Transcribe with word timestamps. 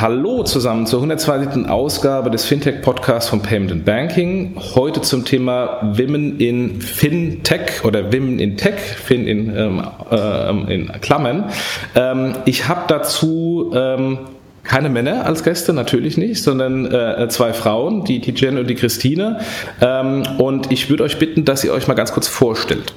Hallo 0.00 0.44
zusammen 0.44 0.86
zur 0.86 1.00
120. 1.00 1.68
Ausgabe 1.68 2.30
des 2.30 2.44
Fintech-Podcasts 2.44 3.28
von 3.28 3.42
Payment 3.42 3.72
and 3.72 3.84
Banking. 3.84 4.54
Heute 4.76 5.00
zum 5.00 5.24
Thema 5.24 5.80
Women 5.98 6.38
in 6.38 6.80
Fintech 6.80 7.84
oder 7.84 8.12
Women 8.12 8.38
in 8.38 8.56
Tech, 8.56 8.76
Fin 8.76 9.26
in, 9.26 9.56
ähm, 9.56 9.82
äh, 10.08 10.72
in 10.72 10.86
Klammern. 11.00 11.50
Ähm, 11.96 12.36
ich 12.44 12.68
habe 12.68 12.82
dazu 12.86 13.72
ähm, 13.74 14.18
keine 14.62 14.88
Männer 14.88 15.26
als 15.26 15.42
Gäste, 15.42 15.72
natürlich 15.72 16.16
nicht, 16.16 16.44
sondern 16.44 16.86
äh, 16.86 17.26
zwei 17.28 17.52
Frauen, 17.52 18.04
die, 18.04 18.20
die 18.20 18.30
Jen 18.30 18.56
und 18.56 18.70
die 18.70 18.76
Christine. 18.76 19.40
Ähm, 19.80 20.22
und 20.38 20.70
ich 20.70 20.90
würde 20.90 21.02
euch 21.02 21.18
bitten, 21.18 21.44
dass 21.44 21.64
ihr 21.64 21.72
euch 21.72 21.88
mal 21.88 21.94
ganz 21.94 22.12
kurz 22.12 22.28
vorstellt. 22.28 22.94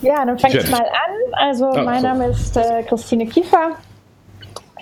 Ja, 0.00 0.24
dann 0.24 0.38
fange 0.38 0.56
ich 0.56 0.70
mal 0.70 0.80
an. 0.80 1.32
Also, 1.32 1.66
oh, 1.66 1.82
mein 1.82 2.00
so. 2.00 2.06
Name 2.06 2.28
ist 2.28 2.56
äh, 2.56 2.82
Christine 2.88 3.26
Kiefer. 3.26 3.72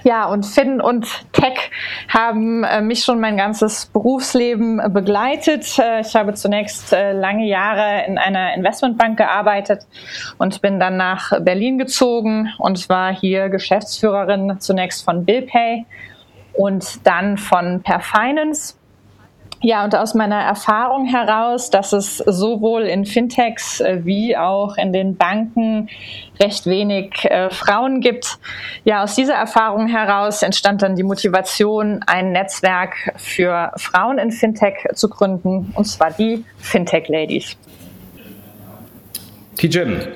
Ja, 0.06 0.26
und 0.26 0.44
Finn 0.44 0.82
und 0.82 1.06
Tech 1.32 1.70
haben 2.08 2.62
äh, 2.62 2.82
mich 2.82 3.04
schon 3.04 3.20
mein 3.20 3.38
ganzes 3.38 3.86
Berufsleben 3.86 4.78
äh, 4.78 4.90
begleitet. 4.90 5.78
Äh, 5.78 6.02
ich 6.02 6.14
habe 6.14 6.34
zunächst 6.34 6.92
äh, 6.92 7.12
lange 7.12 7.46
Jahre 7.46 8.04
in 8.06 8.18
einer 8.18 8.52
Investmentbank 8.52 9.16
gearbeitet 9.16 9.86
und 10.36 10.60
bin 10.60 10.78
dann 10.78 10.98
nach 10.98 11.32
Berlin 11.40 11.78
gezogen 11.78 12.52
und 12.58 12.86
war 12.90 13.14
hier 13.14 13.48
Geschäftsführerin 13.48 14.60
zunächst 14.60 15.06
von 15.06 15.24
BillPay 15.24 15.86
und 16.52 17.06
dann 17.06 17.38
von 17.38 17.82
Perfinance. 17.82 18.76
Ja, 19.64 19.82
und 19.82 19.96
aus 19.96 20.12
meiner 20.12 20.42
Erfahrung 20.42 21.06
heraus, 21.06 21.70
dass 21.70 21.94
es 21.94 22.18
sowohl 22.18 22.82
in 22.82 23.06
Fintechs 23.06 23.80
äh, 23.80 24.04
wie 24.04 24.36
auch 24.36 24.76
in 24.76 24.92
den 24.92 25.16
Banken 25.16 25.88
recht 26.38 26.66
wenig 26.66 27.24
äh, 27.24 27.48
Frauen 27.48 28.02
gibt. 28.02 28.38
Ja, 28.84 29.02
aus 29.02 29.14
dieser 29.14 29.32
Erfahrung 29.32 29.86
heraus 29.86 30.42
entstand 30.42 30.82
dann 30.82 30.96
die 30.96 31.02
Motivation, 31.02 32.02
ein 32.06 32.32
Netzwerk 32.32 33.14
für 33.16 33.72
Frauen 33.78 34.18
in 34.18 34.32
Fintech 34.32 34.74
zu 34.92 35.08
gründen, 35.08 35.72
und 35.74 35.86
zwar 35.86 36.10
die 36.10 36.44
Fintech 36.58 37.08
Ladies. 37.08 37.56
Tijen, 39.56 40.08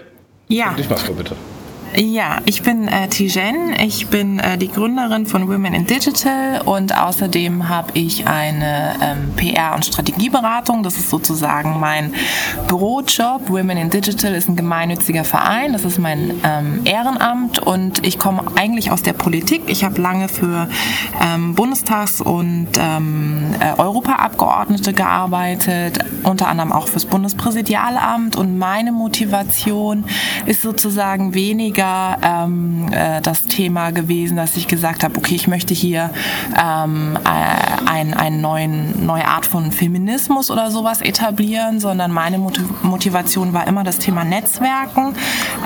ja. 0.49 0.75
dich 0.75 0.91
mal 0.91 0.99
vor, 0.99 1.17
bitte. 1.17 1.35
Ja, 1.97 2.39
ich 2.45 2.63
bin 2.63 2.87
äh, 2.87 3.09
Tijen. 3.09 3.75
Ich 3.81 4.09
bin 4.09 4.39
äh, 4.39 4.59
die 4.59 4.69
Gründerin 4.69 5.27
von 5.27 5.49
Women 5.49 5.73
in 5.73 5.87
Digital 5.87 6.61
und 6.65 6.97
außerdem 6.97 7.69
habe 7.69 7.93
ich 7.95 8.27
eine 8.27 8.95
ähm, 9.03 9.33
PR- 9.37 9.75
und 9.75 9.85
Strategieberatung. 9.87 10.83
Das 10.83 10.97
ist 10.97 11.09
sozusagen 11.09 11.81
mein 11.81 12.13
Bürojob. 12.69 13.49
Women 13.49 13.79
in 13.79 13.91
Digital 13.91 14.35
ist 14.35 14.49
ein 14.49 14.57
gemeinnütziger 14.57 15.25
Verein. 15.25 15.73
Das 15.73 15.85
ist 15.85 15.99
mein 15.99 16.33
ähm, 16.45 16.83
Ehrenamt 16.85 17.59
und 17.59 18.07
ich 18.07 18.19
komme 18.19 18.43
eigentlich 18.57 18.91
aus 18.91 19.03
der 19.03 19.15
Politik. 19.15 19.63
Ich 19.67 19.83
habe 19.83 20.01
lange 20.01 20.29
für 20.29 20.69
ähm, 21.23 21.55
Bundestags- 21.55 22.21
und 22.21 22.69
ähm, 22.79 23.55
äh, 23.61 23.81
Europaabgeordnete 23.81 24.93
gearbeitet, 24.93 26.01
unter 26.23 26.49
anderem 26.49 26.71
auch 26.71 26.87
fürs 26.87 27.07
Bundespräsidialamt. 27.07 28.37
Und 28.37 28.59
meine 28.59 28.93
Motivation 28.93 30.05
ist 30.45 30.61
sozusagen 30.63 31.35
weniger 31.35 31.78
weniger 31.79 32.19
ähm, 32.23 32.89
äh, 32.93 33.21
das 33.21 33.45
Thema 33.45 33.91
gewesen, 33.91 34.37
dass 34.37 34.57
ich 34.57 34.67
gesagt 34.67 35.05
habe, 35.05 35.17
okay, 35.17 35.35
ich 35.35 35.47
möchte 35.47 35.75
hier 35.75 36.11
ähm, 36.61 37.17
äh, 37.25 37.89
ein, 37.89 38.15
ein 38.15 38.41
neuen, 38.41 39.07
neue 39.07 39.27
Art 39.27 39.47
von 39.47 39.71
Feminismus 39.71 40.51
oder 40.51 40.71
sowas 40.71 41.01
etablieren, 41.01 41.79
sondern 41.79 42.11
meine 42.11 42.39
Motivation 42.83 43.53
war 43.53 43.67
immer 43.67 43.85
das 43.85 43.99
Thema 43.99 44.25
Netzwerken. 44.25 45.15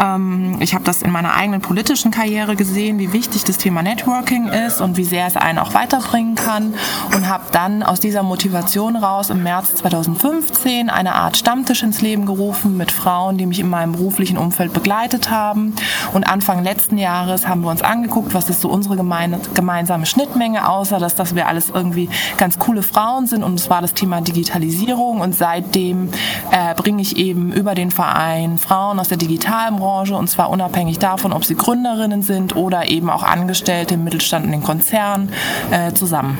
Ähm, 0.00 0.58
ich 0.60 0.74
habe 0.74 0.84
das 0.84 1.02
in 1.02 1.10
meiner 1.10 1.34
eigenen 1.34 1.62
politischen 1.62 2.10
Karriere 2.10 2.56
gesehen, 2.56 2.98
wie 2.98 3.12
wichtig 3.12 3.44
das 3.44 3.56
Thema 3.58 3.82
Networking 3.82 4.48
ist 4.48 4.80
und 4.80 4.96
wie 4.96 5.04
sehr 5.04 5.26
es 5.26 5.36
einen 5.36 5.58
auch 5.58 5.72
weiterbringen 5.72 6.34
kann 6.34 6.74
und 7.14 7.28
habe 7.28 7.44
dann 7.52 7.82
aus 7.82 8.00
dieser 8.00 8.22
Motivation 8.22 8.96
raus 8.96 9.30
im 9.30 9.42
März 9.42 9.76
2015 9.76 10.90
eine 10.90 11.14
Art 11.14 11.36
Stammtisch 11.36 11.82
ins 11.82 12.02
Leben 12.02 12.26
gerufen 12.26 12.76
mit 12.76 12.92
Frauen, 12.92 13.38
die 13.38 13.46
mich 13.46 13.60
in 13.60 13.68
meinem 13.68 13.92
beruflichen 13.92 14.36
Umfeld 14.36 14.72
begleitet 14.72 15.30
haben 15.30 15.74
und 16.12 16.24
Anfang 16.24 16.62
letzten 16.62 16.98
Jahres 16.98 17.48
haben 17.48 17.62
wir 17.62 17.70
uns 17.70 17.82
angeguckt, 17.82 18.34
was 18.34 18.48
ist 18.50 18.60
so 18.60 18.68
unsere 18.68 18.96
gemeine, 18.96 19.40
gemeinsame 19.54 20.06
Schnittmenge, 20.06 20.68
außer 20.68 20.98
dass, 20.98 21.14
dass 21.14 21.34
wir 21.34 21.48
alles 21.48 21.70
irgendwie 21.70 22.08
ganz 22.36 22.58
coole 22.58 22.82
Frauen 22.82 23.26
sind. 23.26 23.42
Und 23.42 23.54
es 23.54 23.70
war 23.70 23.82
das 23.82 23.94
Thema 23.94 24.20
Digitalisierung. 24.20 25.20
Und 25.20 25.34
seitdem 25.34 26.10
äh, 26.50 26.74
bringe 26.74 27.02
ich 27.02 27.16
eben 27.16 27.52
über 27.52 27.74
den 27.74 27.90
Verein 27.90 28.58
Frauen 28.58 28.98
aus 28.98 29.08
der 29.08 29.18
Digitalbranche 29.18 30.16
und 30.16 30.28
zwar 30.28 30.50
unabhängig 30.50 30.98
davon, 30.98 31.32
ob 31.32 31.44
sie 31.44 31.54
Gründerinnen 31.54 32.22
sind 32.22 32.56
oder 32.56 32.90
eben 32.90 33.10
auch 33.10 33.22
Angestellte 33.22 33.94
im 33.94 34.04
Mittelstand 34.04 34.46
und 34.46 34.52
den 34.52 34.62
Konzernen 34.62 35.32
äh, 35.70 35.92
zusammen. 35.92 36.38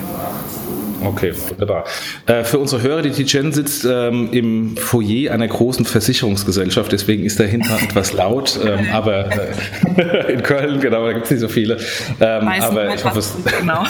Okay, 1.05 1.33
wunderbar. 1.49 1.85
Äh, 2.25 2.43
für 2.43 2.59
unsere 2.59 2.81
Hörer, 2.81 3.01
die 3.01 3.11
Tijen 3.11 3.51
sitzt 3.51 3.85
ähm, 3.85 4.29
im 4.31 4.77
Foyer 4.77 5.33
einer 5.33 5.47
großen 5.47 5.85
Versicherungsgesellschaft, 5.85 6.91
deswegen 6.91 7.25
ist 7.25 7.39
dahinter 7.39 7.77
etwas 7.83 8.13
laut, 8.13 8.59
ähm, 8.63 8.87
aber 8.91 9.29
äh, 9.31 10.31
in 10.33 10.43
Köln, 10.43 10.79
genau, 10.79 11.05
da 11.05 11.13
gibt 11.13 11.25
es 11.25 11.31
nicht 11.31 11.39
so 11.41 11.47
viele. 11.47 11.77
Ähm, 12.19 12.47
aber 12.47 12.93
ich 12.93 13.03
hoffe, 13.03 13.19
es, 13.19 13.33
genau. 13.59 13.83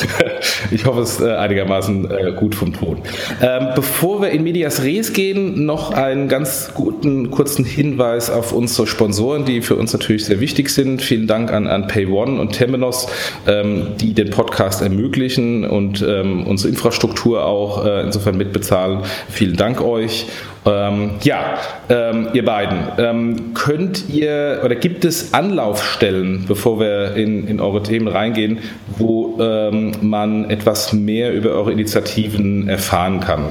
ich 0.70 0.84
hoffe 0.84 1.00
es 1.00 1.20
äh, 1.20 1.32
einigermaßen 1.34 2.10
äh, 2.10 2.32
gut 2.32 2.54
vom 2.54 2.72
Ton. 2.72 2.98
Ähm, 3.42 3.68
bevor 3.74 4.22
wir 4.22 4.30
in 4.30 4.42
Medias 4.42 4.82
Res 4.82 5.12
gehen, 5.12 5.64
noch 5.66 5.92
einen 5.92 6.28
ganz 6.28 6.70
guten, 6.74 7.30
kurzen 7.30 7.64
Hinweis 7.64 8.30
auf 8.30 8.52
unsere 8.52 8.86
Sponsoren, 8.86 9.44
die 9.44 9.60
für 9.62 9.76
uns 9.76 9.92
natürlich 9.92 10.24
sehr 10.24 10.40
wichtig 10.40 10.70
sind. 10.70 11.02
Vielen 11.02 11.26
Dank 11.26 11.52
an, 11.52 11.66
an 11.66 11.86
PayOne 11.86 12.40
und 12.40 12.52
Temenos, 12.52 13.08
ähm, 13.46 13.88
die 14.00 14.14
den 14.14 14.30
Podcast 14.30 14.82
ermöglichen 14.82 15.64
und 15.64 16.04
ähm, 16.06 16.45
unsere 16.46 16.70
Infrastruktur 16.70 17.44
auch 17.44 17.84
äh, 17.84 18.02
insofern 18.02 18.36
mitbezahlen. 18.36 19.00
Vielen 19.28 19.56
Dank 19.56 19.80
euch. 19.80 20.26
Ähm, 20.64 21.12
ja, 21.22 21.58
ähm, 21.88 22.28
ihr 22.32 22.44
beiden, 22.44 22.78
ähm, 22.98 23.54
könnt 23.54 24.08
ihr 24.08 24.62
oder 24.64 24.74
gibt 24.74 25.04
es 25.04 25.32
Anlaufstellen, 25.32 26.44
bevor 26.48 26.80
wir 26.80 27.14
in, 27.14 27.46
in 27.46 27.60
eure 27.60 27.82
Themen 27.82 28.08
reingehen, 28.08 28.58
wo 28.98 29.38
ähm, 29.40 29.92
man 30.00 30.50
etwas 30.50 30.92
mehr 30.92 31.32
über 31.32 31.50
eure 31.50 31.70
Initiativen 31.70 32.68
erfahren 32.68 33.20
kann? 33.20 33.44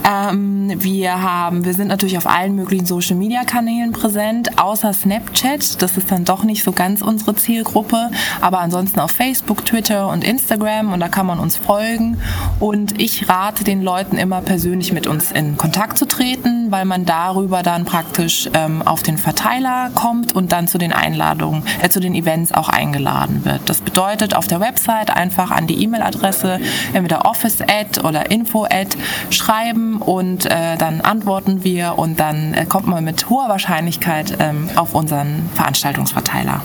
Ähm, 0.09 0.73
wir 0.77 1.23
haben, 1.23 1.67
wir 1.67 1.75
sind 1.75 1.89
natürlich 1.89 2.17
auf 2.17 2.27
allen 2.27 2.55
möglichen 2.57 2.87
Social 2.87 3.17
Media 3.17 3.45
Kanälen 3.45 3.93
präsent, 3.93 4.59
außer 4.59 4.95
Snapchat. 4.95 5.83
Das 5.83 5.99
ist 5.99 6.11
dann 6.11 6.25
doch 6.25 6.43
nicht 6.43 6.65
so 6.65 6.73
ganz 6.73 7.03
unsere 7.03 7.37
Zielgruppe, 7.37 8.11
aber 8.41 8.61
ansonsten 8.61 9.01
auf 9.01 9.11
Facebook, 9.11 9.67
Twitter 9.67 10.09
und 10.09 10.25
Instagram 10.25 10.95
und 10.95 11.01
da 11.01 11.09
kann 11.09 11.27
man 11.27 11.39
uns 11.39 11.59
folgen. 11.59 12.17
Und 12.61 12.99
ich 12.99 13.29
rate 13.29 13.63
den 13.63 13.83
Leuten 13.83 14.17
immer 14.17 14.41
persönlich 14.41 14.95
mit 14.95 15.07
uns 15.07 15.33
in 15.33 15.59
Kontakt 15.59 15.99
zu 15.99 16.07
treten, 16.07 16.71
weil 16.71 16.87
man 16.87 17.05
darüber 17.05 17.63
dann 17.63 17.85
praktisch 17.85 18.06
praktisch 18.07 18.49
ähm, 18.55 18.83
auf 18.83 19.03
den 19.03 19.19
Verteiler 19.19 19.91
kommt 19.95 20.35
und 20.37 20.53
dann 20.53 20.69
zu 20.69 20.79
den 20.79 20.93
Einladungen, 20.93 21.65
äh, 21.83 21.89
zu 21.89 21.99
den 21.99 22.15
Events 22.15 22.53
auch 22.53 22.69
eingeladen 22.69 23.45
wird. 23.45 23.63
Das 23.67 23.81
bedeutet 23.81 24.37
auf 24.37 24.47
der 24.47 24.61
Website 24.61 25.11
einfach 25.11 25.51
an 25.51 25.67
die 25.67 25.83
E-Mail-Adresse 25.83 26.61
entweder 26.95 27.27
Office-Ad 27.27 28.03
oder 28.07 28.31
Info-Ad 28.31 28.97
schreiben 29.31 30.01
und 30.01 30.47
äh, 30.47 30.77
dann 30.79 31.01
antworten 31.01 31.65
wir 31.65 31.99
und 31.99 32.21
dann 32.21 32.55
äh, 32.55 32.67
kommt 32.67 32.87
man 32.87 33.03
mit 33.03 33.29
hoher 33.29 33.49
Wahrscheinlichkeit 33.49 34.37
ähm, 34.39 34.71
auf 34.77 34.95
unseren 34.95 35.51
Veranstaltungsverteiler. 35.55 36.63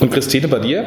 Und 0.00 0.10
Christine, 0.10 0.48
bei 0.48 0.60
dir? 0.60 0.86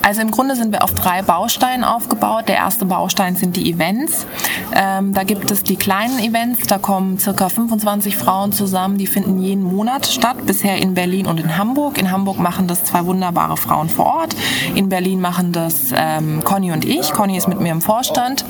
also 0.03 0.21
im 0.21 0.31
Grunde 0.31 0.55
sind 0.55 0.71
wir 0.71 0.85
auf 0.85 0.95
drei 0.95 1.23
Bausteinen 1.23 1.83
aufgebaut. 1.83 2.45
Der 2.47 2.55
erste 2.55 2.85
Baustein 2.85 3.35
sind 3.35 3.57
die 3.57 3.69
Events. 3.69 4.27
Ähm, 4.73 5.13
da 5.13 5.25
gibt 5.25 5.51
es 5.51 5.65
die 5.65 5.75
kleinen 5.75 6.21
Events, 6.21 6.69
da 6.69 6.79
kommen 6.79 7.19
circa 7.19 7.49
25 7.49 8.17
Frauen 8.17 8.53
zusammen, 8.53 8.97
die 8.97 9.09
finden 9.09 9.41
jeden 9.41 9.65
Monat 9.65 10.07
statt, 10.07 10.47
bisher 10.47 10.77
in 10.77 10.95
Berlin 10.95 11.27
und 11.27 11.41
in 11.41 11.57
Hamburg. 11.57 11.99
In 11.99 12.13
Hamburg 12.13 12.39
machen 12.39 12.69
das 12.69 12.85
zwei 12.85 13.05
wunderbare 13.07 13.57
Frauen 13.57 13.89
vor 13.89 14.07
Ort. 14.07 14.37
In 14.77 14.89
Berlin 14.89 15.21
machen 15.21 15.51
das 15.51 15.93
ähm, 15.93 16.45
Conny 16.45 16.71
und 16.71 16.85
ich. 16.85 17.11
Conny 17.13 17.37
ist 17.37 17.49
mit 17.49 17.61
mir 17.61 17.73
im 17.73 17.81
Vorstand. 17.81 18.45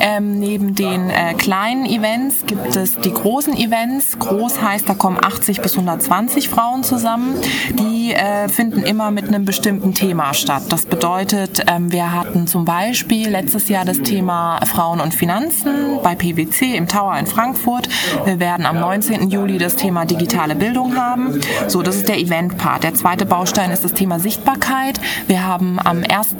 Ähm, 0.00 0.38
neben 0.38 0.74
den 0.74 1.10
äh, 1.10 1.34
kleinen 1.34 1.84
Events 1.84 2.46
gibt 2.46 2.74
es 2.74 2.96
die 2.96 3.12
großen 3.12 3.54
Events. 3.54 4.18
Groß 4.18 4.62
heißt, 4.62 4.88
da 4.88 4.94
kommen 4.94 5.18
80 5.22 5.60
bis 5.60 5.72
120 5.72 6.48
Frauen 6.48 6.84
zusammen. 6.84 7.36
Die 7.78 8.14
äh, 8.14 8.48
finden 8.48 8.82
immer 8.82 9.10
mit 9.10 9.28
einem 9.28 9.44
bestimmten 9.44 9.92
Thema 9.92 10.21
Thema 10.22 10.34
statt. 10.34 10.62
Das 10.68 10.86
bedeutet, 10.86 11.64
ähm, 11.66 11.90
wir 11.90 12.12
hatten 12.12 12.46
zum 12.46 12.64
Beispiel 12.64 13.28
letztes 13.28 13.68
Jahr 13.68 13.84
das 13.84 14.00
Thema 14.02 14.60
Frauen 14.66 15.00
und 15.00 15.14
Finanzen 15.14 15.98
bei 16.02 16.14
PwC 16.14 16.76
im 16.76 16.86
Tower 16.86 17.16
in 17.18 17.26
Frankfurt. 17.26 17.88
Wir 18.24 18.38
werden 18.38 18.66
am 18.66 18.78
19. 18.78 19.30
Juli 19.30 19.58
das 19.58 19.76
Thema 19.76 20.04
digitale 20.04 20.54
Bildung 20.54 20.96
haben. 20.96 21.40
So, 21.66 21.82
das 21.82 21.96
ist 21.96 22.08
der 22.08 22.18
Event-Part. 22.18 22.84
Der 22.84 22.94
zweite 22.94 23.26
Baustein 23.26 23.70
ist 23.70 23.84
das 23.84 23.94
Thema 23.94 24.20
Sichtbarkeit. 24.20 25.00
Wir 25.26 25.44
haben 25.44 25.78
am 25.82 26.02
1. 26.08 26.36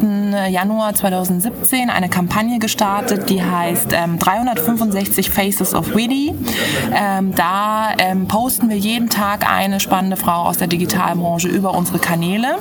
Januar 0.51 0.95
2017 0.95 1.91
eine 1.91 2.09
Kampagne 2.09 2.59
gestartet, 2.59 3.31
die 3.31 3.43
heißt 3.43 3.93
365 3.93 5.27
ähm, 5.27 5.33
Faces 5.33 5.75
of 5.75 5.95
Witty. 5.95 6.35
Ähm, 6.95 7.35
da 7.35 7.89
posten 8.29 8.69
wir 8.69 8.77
jeden 8.77 9.09
Tag 9.09 9.51
eine 9.51 9.81
spannende 9.81 10.17
Frau 10.17 10.45
aus 10.45 10.59
der 10.59 10.69
Digitalbranche 10.69 11.49
über 11.49 11.75
unsere 11.75 11.99
Kanäle. 11.99 12.59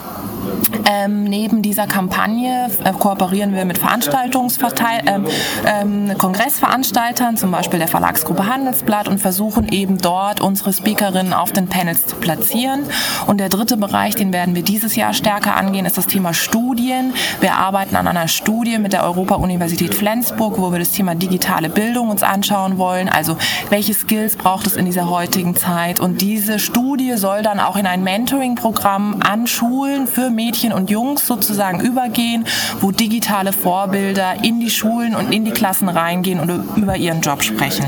Ähm, 0.86 1.24
neben 1.24 1.62
dieser 1.62 1.88
Kampagne 1.88 2.70
äh, 2.84 2.92
kooperieren 2.92 3.54
wir 3.54 3.66
mit 3.66 3.78
Veranstaltungsverteil 3.78 5.02
ähm, 5.06 5.28
ähm, 5.66 6.18
Kongressveranstaltern, 6.18 7.38
zum 7.38 7.52
Beispiel 7.52 7.80
der 7.80 7.88
Verlagsgruppe 7.88 8.46
Handelsblatt, 8.48 9.08
und 9.08 9.20
versuchen 9.20 9.70
eben 9.70 9.98
dort 9.98 10.42
unsere 10.42 10.74
Speakerinnen 10.74 11.34
auf 11.34 11.52
den 11.52 11.68
Panels 11.68 12.08
zu 12.08 12.16
platzieren. 12.16 12.84
Und 13.28 13.40
der 13.40 13.50
dritte 13.50 13.78
Bereich, 13.78 14.16
den 14.16 14.34
werden 14.34 14.56
wir 14.56 14.64
dieses 14.64 14.96
Jahr 14.96 15.14
stärker 15.14 15.56
angehen, 15.56 15.86
ist 15.86 15.98
das 15.98 16.08
Thema 16.08 16.34
Studien. 16.34 17.14
Wir 17.40 17.56
arbeiten 17.56 17.96
an 17.96 18.08
einer 18.08 18.28
Studie 18.28 18.78
mit 18.78 18.94
der 18.94 19.04
Europa-Universität 19.04 19.94
Flensburg, 19.94 20.58
wo 20.58 20.72
wir 20.72 20.80
das 20.80 20.92
Thema 20.92 21.16
digitale 21.16 21.70
Bildung 21.70 22.10
uns 22.10 22.24
anschauen 22.24 22.78
wollen. 22.78 23.10
Also 23.10 23.38
welche 23.70 23.94
Skills 23.94 24.36
braucht 24.36 24.68
es 24.68 24.76
in 24.76 24.86
dieser 24.86 25.10
heutigen 25.10 25.56
Zeit? 25.56 26.00
Und 26.00 26.22
diese 26.22 26.60
Studie 26.60 27.18
soll 27.18 27.42
dann 27.42 27.60
auch 27.60 27.76
in 27.76 27.86
ein 27.86 28.04
Mentoring-Programm 28.04 29.22
an 29.22 29.48
Schulen 29.48 30.08
für 30.08 30.30
Mädchen 30.42 30.74
und 30.74 30.90
Jungs 30.90 31.28
sozusagen 31.28 31.82
übergehen, 31.82 32.46
wo 32.80 32.92
digitale 32.92 33.54
Vorbilder 33.54 34.44
in 34.44 34.60
die 34.60 34.70
Schulen 34.70 35.16
und 35.16 35.32
in 35.32 35.46
die 35.46 35.52
Klassen 35.52 35.90
reingehen 35.90 36.40
und 36.40 36.50
über 36.78 36.98
ihren 36.98 37.22
Job 37.22 37.44
sprechen. 37.44 37.86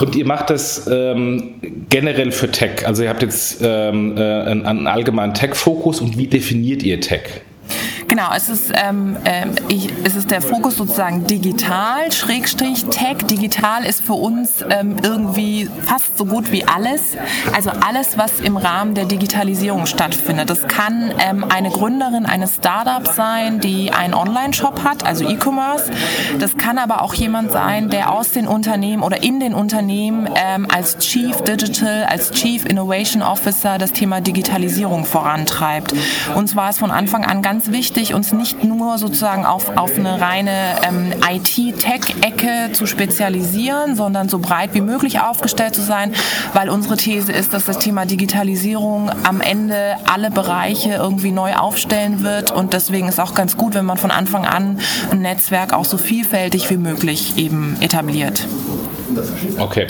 Und 0.00 0.16
ihr 0.16 0.26
macht 0.26 0.50
das 0.50 0.88
ähm, 0.90 1.54
generell 1.88 2.32
für 2.32 2.50
Tech. 2.50 2.86
Also 2.86 3.02
ihr 3.02 3.08
habt 3.08 3.22
jetzt 3.22 3.60
ähm, 3.62 4.16
äh, 4.16 4.20
einen, 4.20 4.66
einen 4.66 4.86
allgemeinen 4.86 5.34
Tech-Fokus 5.34 6.00
und 6.00 6.18
wie 6.18 6.26
definiert 6.26 6.82
ihr 6.82 7.00
Tech? 7.00 7.42
Genau, 8.18 8.32
es 8.34 8.48
ist, 8.48 8.72
ähm, 8.74 9.16
äh, 9.22 9.46
ich, 9.68 9.90
es 10.02 10.16
ist 10.16 10.32
der 10.32 10.42
Fokus 10.42 10.74
sozusagen 10.74 11.28
digital, 11.28 12.10
Schrägstrich 12.10 12.86
Tech. 12.86 13.18
Digital 13.30 13.84
ist 13.84 14.02
für 14.02 14.14
uns 14.14 14.64
ähm, 14.68 14.96
irgendwie 15.04 15.70
fast 15.84 16.18
so 16.18 16.24
gut 16.24 16.50
wie 16.50 16.64
alles. 16.64 17.16
Also 17.54 17.70
alles, 17.70 18.18
was 18.18 18.40
im 18.40 18.56
Rahmen 18.56 18.96
der 18.96 19.04
Digitalisierung 19.04 19.86
stattfindet. 19.86 20.50
Das 20.50 20.66
kann 20.66 21.14
ähm, 21.20 21.44
eine 21.44 21.70
Gründerin 21.70 22.26
eines 22.26 22.56
Startups 22.56 23.14
sein, 23.14 23.60
die 23.60 23.92
einen 23.92 24.14
Online-Shop 24.14 24.82
hat, 24.82 25.06
also 25.06 25.22
E-Commerce. 25.22 25.88
Das 26.40 26.56
kann 26.56 26.78
aber 26.78 27.02
auch 27.02 27.14
jemand 27.14 27.52
sein, 27.52 27.88
der 27.88 28.12
aus 28.12 28.32
den 28.32 28.48
Unternehmen 28.48 29.04
oder 29.04 29.22
in 29.22 29.38
den 29.38 29.54
Unternehmen 29.54 30.28
ähm, 30.34 30.66
als 30.68 30.98
Chief 30.98 31.36
Digital, 31.42 32.02
als 32.08 32.32
Chief 32.32 32.66
Innovation 32.66 33.22
Officer 33.22 33.78
das 33.78 33.92
Thema 33.92 34.20
Digitalisierung 34.20 35.04
vorantreibt. 35.04 35.94
Uns 36.34 36.56
war 36.56 36.70
es 36.70 36.78
von 36.78 36.90
Anfang 36.90 37.24
an 37.24 37.42
ganz 37.42 37.70
wichtig, 37.70 38.07
wichtig, 38.08 38.14
uns 38.14 38.32
nicht 38.32 38.64
nur 38.64 38.98
sozusagen 38.98 39.44
auf, 39.44 39.76
auf 39.76 39.96
eine 39.96 40.20
reine 40.20 40.76
ähm, 40.86 41.12
IT-Tech-Ecke 41.28 42.72
zu 42.72 42.86
spezialisieren, 42.86 43.96
sondern 43.96 44.28
so 44.28 44.38
breit 44.38 44.70
wie 44.74 44.80
möglich 44.80 45.20
aufgestellt 45.20 45.74
zu 45.74 45.82
sein, 45.82 46.12
weil 46.54 46.68
unsere 46.68 46.96
These 46.96 47.32
ist, 47.32 47.52
dass 47.52 47.64
das 47.64 47.78
Thema 47.78 48.06
Digitalisierung 48.06 49.10
am 49.22 49.40
Ende 49.40 49.96
alle 50.10 50.30
Bereiche 50.30 50.94
irgendwie 50.94 51.32
neu 51.32 51.54
aufstellen 51.54 52.22
wird 52.22 52.50
und 52.50 52.72
deswegen 52.72 53.08
ist 53.08 53.20
auch 53.20 53.34
ganz 53.34 53.56
gut, 53.56 53.74
wenn 53.74 53.84
man 53.84 53.98
von 53.98 54.10
Anfang 54.10 54.46
an 54.46 54.78
ein 55.10 55.22
Netzwerk 55.22 55.72
auch 55.72 55.84
so 55.84 55.98
vielfältig 55.98 56.70
wie 56.70 56.76
möglich 56.76 57.36
eben 57.36 57.76
etabliert. 57.80 58.46
Okay. 59.58 59.86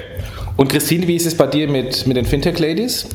Und 0.56 0.69
Christine, 0.69 1.06
wie 1.06 1.15
ist 1.15 1.26
es 1.26 1.37
bei 1.37 1.47
dir 1.47 1.69
mit, 1.69 2.06
mit 2.06 2.17
den 2.17 2.25
Fintech-Ladies? 2.25 3.06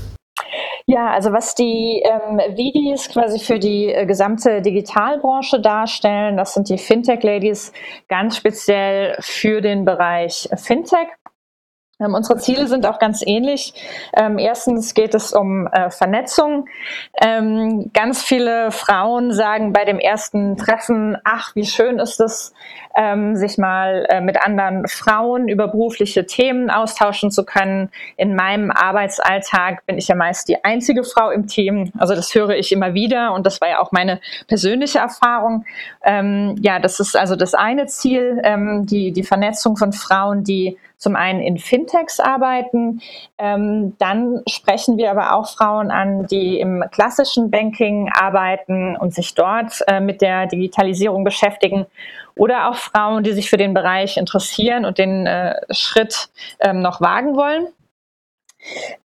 Ja, 0.85 1.11
also 1.11 1.31
was 1.31 1.55
die 1.55 2.03
ähm, 2.03 2.39
Vidis 2.57 3.09
quasi 3.09 3.39
für 3.39 3.57
die 3.57 3.87
äh, 3.87 4.05
gesamte 4.05 4.61
Digitalbranche 4.61 5.61
darstellen, 5.61 6.35
das 6.35 6.53
sind 6.53 6.67
die 6.67 6.77
Fintech-Ladies 6.77 7.71
ganz 8.09 8.35
speziell 8.35 9.15
für 9.21 9.61
den 9.61 9.85
Bereich 9.85 10.49
Fintech. 10.55 11.07
Ähm, 11.99 12.15
unsere 12.15 12.39
Ziele 12.39 12.67
sind 12.67 12.87
auch 12.87 12.97
ganz 12.97 13.21
ähnlich. 13.23 13.73
Ähm, 14.15 14.39
erstens 14.39 14.95
geht 14.95 15.13
es 15.13 15.31
um 15.31 15.67
äh, 15.67 15.91
Vernetzung. 15.91 16.67
Ähm, 17.21 17.91
ganz 17.93 18.23
viele 18.23 18.71
Frauen 18.71 19.31
sagen 19.31 19.73
bei 19.73 19.85
dem 19.85 19.99
ersten 19.99 20.57
Treffen, 20.57 21.17
ach, 21.23 21.55
wie 21.55 21.65
schön 21.65 21.99
ist 21.99 22.19
es, 22.19 22.51
ähm, 22.95 23.35
sich 23.35 23.59
mal 23.59 24.07
äh, 24.09 24.21
mit 24.21 24.43
anderen 24.43 24.87
Frauen 24.87 25.47
über 25.47 25.67
berufliche 25.67 26.25
Themen 26.25 26.71
austauschen 26.71 27.29
zu 27.29 27.45
können. 27.45 27.91
In 28.17 28.35
meinem 28.35 28.71
Arbeitsalltag 28.71 29.85
bin 29.85 29.99
ich 29.99 30.07
ja 30.07 30.15
meist 30.15 30.47
die 30.49 30.63
einzige 30.63 31.03
Frau 31.03 31.29
im 31.29 31.45
Team. 31.45 31.91
Also 31.99 32.15
das 32.15 32.33
höre 32.33 32.55
ich 32.55 32.71
immer 32.71 32.95
wieder 32.95 33.33
und 33.33 33.45
das 33.45 33.61
war 33.61 33.69
ja 33.69 33.79
auch 33.79 33.91
meine 33.91 34.19
persönliche 34.47 34.97
Erfahrung. 34.97 35.65
Ähm, 36.03 36.55
ja, 36.59 36.79
das 36.79 36.99
ist 36.99 37.15
also 37.15 37.35
das 37.35 37.53
eine 37.53 37.85
Ziel, 37.85 38.41
ähm, 38.43 38.87
die, 38.87 39.11
die 39.11 39.23
Vernetzung 39.23 39.77
von 39.77 39.93
Frauen, 39.93 40.43
die 40.43 40.77
zum 41.03 41.15
einen 41.15 41.41
in 41.41 41.57
Fintechs 41.57 42.19
arbeiten. 42.19 43.01
Ähm, 43.37 43.95
dann 43.99 44.41
sprechen 44.47 44.97
wir 44.97 45.11
aber 45.11 45.35
auch 45.35 45.49
Frauen 45.49 45.91
an, 45.91 46.25
die 46.27 46.59
im 46.59 46.83
klassischen 46.91 47.51
Banking 47.51 48.09
arbeiten 48.11 48.95
und 48.95 49.13
sich 49.13 49.35
dort 49.35 49.81
äh, 49.87 49.99
mit 49.99 50.21
der 50.21 50.47
Digitalisierung 50.47 51.23
beschäftigen. 51.23 51.85
Oder 52.35 52.69
auch 52.69 52.75
Frauen, 52.75 53.23
die 53.23 53.33
sich 53.33 53.49
für 53.49 53.57
den 53.57 53.73
Bereich 53.73 54.17
interessieren 54.17 54.85
und 54.85 54.97
den 54.97 55.27
äh, 55.27 55.55
Schritt 55.69 56.29
ähm, 56.59 56.81
noch 56.81 56.99
wagen 57.01 57.35
wollen. 57.35 57.67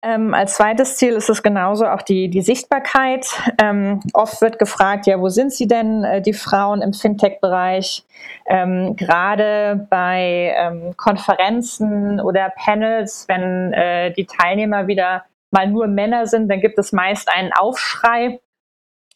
Ähm, 0.01 0.33
als 0.33 0.55
zweites 0.55 0.97
Ziel 0.97 1.13
ist 1.13 1.29
es 1.29 1.41
genauso 1.41 1.87
auch 1.87 2.01
die, 2.01 2.29
die 2.29 2.41
Sichtbarkeit. 2.41 3.27
Ähm, 3.61 4.01
oft 4.13 4.41
wird 4.41 4.59
gefragt, 4.59 5.07
ja, 5.07 5.19
wo 5.19 5.29
sind 5.29 5.53
sie 5.53 5.67
denn, 5.67 6.03
äh, 6.03 6.21
die 6.21 6.33
Frauen 6.33 6.81
im 6.81 6.93
Fintech-Bereich? 6.93 8.03
Ähm, 8.45 8.95
Gerade 8.95 9.87
bei 9.89 10.53
ähm, 10.57 10.95
Konferenzen 10.97 12.19
oder 12.19 12.51
Panels, 12.55 13.25
wenn 13.27 13.73
äh, 13.73 14.11
die 14.13 14.25
Teilnehmer 14.25 14.87
wieder 14.87 15.25
mal 15.51 15.67
nur 15.67 15.87
Männer 15.87 16.27
sind, 16.27 16.49
dann 16.49 16.59
gibt 16.59 16.77
es 16.77 16.91
meist 16.91 17.29
einen 17.33 17.51
Aufschrei 17.53 18.39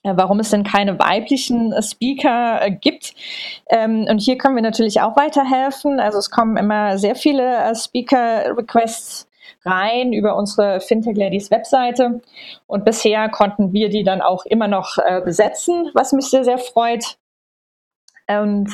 äh, 0.03 0.13
warum 0.15 0.39
es 0.39 0.49
denn 0.49 0.63
keine 0.63 0.97
weiblichen 0.97 1.73
äh, 1.73 1.81
Speaker 1.81 2.61
äh, 2.61 2.71
gibt. 2.71 3.13
Ähm, 3.69 4.05
und 4.09 4.19
hier 4.19 4.37
können 4.37 4.55
wir 4.55 4.61
natürlich 4.61 5.01
auch 5.01 5.17
weiterhelfen. 5.17 5.99
Also 5.99 6.17
es 6.19 6.31
kommen 6.31 6.55
immer 6.55 6.97
sehr 6.97 7.15
viele 7.15 7.73
Speaker-Requests 7.75 9.28
rein 9.69 10.13
über 10.13 10.35
unsere 10.35 10.81
Fintech 10.81 11.15
Ladies 11.15 11.51
Webseite. 11.51 12.21
Und 12.67 12.85
bisher 12.85 13.29
konnten 13.29 13.73
wir 13.73 13.89
die 13.89 14.03
dann 14.03 14.21
auch 14.21 14.45
immer 14.45 14.67
noch 14.67 14.97
äh, 14.97 15.21
besetzen, 15.21 15.89
was 15.93 16.13
mich 16.13 16.25
sehr, 16.25 16.43
sehr 16.43 16.57
freut. 16.57 17.17
Und 18.27 18.69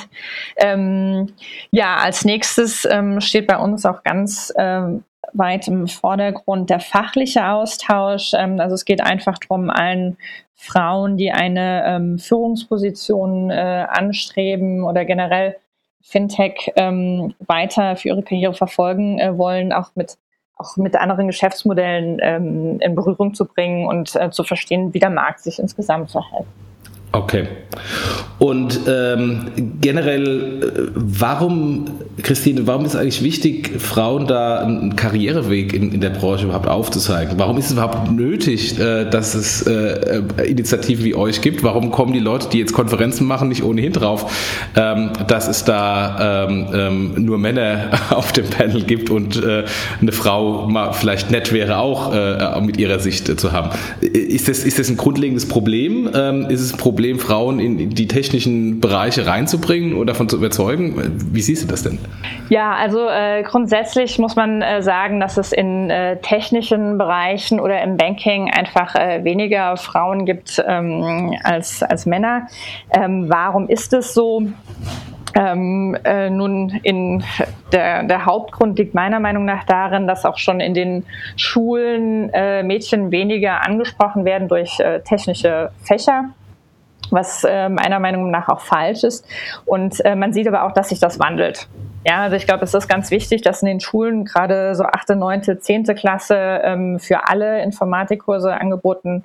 ähm, 0.58 1.34
ja, 1.72 1.98
als 1.98 2.26
nächstes 2.26 2.86
ähm, 2.86 3.22
steht 3.22 3.48
bei 3.48 3.58
uns 3.58 3.86
auch 3.86 4.04
ganz 4.04 4.54
ähm, 4.58 5.04
weit 5.34 5.68
im 5.68 5.88
Vordergrund 5.88 6.70
der 6.70 6.80
fachliche 6.80 7.48
Austausch. 7.48 8.34
Ähm, 8.34 8.60
also 8.60 8.76
es 8.76 8.86
geht 8.86 9.02
einfach 9.02 9.38
darum, 9.38 9.70
allen 9.70 10.18
Frauen, 10.56 11.18
die 11.18 11.32
eine 11.32 11.84
ähm, 11.86 12.20
Führungsposition 12.20 13.50
äh, 13.50 13.86
anstreben 13.90 14.84
oder 14.84 15.06
generell 15.06 15.56
Fintech 16.02 16.72
ähm, 16.76 17.34
weiter 17.40 17.96
für 17.96 18.10
ihre 18.10 18.24
Karriere 18.24 18.54
verfolgen 18.54 19.20
äh, 19.20 19.38
wollen, 19.38 19.74
auch 19.74 19.92
mit 19.96 20.18
auch 20.56 20.78
mit 20.78 20.96
anderen 20.96 21.28
Geschäftsmodellen 21.28 22.20
ähm, 22.22 22.80
in 22.80 22.96
Berührung 22.96 23.34
zu 23.34 23.46
bringen 23.46 23.88
und 23.88 24.16
äh, 24.16 24.32
zu 24.32 24.44
verstehen, 24.44 24.94
wie 24.94 25.00
der 25.00 25.10
Markt 25.10 25.42
sich 25.42 25.60
insgesamt 25.60 26.12
verhält. 26.12 26.48
Okay. 27.12 27.48
Und 28.38 28.82
ähm, 28.88 29.48
generell, 29.80 30.62
äh, 30.62 30.92
warum, 30.94 31.86
Christine, 32.22 32.68
warum 32.68 32.86
ist 32.86 32.96
eigentlich 32.96 33.24
wichtig, 33.24 33.80
Frauen 33.80 34.28
da 34.28 34.60
einen 34.60 34.96
Karriereweg 34.98 35.74
in, 35.74 35.94
in 35.94 36.02
der 36.02 36.10
Branche 36.10 36.46
überhaupt 36.46 36.68
aufzuzeigen? 36.68 37.36
Warum 37.38 37.58
ist 37.58 37.68
es 37.68 37.72
überhaupt 37.74 38.12
nötig, 38.12 38.78
äh, 38.78 39.10
dass 39.10 39.36
es 39.36 39.62
äh, 39.62 40.22
Initiativen 40.46 41.06
wie 41.06 41.16
euch 41.16 41.40
gibt? 41.42 41.64
Warum 41.64 41.92
kommen 41.92 42.12
die 42.12 42.20
Leute, 42.20 42.50
die 42.50 42.60
jetzt 42.60 42.74
Konferenzen 42.74 43.26
machen, 43.26 43.48
nicht 43.48 43.64
ohnehin 43.64 43.94
drauf, 43.94 44.32
ähm, 44.76 45.12
dass 45.28 45.48
es 45.48 45.64
da 45.64 46.48
ähm, 46.50 46.68
ähm 46.74 47.26
nur 47.26 47.38
Männer 47.38 47.92
auf 48.10 48.34
dem 48.34 48.46
Panel 48.48 48.84
gibt 48.84 49.10
und 49.10 49.42
äh, 49.42 49.64
eine 50.02 50.12
Frau 50.12 50.68
mal 50.68 50.92
vielleicht 50.92 51.32
nett 51.32 51.54
wäre, 51.54 51.78
auch 51.78 52.14
äh, 52.14 52.60
mit 52.62 52.78
ihrer 52.78 53.00
Sicht 53.00 53.40
zu 53.40 53.52
haben? 53.54 53.70
Ist 54.02 54.50
das, 54.50 54.60
ist 54.60 54.78
das 54.78 54.90
ein 54.90 54.98
grundlegendes 54.98 55.48
Problem? 55.48 56.10
Ähm, 56.14 56.50
ist 56.50 56.62
es 56.62 56.74
ein 56.74 56.78
Problem, 56.78 56.95
Problem, 56.96 57.20
Frauen 57.20 57.60
in 57.60 57.90
die 57.90 58.08
technischen 58.08 58.80
Bereiche 58.80 59.28
reinzubringen 59.28 59.98
oder 59.98 60.14
davon 60.14 60.30
zu 60.30 60.38
überzeugen? 60.38 60.96
Wie 61.34 61.42
siehst 61.42 61.62
du 61.62 61.68
das 61.68 61.84
denn? 61.84 62.00
Ja, 62.48 62.74
also 62.74 63.10
äh, 63.10 63.44
grundsätzlich 63.44 64.18
muss 64.18 64.38
man 64.38 64.62
äh, 64.62 64.82
sagen, 64.82 65.20
dass 65.20 65.36
es 65.36 65.52
in 65.52 65.90
äh, 65.90 66.16
technischen 66.22 66.98
Bereichen 66.98 67.60
oder 67.60 67.84
im 67.84 67.98
Banking 67.98 68.50
einfach 68.50 68.96
äh, 68.96 69.26
weniger 69.26 69.76
Frauen 69.76 70.26
gibt 70.26 70.64
ähm, 70.66 71.36
als, 71.44 71.84
als 71.84 72.06
Männer. 72.06 72.48
Ähm, 72.92 73.26
warum 73.28 73.68
ist 73.68 73.92
es 73.92 74.14
so? 74.14 74.44
Ähm, 75.38 75.98
äh, 76.06 76.30
nun, 76.30 76.80
in 76.84 77.26
der, 77.74 78.04
der, 78.04 78.26
Hauptgrund 78.26 78.80
liegt 78.80 78.94
meiner 78.94 79.20
Meinung 79.20 79.44
nach 79.44 79.66
darin, 79.66 80.08
dass 80.08 80.24
auch 80.24 80.38
schon 80.38 80.62
in 80.62 80.74
den 80.74 81.06
Schulen 81.36 82.30
äh, 82.30 82.64
Mädchen 82.64 83.12
weniger 83.12 83.66
angesprochen 83.66 84.24
werden 84.24 84.48
durch 84.48 84.80
äh, 84.80 85.02
technische 85.02 85.72
Fächer 85.84 86.30
was 87.12 87.44
äh, 87.44 87.70
meiner 87.70 88.00
Meinung 88.00 88.32
nach 88.32 88.50
auch 88.50 88.62
falsch 88.62 89.04
ist. 89.04 89.26
Und 89.66 90.04
äh, 90.06 90.16
man 90.16 90.34
sieht 90.34 90.48
aber 90.48 90.64
auch, 90.64 90.72
dass 90.72 90.90
sich 90.90 91.00
das 91.00 91.20
wandelt. 91.20 91.68
Ja, 92.08 92.22
also 92.24 92.36
ich 92.36 92.46
glaube, 92.46 92.64
es 92.64 92.74
ist 92.74 92.88
ganz 92.88 93.10
wichtig, 93.12 93.42
dass 93.42 93.62
in 93.62 93.68
den 93.68 93.80
Schulen 93.80 94.26
gerade 94.26 94.76
so 94.76 94.84
achte, 94.84 95.16
neunte, 95.16 95.60
zehnte 95.60 95.96
Klasse 95.96 96.36
ähm, 96.64 97.00
für 97.00 97.28
alle 97.28 97.64
Informatikkurse 97.64 98.54
angeboten 98.54 99.24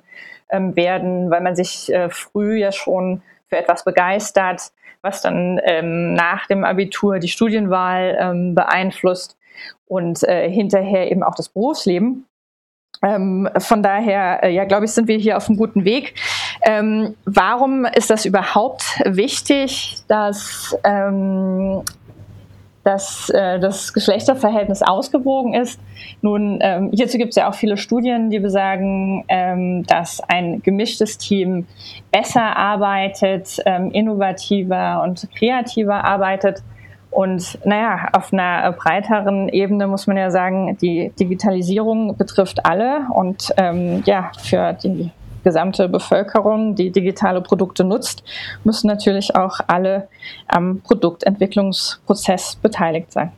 ähm, 0.49 0.75
werden, 0.75 1.29
weil 1.29 1.41
man 1.41 1.55
sich 1.55 1.93
äh, 1.93 2.09
früh 2.09 2.57
ja 2.57 2.71
schon 2.71 3.21
für 3.47 3.57
etwas 3.57 3.83
begeistert, 3.83 4.71
was 5.01 5.21
dann 5.21 5.59
ähm, 5.63 6.13
nach 6.13 6.47
dem 6.47 6.63
Abitur 6.63 7.19
die 7.19 7.27
Studienwahl 7.27 8.17
ähm, 8.19 8.55
beeinflusst 8.55 9.37
und 9.87 10.23
äh, 10.23 10.49
hinterher 10.49 11.11
eben 11.11 11.23
auch 11.23 11.35
das 11.35 11.49
Berufsleben. 11.49 12.25
Ähm, 13.03 13.49
von 13.57 13.81
daher, 13.81 14.43
äh, 14.43 14.53
ja, 14.53 14.65
glaube 14.65 14.85
ich, 14.85 14.91
sind 14.91 15.07
wir 15.07 15.17
hier 15.17 15.37
auf 15.37 15.49
einem 15.49 15.57
guten 15.57 15.85
Weg. 15.85 16.13
Ähm, 16.61 17.15
warum 17.25 17.85
ist 17.85 18.09
das 18.09 18.25
überhaupt 18.25 19.01
wichtig, 19.05 19.97
dass, 20.07 20.77
ähm, 20.83 21.81
dass 22.83 23.29
äh, 23.31 23.59
das 23.59 23.93
Geschlechterverhältnis 23.93 24.83
ausgewogen 24.83 25.55
ist? 25.55 25.79
Nun, 26.21 26.59
ähm, 26.61 26.91
hierzu 26.93 27.17
gibt 27.17 27.31
es 27.31 27.35
ja 27.37 27.49
auch 27.49 27.55
viele 27.55 27.77
Studien, 27.77 28.29
die 28.29 28.39
besagen, 28.39 29.25
ähm, 29.27 29.83
dass 29.87 30.21
ein 30.27 30.61
gemischtes 30.61 31.17
Team 31.17 31.65
besser 32.11 32.55
arbeitet, 32.55 33.57
ähm, 33.65 33.89
innovativer 33.91 35.01
und 35.03 35.27
kreativer 35.35 36.03
arbeitet. 36.03 36.61
Und 37.11 37.59
naja, 37.65 38.07
auf 38.13 38.31
einer 38.31 38.71
breiteren 38.71 39.49
Ebene 39.49 39.85
muss 39.85 40.07
man 40.07 40.15
ja 40.17 40.31
sagen, 40.31 40.77
die 40.81 41.11
Digitalisierung 41.19 42.15
betrifft 42.15 42.65
alle 42.65 43.01
und 43.13 43.53
ähm, 43.57 44.01
ja, 44.05 44.31
für 44.39 44.73
die 44.73 45.11
gesamte 45.43 45.89
Bevölkerung, 45.89 46.75
die 46.75 46.91
digitale 46.91 47.41
Produkte 47.41 47.83
nutzt, 47.83 48.23
müssen 48.63 48.87
natürlich 48.87 49.35
auch 49.35 49.59
alle 49.67 50.07
am 50.47 50.81
Produktentwicklungsprozess 50.81 52.55
beteiligt 52.55 53.11
sein. 53.11 53.31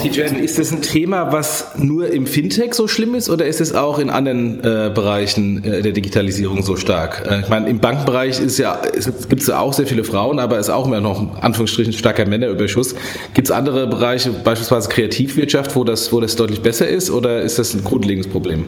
Tijen, 0.00 0.36
ist 0.36 0.58
das 0.58 0.72
ein 0.72 0.82
Thema, 0.82 1.32
was 1.32 1.72
nur 1.76 2.10
im 2.10 2.26
Fintech 2.26 2.74
so 2.74 2.88
schlimm 2.88 3.14
ist 3.14 3.30
oder 3.30 3.46
ist 3.46 3.60
es 3.60 3.74
auch 3.74 3.98
in 3.98 4.10
anderen 4.10 4.60
äh, 4.60 4.90
Bereichen 4.94 5.62
äh, 5.64 5.82
der 5.82 5.92
Digitalisierung 5.92 6.62
so 6.62 6.76
stark? 6.76 7.26
Äh, 7.30 7.40
ich 7.40 7.48
meine, 7.48 7.68
im 7.68 7.78
Bankenbereich 7.78 8.40
ist 8.40 8.58
ja, 8.58 8.80
gibt 9.28 9.42
es 9.42 9.48
ja 9.48 9.58
auch 9.58 9.72
sehr 9.72 9.86
viele 9.86 10.04
Frauen, 10.04 10.38
aber 10.38 10.58
es 10.58 10.68
ist 10.68 10.74
auch 10.74 10.86
immer 10.86 11.00
noch 11.00 11.40
Anführungsstrichen 11.42 11.92
starker 11.92 12.26
Männerüberschuss. 12.26 12.94
Gibt 13.34 13.48
es 13.48 13.50
andere 13.50 13.86
Bereiche, 13.86 14.30
beispielsweise 14.30 14.88
Kreativwirtschaft, 14.88 15.76
wo 15.76 15.84
das, 15.84 16.12
wo 16.12 16.20
das 16.20 16.36
deutlich 16.36 16.60
besser 16.60 16.88
ist 16.88 17.10
oder 17.10 17.42
ist 17.42 17.58
das 17.58 17.74
ein 17.74 17.84
grundlegendes 17.84 18.30
Problem? 18.30 18.66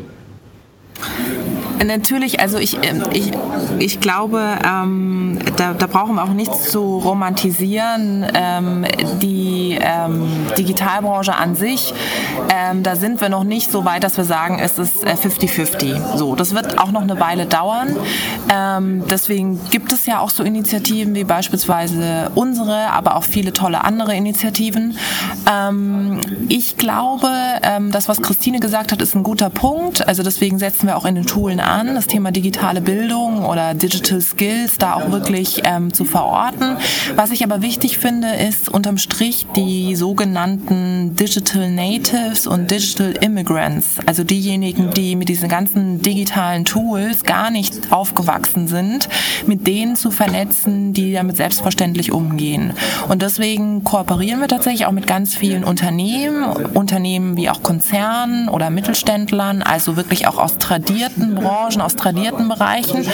Natürlich, 1.84 2.40
also 2.40 2.58
ich, 2.58 2.78
ähm, 2.82 3.02
ich, 3.12 3.32
ich 3.78 4.00
glaube, 4.00 4.42
ähm, 4.64 5.38
da, 5.56 5.74
da 5.74 5.86
brauchen 5.86 6.14
wir 6.14 6.24
auch 6.24 6.32
nichts 6.32 6.70
zu 6.70 6.98
romantisieren. 6.98 8.26
Ähm, 8.34 8.84
die 9.20 9.78
ähm, 9.80 10.26
Digitalbranche 10.56 11.34
an 11.34 11.54
sich, 11.54 11.92
ähm, 12.50 12.82
da 12.82 12.96
sind 12.96 13.20
wir 13.20 13.28
noch 13.28 13.44
nicht 13.44 13.70
so 13.70 13.84
weit, 13.84 14.04
dass 14.04 14.16
wir 14.16 14.24
sagen, 14.24 14.58
es 14.58 14.78
ist 14.78 15.04
50-50. 15.04 16.14
Äh, 16.14 16.18
so, 16.18 16.34
das 16.34 16.54
wird 16.54 16.78
auch 16.78 16.90
noch 16.90 17.02
eine 17.02 17.20
Weile 17.20 17.46
dauern. 17.46 17.96
Ähm, 18.52 19.04
deswegen 19.08 19.60
gibt 19.70 19.92
es 19.92 20.06
ja 20.06 20.20
auch 20.20 20.30
so 20.30 20.42
Initiativen 20.42 21.14
wie 21.14 21.24
beispielsweise 21.24 22.30
unsere, 22.34 22.90
aber 22.90 23.16
auch 23.16 23.24
viele 23.24 23.52
tolle 23.52 23.84
andere 23.84 24.14
Initiativen. 24.14 24.96
ich 26.48 26.76
glaube, 26.76 27.28
das, 27.90 28.08
was 28.08 28.22
Christine 28.22 28.60
gesagt 28.60 28.92
hat, 28.92 29.02
ist 29.02 29.14
ein 29.14 29.22
guter 29.22 29.50
Punkt. 29.50 30.06
Also 30.06 30.22
deswegen 30.22 30.58
setzen 30.58 30.86
wir 30.86 30.96
auch 30.96 31.04
in 31.04 31.14
den 31.14 31.28
Schulen 31.28 31.60
an, 31.66 31.94
das 31.94 32.06
Thema 32.06 32.30
digitale 32.30 32.80
Bildung 32.80 33.44
oder 33.44 33.74
Digital 33.74 34.20
Skills 34.20 34.78
da 34.78 34.94
auch 34.94 35.10
wirklich 35.10 35.62
ähm, 35.64 35.92
zu 35.92 36.04
verorten. 36.04 36.76
Was 37.16 37.30
ich 37.30 37.44
aber 37.44 37.62
wichtig 37.62 37.98
finde, 37.98 38.28
ist 38.34 38.68
unterm 38.68 38.98
Strich 38.98 39.46
die 39.56 39.96
sogenannten 39.96 41.16
Digital 41.16 41.70
Natives 41.70 42.46
und 42.46 42.70
Digital 42.70 43.12
Immigrants, 43.20 43.96
also 44.06 44.24
diejenigen, 44.24 44.92
die 44.92 45.16
mit 45.16 45.28
diesen 45.28 45.48
ganzen 45.48 46.00
digitalen 46.00 46.64
Tools 46.64 47.24
gar 47.24 47.50
nicht 47.50 47.92
aufgewachsen 47.92 48.68
sind, 48.68 49.08
mit 49.46 49.66
denen 49.66 49.96
zu 49.96 50.10
vernetzen, 50.10 50.92
die 50.92 51.12
damit 51.12 51.36
selbstverständlich 51.36 52.12
umgehen. 52.12 52.72
Und 53.08 53.22
deswegen 53.22 53.84
kooperieren 53.84 54.40
wir 54.40 54.48
tatsächlich 54.48 54.86
auch 54.86 54.92
mit 54.92 55.06
ganz 55.06 55.34
vielen 55.34 55.64
Unternehmen, 55.64 56.44
Unternehmen 56.74 57.36
wie 57.36 57.50
auch 57.50 57.62
Konzernen 57.62 58.48
oder 58.48 58.70
Mittelständlern, 58.70 59.62
also 59.62 59.96
wirklich 59.96 60.26
auch 60.28 60.38
aus 60.38 60.58
tradierten 60.58 61.34
Branchen, 61.34 61.55
Branchen, 61.56 61.80
aus 61.80 61.96
tradierten 61.96 62.48
Bereichen, 62.48 63.06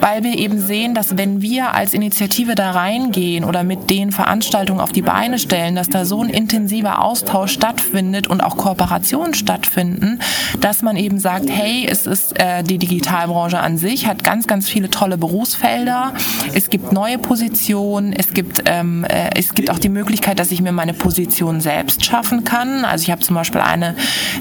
weil 0.00 0.24
wir 0.24 0.38
eben 0.38 0.58
sehen, 0.58 0.94
dass 0.94 1.18
wenn 1.18 1.42
wir 1.42 1.74
als 1.74 1.92
Initiative 1.92 2.54
da 2.54 2.70
reingehen 2.70 3.44
oder 3.44 3.64
mit 3.64 3.90
den 3.90 4.12
Veranstaltungen 4.12 4.80
auf 4.80 4.92
die 4.92 5.02
Beine 5.02 5.38
stellen, 5.38 5.74
dass 5.74 5.90
da 5.90 6.04
so 6.04 6.22
ein 6.22 6.30
intensiver 6.30 7.02
Austausch 7.02 7.52
stattfindet 7.52 8.28
und 8.28 8.40
auch 8.40 8.56
Kooperationen 8.56 9.34
stattfinden, 9.34 10.20
dass 10.60 10.80
man 10.82 10.96
eben 10.96 11.18
sagt, 11.18 11.50
hey, 11.50 11.86
es 11.86 12.06
ist 12.06 12.38
äh, 12.40 12.62
die 12.62 12.78
Digitalbranche 12.78 13.60
an 13.60 13.76
sich, 13.76 14.06
hat 14.06 14.24
ganz, 14.24 14.46
ganz 14.46 14.68
viele 14.68 14.88
tolle 14.88 15.18
Berufsfelder, 15.18 16.14
es 16.54 16.70
gibt 16.70 16.92
neue 16.92 17.18
Positionen, 17.18 18.14
es 18.14 18.32
gibt, 18.32 18.62
ähm, 18.66 19.04
äh, 19.04 19.30
es 19.36 19.54
gibt 19.54 19.70
auch 19.70 19.78
die 19.78 19.90
Möglichkeit, 19.90 20.38
dass 20.38 20.50
ich 20.50 20.62
mir 20.62 20.72
meine 20.72 20.94
Position 20.94 21.60
selbst 21.60 22.04
schaffen 22.04 22.44
kann. 22.44 22.86
Also 22.86 23.02
ich 23.02 23.10
habe 23.10 23.20
zum 23.20 23.36
Beispiel 23.36 23.60
eine, 23.60 23.94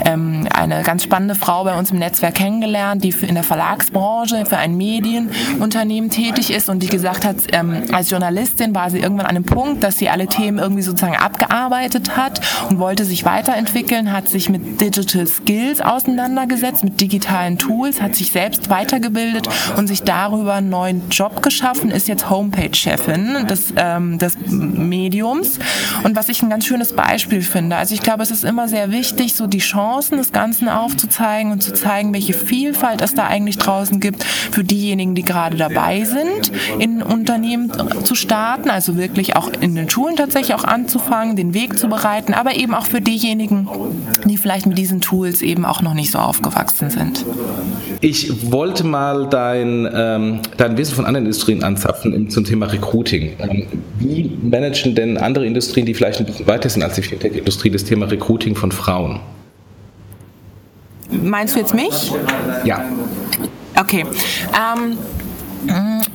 ähm, 0.05 0.47
eine 0.53 0.83
ganz 0.83 1.03
spannende 1.03 1.35
Frau 1.35 1.65
bei 1.65 1.77
uns 1.77 1.91
im 1.91 1.99
Netzwerk 1.99 2.35
kennengelernt, 2.35 3.03
die 3.03 3.09
in 3.09 3.35
der 3.35 3.40
Verlagsbranche 3.43 4.45
für 4.45 4.57
ein 4.57 4.75
Medienunternehmen 4.75 6.09
tätig 6.09 6.51
ist 6.51 6.69
und 6.69 6.83
die 6.83 6.87
gesagt 6.87 7.25
hat, 7.25 7.35
ähm, 7.53 7.83
als 7.91 8.09
Journalistin 8.09 8.73
war 8.75 8.89
sie 8.89 8.99
irgendwann 8.99 9.25
an 9.25 9.35
einem 9.35 9.45
Punkt, 9.45 9.83
dass 9.83 9.97
sie 9.97 10.09
alle 10.09 10.27
Themen 10.27 10.59
irgendwie 10.59 10.81
sozusagen 10.81 11.15
abgearbeitet 11.15 12.17
hat 12.17 12.41
und 12.69 12.79
wollte 12.79 13.05
sich 13.05 13.25
weiterentwickeln, 13.25 14.11
hat 14.11 14.27
sich 14.27 14.49
mit 14.49 14.81
Digital 14.81 15.27
Skills 15.27 15.81
auseinandergesetzt, 15.81 16.83
mit 16.83 16.99
digitalen 17.01 17.57
Tools, 17.57 18.01
hat 18.01 18.15
sich 18.15 18.31
selbst 18.31 18.69
weitergebildet 18.69 19.47
und 19.77 19.87
sich 19.87 20.03
darüber 20.03 20.55
einen 20.55 20.69
neuen 20.69 21.09
Job 21.09 21.41
geschaffen, 21.41 21.91
ist 21.91 22.07
jetzt 22.07 22.29
Homepage-Chefin 22.29 23.47
des, 23.47 23.73
ähm, 23.75 24.17
des 24.17 24.37
Mediums. 24.47 25.59
Und 26.03 26.15
was 26.15 26.29
ich 26.29 26.41
ein 26.41 26.49
ganz 26.49 26.65
schönes 26.65 26.93
Beispiel 26.93 27.41
finde, 27.41 27.75
also 27.75 27.93
ich 27.93 28.01
glaube, 28.01 28.23
es 28.23 28.31
ist 28.31 28.43
immer 28.43 28.67
sehr 28.67 28.91
wichtig, 28.91 29.35
so 29.35 29.47
die 29.47 29.59
Chancen 29.59 30.17
des 30.17 30.31
Ganzen 30.31 30.69
aufzuzeigen 30.69 31.51
und 31.51 31.61
zu 31.61 31.73
zeigen, 31.73 32.13
welche 32.13 32.33
Vielfalt 32.33 33.01
es 33.01 33.13
da 33.13 33.27
eigentlich 33.31 33.57
draußen 33.57 33.99
gibt 33.99 34.23
für 34.23 34.63
diejenigen, 34.63 35.15
die 35.15 35.23
gerade 35.23 35.57
dabei 35.57 36.03
sind, 36.03 36.51
in 36.79 37.01
Unternehmen 37.01 37.71
zu 38.03 38.15
starten, 38.15 38.69
also 38.69 38.97
wirklich 38.97 39.35
auch 39.35 39.49
in 39.59 39.75
den 39.75 39.89
Schulen 39.89 40.15
tatsächlich 40.15 40.55
auch 40.55 40.63
anzufangen, 40.63 41.35
den 41.35 41.53
Weg 41.53 41.77
zu 41.77 41.87
bereiten, 41.87 42.33
aber 42.33 42.55
eben 42.55 42.73
auch 42.73 42.85
für 42.85 43.01
diejenigen, 43.01 43.67
die 44.25 44.37
vielleicht 44.37 44.65
mit 44.65 44.77
diesen 44.77 45.01
Tools 45.01 45.41
eben 45.41 45.65
auch 45.65 45.81
noch 45.81 45.93
nicht 45.93 46.11
so 46.11 46.19
aufgewachsen 46.19 46.89
sind. 46.89 47.25
Ich 48.01 48.51
wollte 48.51 48.83
mal 48.83 49.27
dein, 49.29 49.89
ähm, 49.93 50.39
dein 50.57 50.77
Wissen 50.77 50.95
von 50.95 51.05
anderen 51.05 51.25
Industrien 51.25 51.63
anzapfen 51.63 52.29
zum 52.29 52.43
Thema 52.43 52.65
Recruiting. 52.67 53.33
Ähm, 53.39 53.67
wie 53.99 54.31
managen 54.41 54.95
denn 54.95 55.17
andere 55.17 55.45
Industrien, 55.45 55.85
die 55.85 55.93
vielleicht 55.93 56.19
ein 56.19 56.25
bisschen 56.25 56.47
weiter 56.47 56.69
sind 56.69 56.83
als 56.83 56.95
die 56.95 57.01
Fintech-Industrie, 57.01 57.69
das 57.69 57.83
Thema 57.83 58.07
Recruiting 58.07 58.55
von 58.55 58.71
Frauen? 58.71 59.19
Meinst 61.11 61.55
du 61.55 61.59
jetzt 61.59 61.73
mich? 61.73 62.13
Ja. 62.63 62.83
Okay. 63.75 64.05
Ähm, 64.05 64.97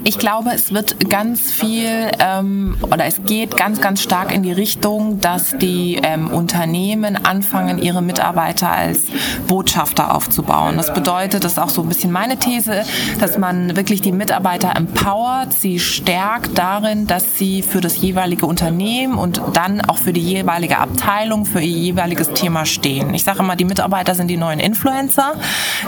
ich 0.04 0.18
glaube, 0.18 0.50
es 0.54 0.72
wird 0.72 1.08
ganz 1.08 1.50
viel 1.50 2.10
ähm, 2.20 2.76
oder 2.82 3.06
es 3.06 3.24
geht 3.24 3.56
ganz, 3.56 3.80
ganz 3.80 4.02
stark 4.02 4.32
in 4.32 4.42
die 4.42 4.52
Richtung, 4.52 5.20
dass 5.20 5.56
die 5.58 6.00
ähm, 6.02 6.30
Unternehmen 6.30 7.24
anfangen, 7.24 7.78
ihre 7.78 8.02
Mitarbeiter 8.02 8.70
als 8.70 9.04
Botschafter 9.46 10.14
aufzubauen. 10.14 10.76
Das 10.76 10.92
bedeutet, 10.92 11.44
das 11.44 11.52
ist 11.52 11.58
auch 11.58 11.70
so 11.70 11.82
ein 11.82 11.88
bisschen 11.88 12.12
meine 12.12 12.38
These, 12.38 12.84
dass 13.20 13.38
man 13.38 13.76
wirklich 13.76 14.00
die 14.00 14.12
Mitarbeiter 14.12 14.76
empowert, 14.76 15.52
sie 15.52 15.78
stärkt 15.78 16.56
darin, 16.56 17.06
dass 17.06 17.36
sie 17.36 17.62
für 17.62 17.80
das 17.80 18.00
jeweilige 18.00 18.46
Unternehmen 18.46 19.14
und 19.14 19.40
dann 19.52 19.80
auch 19.80 19.98
für 19.98 20.12
die 20.12 20.20
jeweilige 20.20 20.78
Abteilung, 20.78 21.46
für 21.46 21.60
ihr 21.60 21.78
jeweiliges 21.78 22.32
Thema 22.32 22.64
stehen. 22.66 23.14
Ich 23.14 23.24
sage 23.24 23.40
immer, 23.40 23.56
die 23.56 23.64
Mitarbeiter 23.64 24.14
sind 24.14 24.28
die 24.28 24.36
neuen 24.36 24.60
Influencer. 24.60 25.34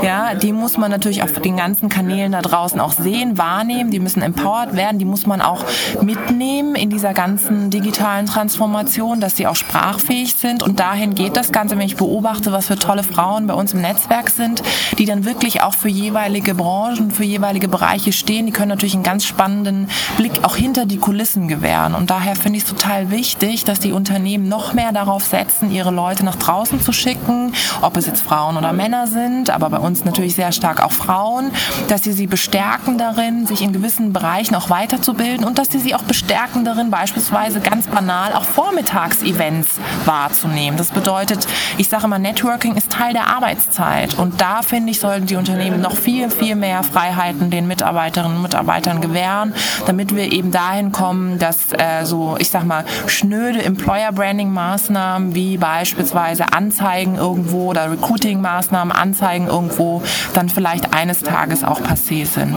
Ja, 0.02 0.34
die 0.34 0.52
muss 0.52 0.76
man 0.76 0.90
natürlich 0.90 1.22
auf 1.22 1.32
den 1.32 1.56
ganzen 1.56 1.88
Kanälen 1.88 2.32
da 2.32 2.42
draußen 2.42 2.80
auch 2.80 2.92
sehen, 2.92 3.38
wahrnehmen, 3.48 3.90
die 3.90 4.00
müssen 4.00 4.22
empowered 4.22 4.76
werden, 4.76 4.98
die 4.98 5.04
muss 5.04 5.26
man 5.26 5.40
auch 5.40 5.64
mitnehmen 6.02 6.74
in 6.74 6.90
dieser 6.90 7.14
ganzen 7.14 7.70
digitalen 7.70 8.26
Transformation, 8.26 9.20
dass 9.20 9.36
sie 9.36 9.46
auch 9.46 9.56
sprachfähig 9.56 10.34
sind. 10.34 10.62
Und 10.62 10.80
dahin 10.80 11.14
geht 11.14 11.36
das 11.36 11.50
Ganze, 11.50 11.78
wenn 11.78 11.86
ich 11.86 11.96
beobachte, 11.96 12.52
was 12.52 12.66
für 12.66 12.76
tolle 12.76 13.02
Frauen 13.02 13.46
bei 13.46 13.54
uns 13.54 13.72
im 13.72 13.80
Netzwerk 13.80 14.30
sind, 14.30 14.62
die 14.98 15.06
dann 15.06 15.24
wirklich 15.24 15.62
auch 15.62 15.74
für 15.74 15.88
jeweilige 15.88 16.54
Branchen, 16.54 17.10
für 17.10 17.24
jeweilige 17.24 17.68
Bereiche 17.68 18.12
stehen, 18.12 18.46
die 18.46 18.52
können 18.52 18.68
natürlich 18.68 18.94
einen 18.94 19.02
ganz 19.02 19.24
spannenden 19.24 19.88
Blick 20.16 20.32
auch 20.42 20.56
hinter 20.56 20.84
die 20.84 20.98
Kulissen 20.98 21.48
gewähren. 21.48 21.94
Und 21.94 22.10
daher 22.10 22.36
finde 22.36 22.58
ich 22.58 22.64
es 22.64 22.70
total 22.70 23.10
wichtig, 23.10 23.64
dass 23.64 23.80
die 23.80 23.92
Unternehmen 23.92 24.48
noch 24.48 24.74
mehr 24.74 24.92
darauf 24.92 25.24
setzen, 25.24 25.70
ihre 25.70 25.90
Leute 25.90 26.24
nach 26.24 26.36
draußen 26.36 26.80
zu 26.80 26.92
schicken, 26.92 27.54
ob 27.80 27.96
es 27.96 28.06
jetzt 28.06 28.22
Frauen 28.22 28.56
oder 28.56 28.72
Männer 28.72 29.06
sind, 29.06 29.50
aber 29.50 29.70
bei 29.70 29.78
uns 29.78 30.04
natürlich 30.04 30.34
sehr 30.34 30.52
stark 30.52 30.84
auch 30.84 30.92
Frauen, 30.92 31.50
dass 31.88 32.02
sie 32.02 32.12
sie 32.12 32.26
bestärken 32.26 32.98
darin, 32.98 33.37
sich 33.46 33.62
in 33.62 33.72
gewissen 33.72 34.12
Bereichen 34.12 34.54
auch 34.54 34.70
weiterzubilden 34.70 35.44
und 35.44 35.58
dass 35.58 35.68
sie 35.68 35.78
sie 35.78 35.94
auch 35.94 36.02
bestärken 36.02 36.64
darin, 36.64 36.90
beispielsweise 36.90 37.60
ganz 37.60 37.86
banal 37.86 38.32
auch 38.32 38.44
Vormittagsevents 38.44 39.68
wahrzunehmen. 40.04 40.78
Das 40.78 40.90
bedeutet, 40.90 41.46
ich 41.76 41.88
sage 41.88 42.04
immer, 42.04 42.18
Networking 42.18 42.76
ist 42.76 42.90
Teil 42.90 43.12
der 43.12 43.28
Arbeitszeit 43.28 44.14
und 44.18 44.40
da 44.40 44.62
finde 44.62 44.90
ich, 44.90 45.00
sollten 45.00 45.26
die 45.26 45.36
Unternehmen 45.36 45.80
noch 45.80 45.96
viel, 45.96 46.30
viel 46.30 46.54
mehr 46.54 46.82
Freiheiten 46.82 47.50
den 47.50 47.66
Mitarbeiterinnen 47.66 48.36
und 48.36 48.42
Mitarbeitern 48.42 49.00
gewähren, 49.00 49.54
damit 49.86 50.14
wir 50.14 50.32
eben 50.32 50.50
dahin 50.50 50.92
kommen, 50.92 51.38
dass 51.38 51.72
äh, 51.72 52.04
so, 52.04 52.36
ich 52.38 52.50
sag 52.50 52.64
mal, 52.64 52.84
schnöde 53.06 53.62
Employer 53.62 54.12
Branding 54.12 54.52
Maßnahmen 54.52 55.34
wie 55.34 55.56
beispielsweise 55.56 56.52
Anzeigen 56.52 57.16
irgendwo 57.16 57.70
oder 57.70 57.90
Recruiting 57.90 58.40
Maßnahmen, 58.40 58.92
Anzeigen 58.92 59.46
irgendwo 59.46 60.02
dann 60.34 60.48
vielleicht 60.48 60.94
eines 60.94 61.22
Tages 61.22 61.64
auch 61.64 61.80
passé 61.80 62.26
sind. 62.26 62.56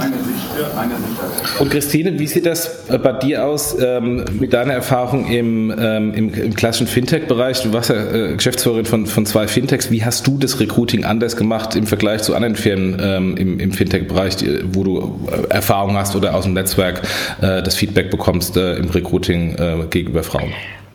Und 1.59 1.71
Christine, 1.71 2.17
wie 2.19 2.27
sieht 2.27 2.45
das 2.45 2.89
äh, 2.89 2.97
bei 2.97 3.13
dir 3.13 3.45
aus 3.45 3.75
ähm, 3.79 4.25
mit 4.39 4.53
deiner 4.53 4.73
Erfahrung 4.73 5.27
im, 5.27 5.73
ähm, 5.77 6.13
im, 6.13 6.33
im, 6.33 6.53
klassischen 6.53 6.87
Fintech-Bereich? 6.87 7.61
Du 7.63 7.73
warst 7.73 7.89
ja 7.89 7.95
äh, 7.95 8.35
Geschäftsführerin 8.35 8.85
von, 8.85 9.05
von 9.05 9.25
zwei 9.25 9.47
Fintechs. 9.47 9.91
Wie 9.91 10.03
hast 10.03 10.25
du 10.27 10.37
das 10.37 10.59
Recruiting 10.59 11.05
anders 11.05 11.35
gemacht 11.35 11.75
im 11.75 11.87
Vergleich 11.87 12.23
zu 12.23 12.35
anderen 12.35 12.55
Firmen 12.55 12.97
ähm, 13.01 13.37
im, 13.37 13.59
im 13.59 13.71
Fintech-Bereich, 13.71 14.37
wo 14.71 14.83
du 14.83 15.19
äh, 15.29 15.53
Erfahrung 15.53 15.97
hast 15.97 16.15
oder 16.15 16.35
aus 16.35 16.45
dem 16.45 16.53
Netzwerk 16.53 17.01
äh, 17.41 17.61
das 17.61 17.75
Feedback 17.75 18.09
bekommst 18.09 18.57
äh, 18.57 18.75
im 18.75 18.89
Recruiting 18.89 19.55
äh, 19.55 19.85
gegenüber 19.89 20.23
Frauen? 20.23 20.51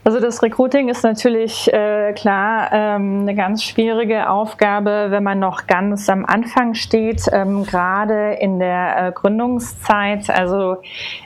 Also 0.06 0.20
das 0.20 0.40
Recruiting 0.40 0.88
ist 0.88 1.02
natürlich 1.02 1.66
äh, 1.72 2.12
klar 2.12 2.68
ähm, 2.72 3.22
eine 3.22 3.34
ganz 3.34 3.64
schwierige 3.64 4.30
Aufgabe, 4.30 5.06
wenn 5.08 5.24
man 5.24 5.40
noch 5.40 5.66
ganz 5.66 6.08
am 6.08 6.24
Anfang 6.24 6.74
steht, 6.74 7.22
ähm, 7.32 7.64
gerade 7.64 8.34
in 8.34 8.60
der 8.60 9.08
äh, 9.08 9.10
Gründungszeit. 9.10 10.30
Also 10.30 10.76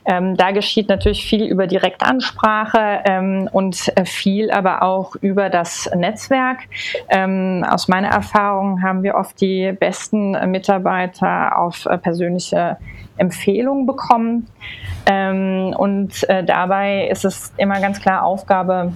ähm, 0.06 0.34
da 0.34 0.52
geschieht 0.52 0.88
natürlich 0.88 1.26
viel 1.26 1.44
über 1.44 1.66
Direktansprache 1.66 3.02
ähm, 3.04 3.50
und 3.52 3.92
äh, 3.96 4.06
viel 4.06 4.50
aber 4.50 4.82
auch 4.82 5.14
über 5.16 5.50
das 5.50 5.90
Netzwerk. 5.94 6.60
Ähm, 7.10 7.66
aus 7.68 7.87
meiner 7.87 8.08
Erfahrung 8.08 8.82
haben 8.82 9.02
wir 9.02 9.14
oft 9.16 9.38
die 9.42 9.72
besten 9.72 10.30
Mitarbeiter 10.50 11.58
auf 11.58 11.84
äh, 11.84 11.99
persönliche 11.99 12.78
Empfehlung 13.20 13.86
bekommen. 13.86 14.49
Ähm, 15.06 15.75
und 15.76 16.28
äh, 16.28 16.45
dabei 16.45 17.08
ist 17.08 17.25
es 17.25 17.52
immer 17.56 17.80
ganz 17.80 18.00
klar 18.00 18.25
Aufgabe 18.25 18.92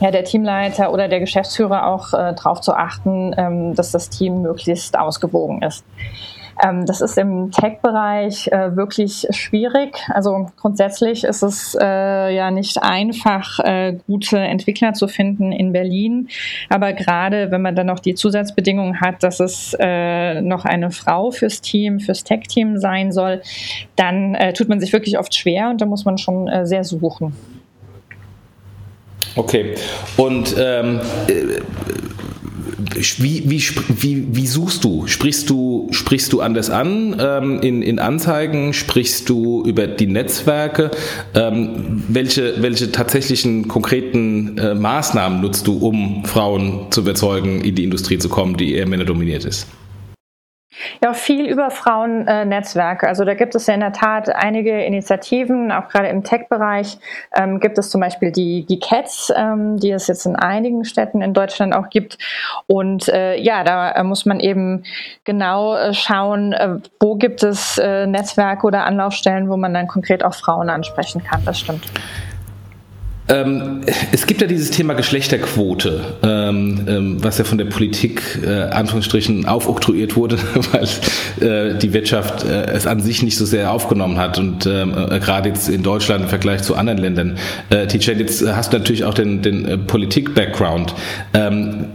ja, 0.00 0.10
der 0.10 0.24
Teamleiter 0.24 0.92
oder 0.92 1.08
der 1.08 1.20
Geschäftsführer 1.20 1.86
auch 1.86 2.12
äh, 2.12 2.34
darauf 2.34 2.60
zu 2.60 2.74
achten, 2.74 3.34
ähm, 3.36 3.74
dass 3.74 3.92
das 3.92 4.08
Team 4.08 4.42
möglichst 4.42 4.98
ausgewogen 4.98 5.62
ist. 5.62 5.84
Ähm, 6.62 6.86
das 6.86 7.00
ist 7.00 7.18
im 7.18 7.50
Tech-Bereich 7.50 8.48
äh, 8.48 8.76
wirklich 8.76 9.26
schwierig. 9.30 9.96
Also 10.08 10.48
grundsätzlich 10.56 11.24
ist 11.24 11.42
es 11.42 11.76
äh, 11.80 12.34
ja 12.34 12.50
nicht 12.50 12.82
einfach, 12.82 13.58
äh, 13.60 13.98
gute 14.06 14.38
Entwickler 14.38 14.92
zu 14.92 15.08
finden 15.08 15.52
in 15.52 15.72
Berlin. 15.72 16.28
Aber 16.68 16.92
gerade 16.92 17.50
wenn 17.50 17.62
man 17.62 17.76
dann 17.76 17.86
noch 17.86 18.00
die 18.00 18.14
Zusatzbedingungen 18.14 19.00
hat, 19.00 19.22
dass 19.22 19.40
es 19.40 19.76
äh, 19.78 20.40
noch 20.40 20.64
eine 20.64 20.90
Frau 20.90 21.30
fürs 21.30 21.60
Team, 21.60 22.00
fürs 22.00 22.24
Tech-Team 22.24 22.78
sein 22.78 23.12
soll, 23.12 23.42
dann 23.96 24.34
äh, 24.34 24.52
tut 24.52 24.68
man 24.68 24.80
sich 24.80 24.92
wirklich 24.92 25.18
oft 25.18 25.34
schwer 25.34 25.70
und 25.70 25.80
da 25.80 25.86
muss 25.86 26.04
man 26.04 26.18
schon 26.18 26.48
äh, 26.48 26.66
sehr 26.66 26.84
suchen. 26.84 27.34
Okay. 29.34 29.74
Und 30.16 30.54
ähm, 30.58 31.00
wie, 33.18 33.42
wie, 33.48 33.62
wie, 33.88 34.26
wie 34.36 34.46
suchst 34.46 34.84
du? 34.84 35.06
Sprichst 35.06 35.50
du, 35.50 35.88
sprichst 35.90 36.32
du 36.32 36.40
anders 36.40 36.70
an 36.70 37.16
ähm, 37.20 37.60
in, 37.60 37.82
in 37.82 37.98
Anzeigen? 37.98 38.72
Sprichst 38.72 39.28
du 39.28 39.62
über 39.64 39.86
die 39.86 40.06
Netzwerke? 40.06 40.90
Ähm, 41.34 42.02
welche, 42.08 42.62
welche 42.62 42.92
tatsächlichen 42.92 43.68
konkreten 43.68 44.58
äh, 44.58 44.74
Maßnahmen 44.74 45.40
nutzt 45.40 45.66
du, 45.66 45.76
um 45.76 46.24
Frauen 46.24 46.86
zu 46.90 47.00
überzeugen, 47.00 47.62
in 47.62 47.74
die 47.74 47.84
Industrie 47.84 48.18
zu 48.18 48.28
kommen, 48.28 48.56
die 48.56 48.74
eher 48.74 48.88
männerdominiert 48.88 49.44
ist? 49.44 49.66
Ja, 51.02 51.12
viel 51.12 51.46
über 51.46 51.70
Frauennetzwerke. 51.70 53.06
Also 53.06 53.24
da 53.24 53.34
gibt 53.34 53.54
es 53.54 53.66
ja 53.66 53.74
in 53.74 53.80
der 53.80 53.92
Tat 53.92 54.28
einige 54.28 54.84
Initiativen, 54.84 55.72
auch 55.72 55.88
gerade 55.88 56.08
im 56.08 56.24
Tech-Bereich 56.24 56.98
ähm, 57.34 57.60
gibt 57.60 57.78
es 57.78 57.90
zum 57.90 58.00
Beispiel 58.00 58.32
die, 58.32 58.66
die 58.66 58.78
Cats, 58.78 59.32
ähm, 59.34 59.78
die 59.78 59.90
es 59.90 60.06
jetzt 60.06 60.26
in 60.26 60.36
einigen 60.36 60.84
Städten 60.84 61.22
in 61.22 61.34
Deutschland 61.34 61.74
auch 61.74 61.90
gibt. 61.90 62.18
Und 62.66 63.08
äh, 63.08 63.36
ja, 63.36 63.64
da 63.64 63.92
äh, 63.92 64.02
muss 64.04 64.26
man 64.26 64.40
eben 64.40 64.84
genau 65.24 65.76
äh, 65.76 65.94
schauen, 65.94 66.52
äh, 66.52 66.76
wo 67.00 67.16
gibt 67.16 67.42
es 67.42 67.78
äh, 67.78 68.06
Netzwerke 68.06 68.66
oder 68.66 68.84
Anlaufstellen, 68.84 69.48
wo 69.48 69.56
man 69.56 69.74
dann 69.74 69.88
konkret 69.88 70.24
auch 70.24 70.34
Frauen 70.34 70.70
ansprechen 70.70 71.22
kann. 71.22 71.44
Das 71.44 71.58
stimmt. 71.58 71.84
Ähm, 73.32 73.80
es 74.12 74.26
gibt 74.26 74.42
ja 74.42 74.46
dieses 74.46 74.70
Thema 74.70 74.92
Geschlechterquote, 74.92 76.04
ähm, 76.22 76.80
ähm, 76.86 77.24
was 77.24 77.38
ja 77.38 77.44
von 77.44 77.56
der 77.56 77.64
Politik 77.64 78.22
äh, 78.44 78.64
Anführungsstrichen 78.64 79.46
aufoktroyiert 79.46 80.16
wurde, 80.16 80.36
weil 80.72 80.84
äh, 81.48 81.78
die 81.78 81.94
Wirtschaft 81.94 82.44
äh, 82.44 82.66
es 82.72 82.86
an 82.86 83.00
sich 83.00 83.22
nicht 83.22 83.38
so 83.38 83.46
sehr 83.46 83.70
aufgenommen 83.72 84.18
hat 84.18 84.38
und 84.38 84.66
ähm, 84.66 84.92
äh, 84.92 85.18
gerade 85.18 85.48
jetzt 85.48 85.70
in 85.70 85.82
Deutschland 85.82 86.24
im 86.24 86.28
Vergleich 86.28 86.62
zu 86.62 86.76
anderen 86.76 86.98
Ländern. 86.98 87.38
Äh, 87.70 87.86
Tijen, 87.86 88.18
jetzt 88.18 88.46
hast 88.46 88.72
du 88.72 88.78
natürlich 88.78 89.04
auch 89.04 89.14
den, 89.14 89.40
den 89.40 89.64
äh, 89.64 89.78
Politik-Background. 89.78 90.94
Ähm, 91.32 91.86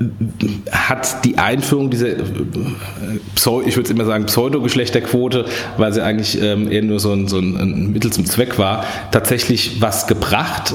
hat 0.72 1.24
die 1.24 1.38
Einführung 1.38 1.92
dieser, 1.92 2.08
ich 2.08 3.76
würde 3.76 3.90
immer 3.92 4.06
sagen, 4.06 4.26
Pseudo-Geschlechterquote, 4.26 5.46
weil 5.78 5.94
sie 5.94 6.04
eigentlich 6.04 6.42
ähm, 6.42 6.72
eher 6.72 6.82
nur 6.82 7.00
so 7.00 7.12
ein, 7.12 7.28
so 7.28 7.38
ein, 7.38 7.92
Mittel 7.92 8.12
zum 8.12 8.26
Zweck 8.26 8.58
war, 8.58 8.84
tatsächlich 9.12 9.82
was 9.82 10.08
gebracht? 10.08 10.74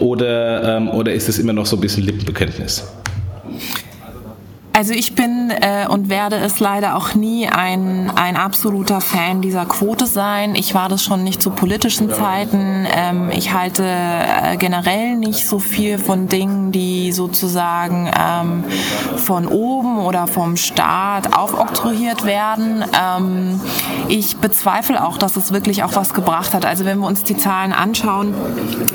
Oder, 0.00 0.76
ähm, 0.76 0.88
oder 0.88 1.12
ist 1.12 1.28
es 1.28 1.38
immer 1.38 1.52
noch 1.52 1.66
so 1.66 1.76
ein 1.76 1.80
bisschen 1.80 2.04
Lippenbekenntnis? 2.04 2.84
Also 4.72 4.94
ich 4.94 5.16
bin 5.16 5.50
äh, 5.50 5.88
und 5.88 6.08
werde 6.08 6.36
es 6.36 6.60
leider 6.60 6.96
auch 6.96 7.14
nie 7.14 7.48
ein, 7.48 8.10
ein 8.14 8.36
absoluter 8.36 9.00
Fan 9.00 9.42
dieser 9.42 9.66
Quote 9.66 10.06
sein. 10.06 10.54
Ich 10.54 10.74
war 10.74 10.88
das 10.88 11.02
schon 11.02 11.24
nicht 11.24 11.42
zu 11.42 11.50
politischen 11.50 12.08
Zeiten. 12.08 12.86
Ähm, 12.90 13.30
ich 13.32 13.52
halte 13.52 13.84
äh, 13.84 14.56
generell 14.58 15.16
nicht 15.16 15.46
so 15.46 15.58
viel 15.58 15.98
von 15.98 16.28
Dingen, 16.28 16.70
die 16.70 17.10
sozusagen 17.10 18.10
ähm, 18.16 18.64
von 19.16 19.46
oben 19.46 19.98
oder 19.98 20.28
vom 20.28 20.56
Staat 20.56 21.36
aufoktroyiert 21.36 22.24
werden. 22.24 22.84
Ähm, 22.98 23.60
ich 24.08 24.36
bezweifle 24.36 25.04
auch, 25.04 25.18
dass 25.18 25.36
es 25.36 25.52
wirklich 25.52 25.82
auch 25.82 25.96
was 25.96 26.14
gebracht 26.14 26.54
hat. 26.54 26.64
Also 26.64 26.84
wenn 26.84 27.00
wir 27.00 27.08
uns 27.08 27.24
die 27.24 27.36
Zahlen 27.36 27.72
anschauen, 27.72 28.34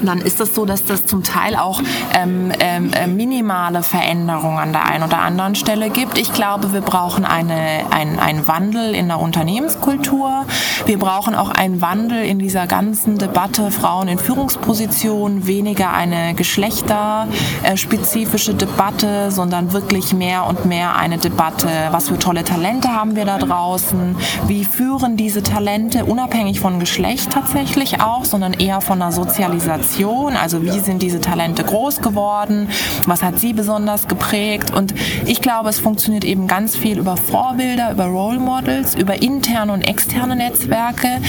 dann 0.01 0.19
ist 0.19 0.39
es 0.39 0.55
so, 0.55 0.65
dass 0.65 0.85
das 0.85 1.05
zum 1.05 1.23
Teil 1.23 1.57
auch 1.57 1.81
ähm, 2.13 2.53
ähm, 2.59 2.93
äh, 2.93 3.07
minimale 3.07 3.83
Veränderungen 3.83 4.57
an 4.57 4.71
der 4.71 4.85
einen 4.85 5.03
oder 5.03 5.19
anderen 5.19 5.53
Stelle 5.53 5.64
gibt. 5.65 6.19
Ich 6.19 6.32
glaube, 6.32 6.73
wir 6.73 6.82
brauchen 6.82 7.25
eine, 7.25 7.86
ein, 7.89 8.19
einen 8.19 8.47
Wandel 8.47 8.93
in 8.93 9.08
der 9.08 9.19
Unternehmenskultur. 9.19 10.45
Wir 10.86 10.99
brauchen 10.99 11.34
auch 11.34 11.49
einen 11.49 11.82
Wandel 11.82 12.23
in 12.23 12.38
dieser 12.38 12.67
ganzen 12.67 13.17
Debatte 13.17 13.71
Frauen 13.71 14.08
in 14.08 14.19
Führungspositionen, 14.19 15.47
weniger 15.47 15.91
eine 15.91 16.36
geschlechterspezifische 16.36 18.54
Debatte, 18.54 19.32
sondern 19.32 19.73
wirklich 19.73 20.13
mehr 20.13 20.45
und 20.45 20.65
mehr 20.65 20.95
eine 20.95 21.17
Debatte, 21.17 21.67
was 21.89 22.10
für 22.10 22.19
tolle 22.19 22.43
Talente 22.43 22.89
haben 22.89 23.15
wir 23.15 23.25
da 23.25 23.39
draußen, 23.39 24.15
wie 24.47 24.65
führen 24.65 25.17
diese 25.17 25.41
Talente 25.41 26.06
unabhängig 26.06 26.60
von 26.60 26.80
Geschlecht 26.80 27.32
tatsächlich 27.32 28.01
auch, 28.01 28.23
sondern 28.23 28.54
eher 28.54 28.82
von 28.82 28.99
der 28.99 29.12
Sozialisation, 29.12 30.36
also 30.36 30.62
wie 30.62 30.78
sind 30.80 31.01
diese 31.01 31.21
Talente 31.21 31.63
groß 31.63 32.01
geworden, 32.01 32.69
was 33.08 33.23
hat 33.23 33.39
sie 33.39 33.54
besonders 33.54 34.08
geprägt 34.08 34.75
und 34.75 34.93
ich 35.25 35.41
glaube, 35.41 35.54
es 35.63 35.79
funktioniert 35.79 36.25
eben 36.25 36.47
ganz 36.47 36.75
viel 36.75 36.99
über 36.99 37.17
Vorbilder, 37.17 37.91
über 37.91 38.05
Role 38.05 38.39
Models, 38.39 38.95
über 38.95 39.21
interne 39.21 39.71
und 39.71 39.81
externe 39.81 40.35
Netzwerke, 40.35 41.21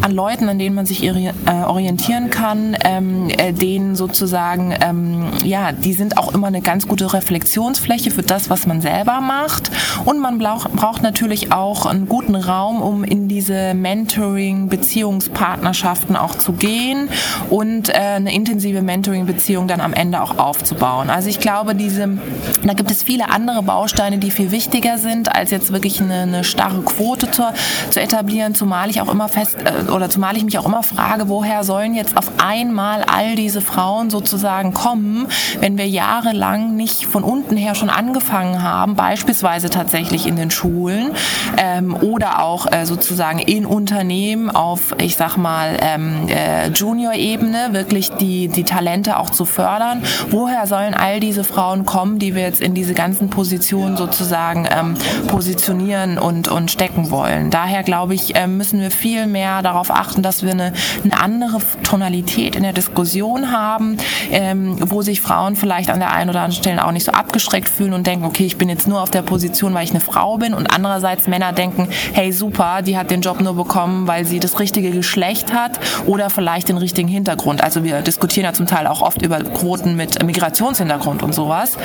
an 0.00 0.12
Leuten, 0.12 0.48
an 0.48 0.58
denen 0.58 0.74
man 0.74 0.86
sich 0.86 1.04
äh, 1.04 1.32
orientieren 1.66 2.30
kann, 2.30 2.76
ähm, 2.84 3.28
äh, 3.30 3.52
denen 3.52 3.96
sozusagen, 3.96 4.74
ähm, 4.80 5.26
ja, 5.44 5.72
die 5.72 5.92
sind 5.92 6.18
auch 6.18 6.32
immer 6.34 6.46
eine 6.46 6.62
ganz 6.62 6.88
gute 6.88 7.12
Reflexionsfläche 7.12 8.10
für 8.10 8.22
das, 8.22 8.50
was 8.50 8.66
man 8.66 8.80
selber 8.80 9.20
macht 9.20 9.70
und 10.04 10.20
man 10.20 10.38
braucht 10.38 11.02
natürlich 11.02 11.52
auch 11.52 11.86
einen 11.86 12.08
guten 12.08 12.34
Raum, 12.34 12.80
um 12.82 13.04
in 13.04 13.28
diese 13.28 13.74
Mentoring, 13.74 14.68
Beziehungspartnerschaften 14.68 16.16
auch 16.16 16.36
zu 16.36 16.52
gehen 16.52 17.08
und 17.50 17.88
äh, 17.88 17.92
eine 17.92 18.34
intensive 18.34 18.82
Mentoring-Beziehung 18.82 19.68
dann 19.68 19.80
am 19.80 19.92
Ende 19.92 20.22
auch 20.22 20.38
aufzubauen. 20.38 21.10
Also 21.10 21.28
ich 21.28 21.40
glaube, 21.40 21.74
diese, 21.74 22.18
da 22.64 22.72
gibt 22.74 22.90
es 22.90 23.02
viele 23.02 23.30
andere 23.30 23.62
Bausteine, 23.74 24.18
die 24.18 24.30
viel 24.30 24.52
wichtiger 24.52 24.98
sind, 24.98 25.34
als 25.34 25.50
jetzt 25.50 25.72
wirklich 25.72 26.00
eine, 26.00 26.20
eine 26.20 26.44
starre 26.44 26.82
Quote 26.82 27.28
zu, 27.32 27.42
zu, 27.90 28.00
etablieren, 28.00 28.54
zumal 28.54 28.88
ich 28.88 29.00
auch 29.00 29.08
immer 29.08 29.28
fest 29.28 29.56
äh, 29.64 29.90
oder 29.90 30.08
zumal 30.08 30.36
ich 30.36 30.44
mich 30.44 30.60
auch 30.60 30.64
immer 30.64 30.84
frage, 30.84 31.28
woher 31.28 31.64
sollen 31.64 31.92
jetzt 31.92 32.16
auf 32.16 32.30
einmal 32.38 33.02
all 33.02 33.34
diese 33.34 33.60
Frauen 33.60 34.10
sozusagen 34.10 34.74
kommen, 34.74 35.26
wenn 35.58 35.76
wir 35.76 35.88
jahrelang 35.88 36.76
nicht 36.76 37.06
von 37.06 37.24
unten 37.24 37.56
her 37.56 37.74
schon 37.74 37.90
angefangen 37.90 38.62
haben, 38.62 38.94
beispielsweise 38.94 39.70
tatsächlich 39.70 40.28
in 40.28 40.36
den 40.36 40.52
Schulen 40.52 41.10
ähm, 41.56 41.96
oder 41.96 42.44
auch 42.44 42.70
äh, 42.70 42.86
sozusagen 42.86 43.40
in 43.40 43.66
Unternehmen 43.66 44.50
auf, 44.50 44.94
ich 44.98 45.16
sag 45.16 45.36
mal, 45.36 45.78
ähm, 45.80 46.28
äh, 46.28 46.68
Junior-Ebene 46.68 47.70
wirklich 47.72 48.10
die, 48.10 48.46
die 48.46 48.62
Talente 48.62 49.18
auch 49.18 49.30
zu 49.30 49.44
fördern. 49.44 50.04
Woher 50.30 50.68
sollen 50.68 50.94
all 50.94 51.18
diese 51.18 51.42
Frauen 51.42 51.84
kommen, 51.84 52.20
die 52.20 52.36
wir 52.36 52.42
jetzt 52.42 52.60
in 52.60 52.74
diese 52.74 52.94
ganzen 52.94 53.30
Positionen 53.30 53.63
sozusagen 53.70 54.66
ähm, 54.70 54.94
positionieren 55.28 56.18
und, 56.18 56.48
und 56.48 56.70
stecken 56.70 57.10
wollen? 57.10 57.50
Daher 57.50 57.82
glaube 57.82 58.14
ich, 58.14 58.36
äh, 58.36 58.46
müssen 58.46 58.80
wir 58.80 58.90
viel 58.90 59.26
mehr 59.26 59.62
darauf 59.62 59.90
achten, 59.90 60.22
dass 60.22 60.42
wir 60.42 60.52
eine, 60.52 60.72
eine 61.02 61.20
andere 61.20 61.58
Tonalität 61.82 62.56
in 62.56 62.62
der 62.62 62.72
Diskussion 62.72 63.52
haben, 63.52 63.96
ähm, 64.30 64.76
wo 64.90 65.02
sich 65.02 65.20
Frauen 65.20 65.56
vielleicht 65.56 65.90
an 65.90 66.00
der 66.00 66.12
einen 66.12 66.30
oder 66.30 66.40
anderen 66.40 66.62
Stelle 66.62 66.84
auch 66.84 66.92
nicht 66.92 67.04
so 67.04 67.12
abgeschreckt 67.12 67.68
fühlen 67.68 67.92
und 67.92 68.06
denken, 68.06 68.24
okay, 68.24 68.44
ich 68.44 68.56
bin 68.56 68.68
jetzt 68.68 68.86
nur 68.86 69.02
auf 69.02 69.10
der 69.10 69.22
Position, 69.22 69.74
weil 69.74 69.84
ich 69.84 69.90
eine 69.90 70.00
Frau 70.00 70.38
bin 70.38 70.54
und 70.54 70.66
andererseits 70.74 71.26
Männer 71.26 71.52
denken, 71.52 71.88
hey 72.12 72.32
super, 72.32 72.82
die 72.82 72.96
hat 72.96 73.10
den 73.10 73.20
Job 73.20 73.40
nur 73.40 73.54
bekommen, 73.54 74.06
weil 74.06 74.24
sie 74.24 74.40
das 74.40 74.58
richtige 74.58 74.90
Geschlecht 74.90 75.52
hat 75.52 75.78
oder 76.06 76.30
vielleicht 76.30 76.68
den 76.68 76.76
richtigen 76.76 77.08
Hintergrund. 77.08 77.62
Also 77.62 77.84
wir 77.84 78.02
diskutieren 78.02 78.44
ja 78.44 78.52
zum 78.52 78.66
Teil 78.66 78.86
auch 78.86 79.02
oft 79.02 79.22
über 79.22 79.38
Quoten 79.40 79.96
mit 79.96 80.22
Migrationshintergrund 80.22 81.22
und 81.22 81.34
sowas. 81.34 81.76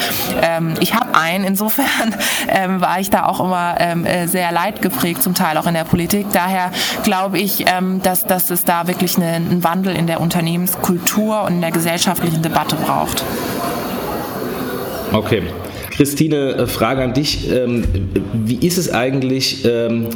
Ähm, 0.41 0.75
ich 0.79 0.93
habe 0.93 1.15
einen, 1.15 1.45
insofern 1.45 1.68
ähm, 2.47 2.81
war 2.81 2.99
ich 2.99 3.09
da 3.09 3.25
auch 3.25 3.39
immer 3.39 3.75
ähm, 3.79 4.05
äh, 4.05 4.27
sehr 4.27 4.51
leidgeprägt, 4.51 5.23
zum 5.23 5.33
Teil 5.33 5.57
auch 5.57 5.67
in 5.67 5.73
der 5.73 5.83
Politik. 5.83 6.27
Daher 6.33 6.71
glaube 7.03 7.39
ich, 7.39 7.65
ähm, 7.67 8.01
dass, 8.01 8.25
dass 8.25 8.49
es 8.49 8.65
da 8.65 8.87
wirklich 8.87 9.17
eine, 9.17 9.27
einen 9.27 9.63
Wandel 9.63 9.95
in 9.95 10.07
der 10.07 10.21
Unternehmenskultur 10.21 11.43
und 11.43 11.53
in 11.53 11.61
der 11.61 11.71
gesellschaftlichen 11.71 12.41
Debatte 12.41 12.75
braucht. 12.75 13.23
Okay. 15.11 15.43
Christine, 15.91 16.53
äh, 16.53 16.67
Frage 16.67 17.03
an 17.03 17.13
dich. 17.13 17.51
Ähm, 17.51 17.83
wie 18.33 18.65
ist 18.65 18.77
es 18.77 18.93
eigentlich, 18.93 19.65
ähm, 19.65 20.07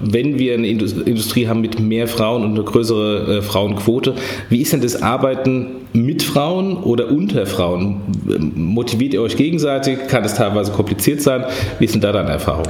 wenn 0.00 0.38
wir 0.38 0.54
eine 0.54 0.68
Industrie 0.68 1.48
haben 1.48 1.60
mit 1.60 1.80
mehr 1.80 2.08
Frauen 2.08 2.44
und 2.44 2.50
eine 2.52 2.62
größere 2.62 3.38
äh, 3.38 3.42
Frauenquote, 3.42 4.14
wie 4.48 4.62
ist 4.62 4.72
denn 4.72 4.80
das 4.80 5.02
Arbeiten 5.02 5.66
mit 5.92 6.22
Frauen 6.22 6.76
oder 6.76 7.10
unter 7.10 7.46
Frauen? 7.46 8.00
Motiviert 8.54 9.14
ihr 9.14 9.22
euch 9.22 9.36
gegenseitig? 9.36 10.06
Kann 10.08 10.24
es 10.24 10.34
teilweise 10.34 10.72
kompliziert 10.72 11.22
sein? 11.22 11.44
Wie 11.78 11.84
ist 11.84 11.94
denn 11.94 12.00
da 12.00 12.12
deine 12.12 12.30
Erfahrung? 12.30 12.66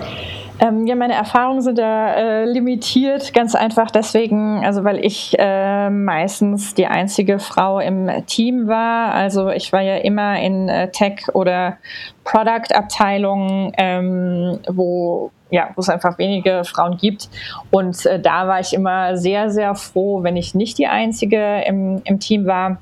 Ähm, 0.61 0.87
ja, 0.87 0.97
meine 0.97 1.15
Erfahrungen 1.15 1.61
sind 1.61 1.79
da 1.79 2.15
äh, 2.15 2.45
limitiert, 2.45 3.33
ganz 3.33 3.55
einfach 3.55 3.93
deswegen, 3.93 4.65
also 4.65 4.83
weil 4.83 5.05
ich 5.05 5.37
äh, 5.39 5.89
meistens 5.89 6.75
die 6.75 6.87
einzige 6.87 7.39
Frau 7.39 7.79
im 7.79 8.11
Team 8.27 8.67
war. 8.67 9.15
Also 9.15 9.51
ich 9.51 9.73
war 9.73 9.83
ja 9.83 9.97
immer 9.99 10.41
in 10.41 10.69
äh, 10.69 10.91
Tech- 10.91 11.29
oder 11.33 11.79
Product-Abteilungen, 12.25 13.73
ähm, 13.79 14.59
wo 14.69 15.31
ja, 15.51 15.71
wo 15.75 15.81
es 15.81 15.89
einfach 15.89 16.19
wenige 16.19 16.63
Frauen 16.65 16.99
gibt. 16.99 17.31
Und 17.71 18.05
äh, 18.05 18.21
da 18.21 18.47
war 18.49 18.61
ich 18.61 18.75
immer 18.75 19.17
sehr, 19.17 19.51
sehr 19.51 19.75
froh, 19.75 20.23
wenn 20.23 20.37
ich 20.37 20.55
nicht 20.55 20.77
die 20.77 20.89
einzige 20.89 21.63
im, 21.67 22.03
im 22.05 22.21
Team 22.21 22.47
war 22.47 22.79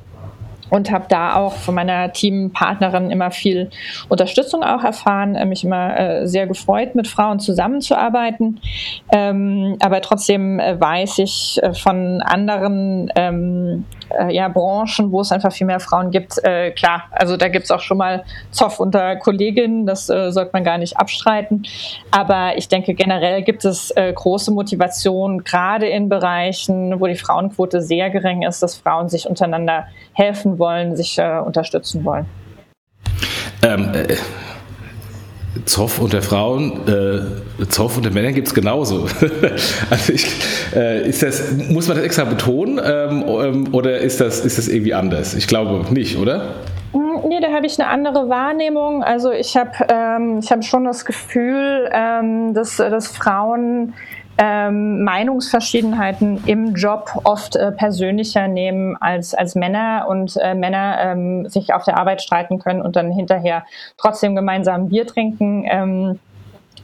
und 0.70 0.90
habe 0.90 1.06
da 1.08 1.36
auch 1.36 1.54
von 1.54 1.74
meiner 1.74 2.12
Teampartnerin 2.12 3.10
immer 3.10 3.30
viel 3.30 3.70
Unterstützung 4.08 4.62
auch 4.62 4.82
erfahren, 4.82 5.34
äh, 5.34 5.44
mich 5.44 5.64
immer 5.64 5.98
äh, 5.98 6.26
sehr 6.26 6.46
gefreut, 6.46 6.94
mit 6.94 7.06
Frauen 7.06 7.40
zusammenzuarbeiten. 7.40 8.60
Ähm, 9.12 9.76
aber 9.80 10.00
trotzdem 10.00 10.58
äh, 10.58 10.80
weiß 10.80 11.18
ich 11.18 11.60
äh, 11.62 11.72
von 11.74 12.20
anderen 12.22 13.10
ähm, 13.14 13.84
äh, 14.18 14.34
ja, 14.34 14.48
Branchen, 14.48 15.12
wo 15.12 15.20
es 15.20 15.32
einfach 15.32 15.52
viel 15.52 15.66
mehr 15.66 15.80
Frauen 15.80 16.10
gibt, 16.10 16.42
äh, 16.44 16.70
klar, 16.70 17.04
also 17.10 17.36
da 17.36 17.48
gibt 17.48 17.64
es 17.64 17.70
auch 17.70 17.80
schon 17.80 17.98
mal 17.98 18.24
Zoff 18.50 18.80
unter 18.80 19.16
Kolleginnen, 19.16 19.86
das 19.86 20.06
sollte 20.06 20.50
man 20.52 20.64
gar 20.64 20.78
nicht 20.78 20.96
abstreiten. 20.96 21.64
Aber 22.10 22.56
ich 22.56 22.68
denke, 22.68 22.94
generell 22.94 23.42
gibt 23.42 23.64
es 23.64 23.92
große 23.96 24.52
Motivation, 24.52 25.44
gerade 25.44 25.86
in 25.86 26.08
Bereichen, 26.08 27.00
wo 27.00 27.06
die 27.06 27.16
Frauenquote 27.16 27.82
sehr 27.82 28.10
gering 28.10 28.42
ist, 28.42 28.62
dass 28.62 28.76
Frauen 28.76 29.08
sich 29.08 29.28
untereinander 29.28 29.86
helfen 30.12 30.55
wollen, 30.58 30.96
sich 30.96 31.18
äh, 31.18 31.38
unterstützen 31.38 32.04
wollen. 32.04 32.26
Ähm, 33.62 33.90
äh, 33.94 34.16
Zoff 35.64 36.00
unter 36.00 36.22
Frauen, 36.22 36.86
äh, 36.86 37.64
Zoff 37.66 37.96
unter 37.96 38.10
Männern 38.10 38.34
gibt 38.34 38.48
es 38.48 38.54
genauso. 38.54 39.06
also 39.90 40.12
ich, 40.12 40.26
äh, 40.74 41.08
ist 41.08 41.22
das, 41.22 41.52
muss 41.70 41.88
man 41.88 41.96
das 41.96 42.06
extra 42.06 42.24
betonen 42.24 42.80
ähm, 42.84 43.24
ähm, 43.26 43.74
oder 43.74 43.98
ist 43.98 44.20
das, 44.20 44.40
ist 44.44 44.58
das 44.58 44.68
irgendwie 44.68 44.94
anders? 44.94 45.34
Ich 45.34 45.46
glaube 45.46 45.92
nicht, 45.92 46.18
oder? 46.18 46.54
Hm, 46.92 47.28
nee, 47.28 47.40
da 47.40 47.50
habe 47.52 47.66
ich 47.66 47.80
eine 47.80 47.88
andere 47.88 48.28
Wahrnehmung. 48.28 49.02
Also 49.02 49.32
ich 49.32 49.56
habe 49.56 49.70
ähm, 49.88 50.40
hab 50.48 50.64
schon 50.64 50.84
das 50.84 51.04
Gefühl, 51.04 51.88
ähm, 51.92 52.52
dass, 52.52 52.76
dass 52.76 53.08
Frauen 53.08 53.94
ähm, 54.38 55.02
Meinungsverschiedenheiten 55.02 56.42
im 56.46 56.74
Job 56.74 57.10
oft 57.24 57.56
äh, 57.56 57.72
persönlicher 57.72 58.48
nehmen 58.48 58.96
als, 59.00 59.34
als 59.34 59.54
Männer 59.54 60.06
und 60.08 60.36
äh, 60.36 60.54
Männer 60.54 60.98
ähm, 61.00 61.48
sich 61.48 61.72
auf 61.72 61.84
der 61.84 61.96
Arbeit 61.96 62.22
streiten 62.22 62.58
können 62.58 62.82
und 62.82 62.96
dann 62.96 63.10
hinterher 63.12 63.64
trotzdem 63.96 64.36
gemeinsam 64.36 64.88
Bier 64.88 65.06
trinken. 65.06 65.64
Ähm, 65.66 66.20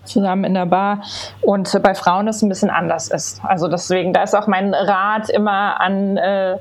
zusammen 0.05 0.43
in 0.43 0.55
der 0.55 0.67
Bar 0.67 1.03
und 1.43 1.81
bei 1.81 1.95
Frauen 1.95 2.27
das 2.27 2.43
ein 2.43 2.49
bisschen 2.49 2.71
anders 2.71 3.09
ist. 3.09 3.41
Also 3.45 3.69
deswegen, 3.69 4.13
da 4.13 4.25
ist 4.25 4.35
auch 4.35 4.49
mein 4.49 4.75
Rat 4.75 5.29
immer 5.29 5.81
an 5.81 6.17
äh, 6.17 6.57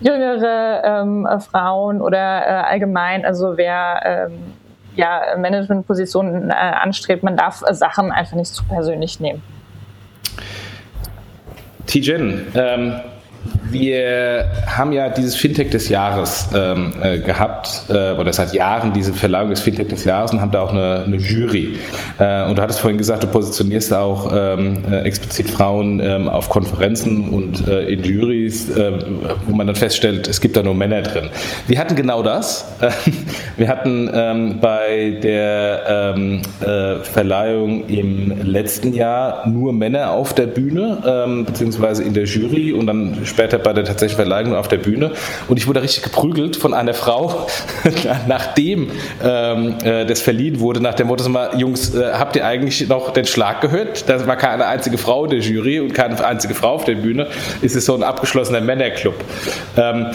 jüngere 0.00 0.82
ähm, 0.84 1.28
Frauen 1.40 2.00
oder 2.00 2.46
äh, 2.46 2.50
allgemein, 2.66 3.26
also 3.26 3.58
wer 3.58 4.00
ähm, 4.30 4.54
ja 4.94 5.20
Managementpositionen 5.36 6.50
äh, 6.50 6.54
anstrebt, 6.54 7.22
man 7.22 7.36
darf 7.36 7.62
Sachen 7.72 8.10
einfach 8.10 8.36
nicht 8.36 8.54
zu 8.54 8.64
persönlich 8.64 9.20
nehmen. 9.20 9.42
Tijen, 11.88 12.46
ähm, 12.54 12.94
wir 13.70 14.50
haben 14.66 14.92
ja 14.92 15.08
dieses 15.08 15.36
Fintech 15.36 15.70
des 15.70 15.88
Jahres 15.88 16.48
ähm, 16.54 16.92
äh, 17.02 17.18
gehabt, 17.18 17.84
äh, 17.88 18.12
oder 18.12 18.32
seit 18.32 18.52
Jahren 18.52 18.92
diese 18.92 19.12
Verleihung 19.12 19.50
des 19.50 19.60
Fintech 19.60 19.88
des 19.88 20.04
Jahres 20.04 20.32
und 20.32 20.40
haben 20.40 20.50
da 20.50 20.62
auch 20.62 20.72
eine, 20.72 21.04
eine 21.06 21.16
Jury. 21.16 21.76
Äh, 22.18 22.48
und 22.48 22.56
du 22.56 22.62
hattest 22.62 22.80
vorhin 22.80 22.98
gesagt, 22.98 23.22
du 23.22 23.26
positionierst 23.26 23.92
auch 23.92 24.32
ähm, 24.34 24.84
äh, 24.90 25.00
explizit 25.00 25.50
Frauen 25.50 26.00
ähm, 26.00 26.28
auf 26.28 26.48
Konferenzen 26.48 27.28
und 27.30 27.66
äh, 27.68 27.88
in 27.88 28.02
Juries, 28.02 28.70
äh, 28.70 28.92
wo 29.46 29.54
man 29.54 29.66
dann 29.66 29.76
feststellt, 29.76 30.28
es 30.28 30.40
gibt 30.40 30.56
da 30.56 30.62
nur 30.62 30.74
Männer 30.74 31.02
drin. 31.02 31.28
Wir 31.66 31.78
hatten 31.78 31.96
genau 31.96 32.22
das. 32.22 32.66
wir 33.56 33.68
hatten 33.68 34.10
ähm, 34.12 34.58
bei 34.60 35.18
der 35.22 36.14
ähm, 36.14 36.42
Verleihung 37.02 37.86
im 37.86 38.42
letzten 38.42 38.92
Jahr 38.92 39.46
nur 39.46 39.72
Männer 39.72 40.10
auf 40.10 40.34
der 40.34 40.46
Bühne, 40.46 41.02
ähm, 41.06 41.44
beziehungsweise 41.44 42.02
in 42.02 42.14
der 42.14 42.24
Jury 42.24 42.72
und 42.72 42.86
dann 42.86 43.24
später 43.38 43.58
bei 43.58 43.72
der 43.72 43.84
tatsächlichen 43.84 44.16
Verleihung 44.16 44.56
auf 44.56 44.66
der 44.66 44.78
Bühne. 44.78 45.12
Und 45.46 45.58
ich 45.58 45.68
wurde 45.68 45.80
richtig 45.80 46.02
geprügelt 46.02 46.56
von 46.56 46.74
einer 46.74 46.92
Frau, 46.92 47.46
nachdem 48.26 48.90
ähm, 49.22 49.76
äh, 49.84 50.04
das 50.04 50.20
verliehen 50.20 50.58
wurde, 50.58 50.80
nach 50.80 50.94
dem 50.94 51.06
Motto, 51.06 51.28
mal, 51.28 51.50
Jungs, 51.56 51.94
äh, 51.94 52.12
habt 52.14 52.34
ihr 52.34 52.44
eigentlich 52.44 52.88
noch 52.88 53.12
den 53.12 53.26
Schlag 53.26 53.60
gehört? 53.60 54.08
Da 54.08 54.26
war 54.26 54.34
keine 54.34 54.66
einzige 54.66 54.98
Frau 54.98 55.24
in 55.24 55.30
der 55.30 55.38
Jury 55.38 55.78
und 55.78 55.94
keine 55.94 56.24
einzige 56.24 56.54
Frau 56.54 56.70
auf 56.70 56.84
der 56.84 56.96
Bühne. 56.96 57.28
Es 57.62 57.76
ist 57.76 57.84
so 57.84 57.94
ein 57.94 58.02
abgeschlossener 58.02 58.60
Männerclub. 58.60 59.14
Ähm, 59.76 60.08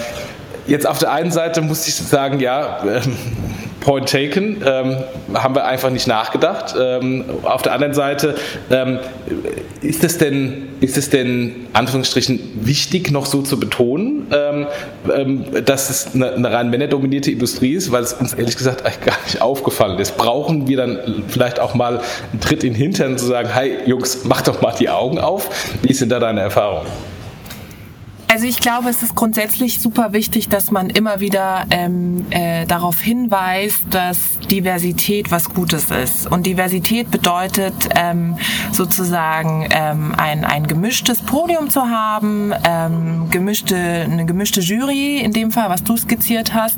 jetzt 0.67 0.85
auf 0.85 0.99
der 0.99 1.13
einen 1.13 1.31
Seite 1.31 1.61
muss 1.61 1.87
ich 1.87 1.95
sagen, 1.95 2.41
ja, 2.41 2.83
ähm, 2.83 3.15
Point 3.83 4.09
taken, 4.09 4.63
ähm, 4.65 4.97
haben 5.33 5.55
wir 5.55 5.65
einfach 5.65 5.89
nicht 5.89 6.07
nachgedacht. 6.07 6.73
Ähm, 6.79 7.25
auf 7.43 7.61
der 7.61 7.73
anderen 7.73 7.93
Seite, 7.93 8.35
ähm, 8.71 8.99
ist 9.81 10.03
es 10.03 10.17
denn, 10.17 10.69
ist 10.79 10.97
es 10.97 11.09
denn, 11.09 11.67
Anführungsstrichen, 11.73 12.39
wichtig, 12.65 13.11
noch 13.11 13.25
so 13.25 13.41
zu 13.41 13.59
betonen, 13.59 14.27
ähm, 14.31 14.67
ähm, 15.13 15.65
dass 15.65 15.89
es 15.89 16.15
eine, 16.15 16.31
eine, 16.33 16.51
rein 16.51 16.69
männerdominierte 16.69 17.29
Industrie 17.29 17.73
ist, 17.73 17.91
weil 17.91 18.03
es 18.03 18.13
uns 18.13 18.33
ehrlich 18.33 18.55
gesagt 18.55 18.83
gar 18.83 19.17
nicht 19.25 19.41
aufgefallen 19.41 19.99
ist. 19.99 20.17
Brauchen 20.17 20.67
wir 20.67 20.77
dann 20.77 21.23
vielleicht 21.27 21.59
auch 21.59 21.73
mal 21.73 21.99
einen 22.31 22.39
Tritt 22.39 22.63
in 22.63 22.73
den 22.73 22.81
Hintern 22.81 23.17
zu 23.17 23.25
sagen, 23.25 23.49
hey 23.53 23.79
Jungs, 23.85 24.23
mach 24.23 24.41
doch 24.41 24.61
mal 24.61 24.73
die 24.79 24.89
Augen 24.89 25.19
auf. 25.19 25.49
Wie 25.81 25.93
sind 25.93 26.09
da 26.09 26.19
deine 26.19 26.41
Erfahrungen? 26.41 26.87
Also 28.33 28.47
ich 28.47 28.57
glaube, 28.57 28.89
es 28.89 29.03
ist 29.03 29.13
grundsätzlich 29.13 29.79
super 29.79 30.11
wichtig, 30.11 30.49
dass 30.49 30.71
man 30.71 30.89
immer 30.89 31.19
wieder 31.19 31.67
ähm, 31.69 32.25
äh, 32.31 32.65
darauf 32.65 32.99
hinweist, 32.99 33.83
dass 33.91 34.17
Diversität 34.51 35.31
was 35.31 35.49
Gutes 35.49 35.89
ist. 35.91 36.31
Und 36.31 36.45
Diversität 36.45 37.09
bedeutet 37.09 37.73
ähm, 37.95 38.37
sozusagen 38.71 39.67
ähm, 39.71 40.13
ein, 40.17 40.45
ein 40.45 40.67
gemischtes 40.67 41.21
Podium 41.21 41.69
zu 41.69 41.81
haben, 41.81 42.53
ähm, 42.63 43.29
gemischte, 43.29 43.75
eine 43.75 44.25
gemischte 44.25 44.61
Jury 44.61 45.19
in 45.19 45.33
dem 45.33 45.51
Fall, 45.51 45.69
was 45.69 45.83
du 45.83 45.97
skizziert 45.97 46.53
hast. 46.53 46.77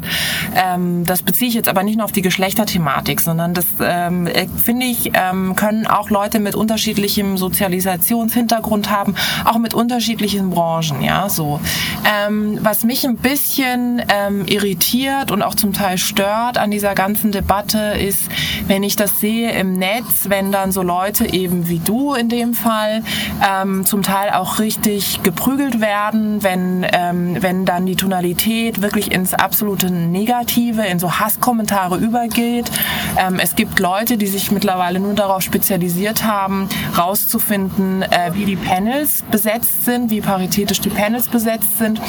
Ähm, 0.56 1.06
das 1.06 1.22
beziehe 1.22 1.50
ich 1.50 1.56
jetzt 1.56 1.68
aber 1.68 1.84
nicht 1.84 1.98
nur 1.98 2.06
auf 2.06 2.12
die 2.12 2.22
Geschlechterthematik, 2.22 3.22
sondern 3.22 3.54
das 3.54 3.66
ähm, 3.82 4.28
äh, 4.28 4.48
finde 4.64 4.86
ich, 4.86 5.12
ähm, 5.14 5.56
können 5.56 5.88
auch 5.88 6.10
Leute 6.10 6.40
mit 6.40 6.56
unterschiedlichem 6.56 7.38
Sozialisationshintergrund 7.38 8.90
haben, 8.90 9.16
auch 9.44 9.58
mit 9.58 9.74
unterschiedlichen 9.74 10.50
Branchen, 10.50 11.02
ja, 11.02 11.30
so. 11.30 11.60
Ähm, 12.06 12.60
was 12.62 12.84
mich 12.84 13.06
ein 13.06 13.18
bisschen 13.18 14.02
ähm, 14.10 14.46
irritiert 14.48 15.32
und 15.32 15.42
auch 15.42 15.56
zum 15.56 15.74
Teil 15.74 15.98
stört 15.98 16.58
an 16.58 16.72
dieser 16.72 16.94
ganzen 16.96 17.32
Debatte 17.32 17.55
ist, 17.64 18.30
wenn 18.68 18.84
ich 18.84 18.96
das 18.96 19.20
sehe 19.20 19.52
im 19.52 19.74
Netz, 19.74 20.30
wenn 20.30 20.52
dann 20.52 20.72
so 20.72 20.82
Leute 20.82 21.32
eben 21.32 21.70
wie 21.70 21.80
du 21.80 22.14
in 22.14 22.30
dem 22.30 22.54
Fall 22.54 23.04
ähm, 23.48 23.86
zum 23.86 24.04
Teil 24.04 24.32
auch 24.32 24.60
richtig 24.60 25.24
geprügelt 25.24 25.80
werden, 25.80 26.44
wenn, 26.44 26.86
ähm, 26.92 27.38
wenn 27.42 27.66
dann 27.66 27.86
die 27.86 27.96
Tonalität 27.96 28.82
wirklich 28.82 29.12
ins 29.12 29.34
absolute 29.34 29.90
Negative, 29.90 30.86
in 30.86 31.00
so 31.00 31.20
Hasskommentare 31.20 31.98
übergeht. 31.98 32.70
Ähm, 33.18 33.40
es 33.40 33.56
gibt 33.56 33.80
Leute, 33.80 34.18
die 34.18 34.28
sich 34.28 34.52
mittlerweile 34.52 35.00
nur 35.00 35.14
darauf 35.14 35.42
spezialisiert 35.42 36.24
haben, 36.24 36.68
rauszufinden, 36.98 38.02
äh, 38.04 38.32
wie 38.34 38.46
die 38.46 38.56
Panels 38.56 39.24
besetzt 39.32 39.86
sind, 39.86 40.10
wie 40.10 40.22
paritätisch 40.22 40.82
die 40.82 40.90
Panels 40.90 41.30
besetzt 41.30 41.78
sind. 41.78 42.02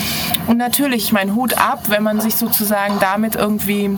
Und 0.46 0.56
natürlich 0.56 1.12
mein 1.12 1.35
Hut 1.35 1.59
ab, 1.59 1.85
wenn 1.88 2.02
man 2.02 2.20
sich 2.20 2.37
sozusagen 2.37 2.98
damit 3.00 3.37
irgendwie 3.37 3.96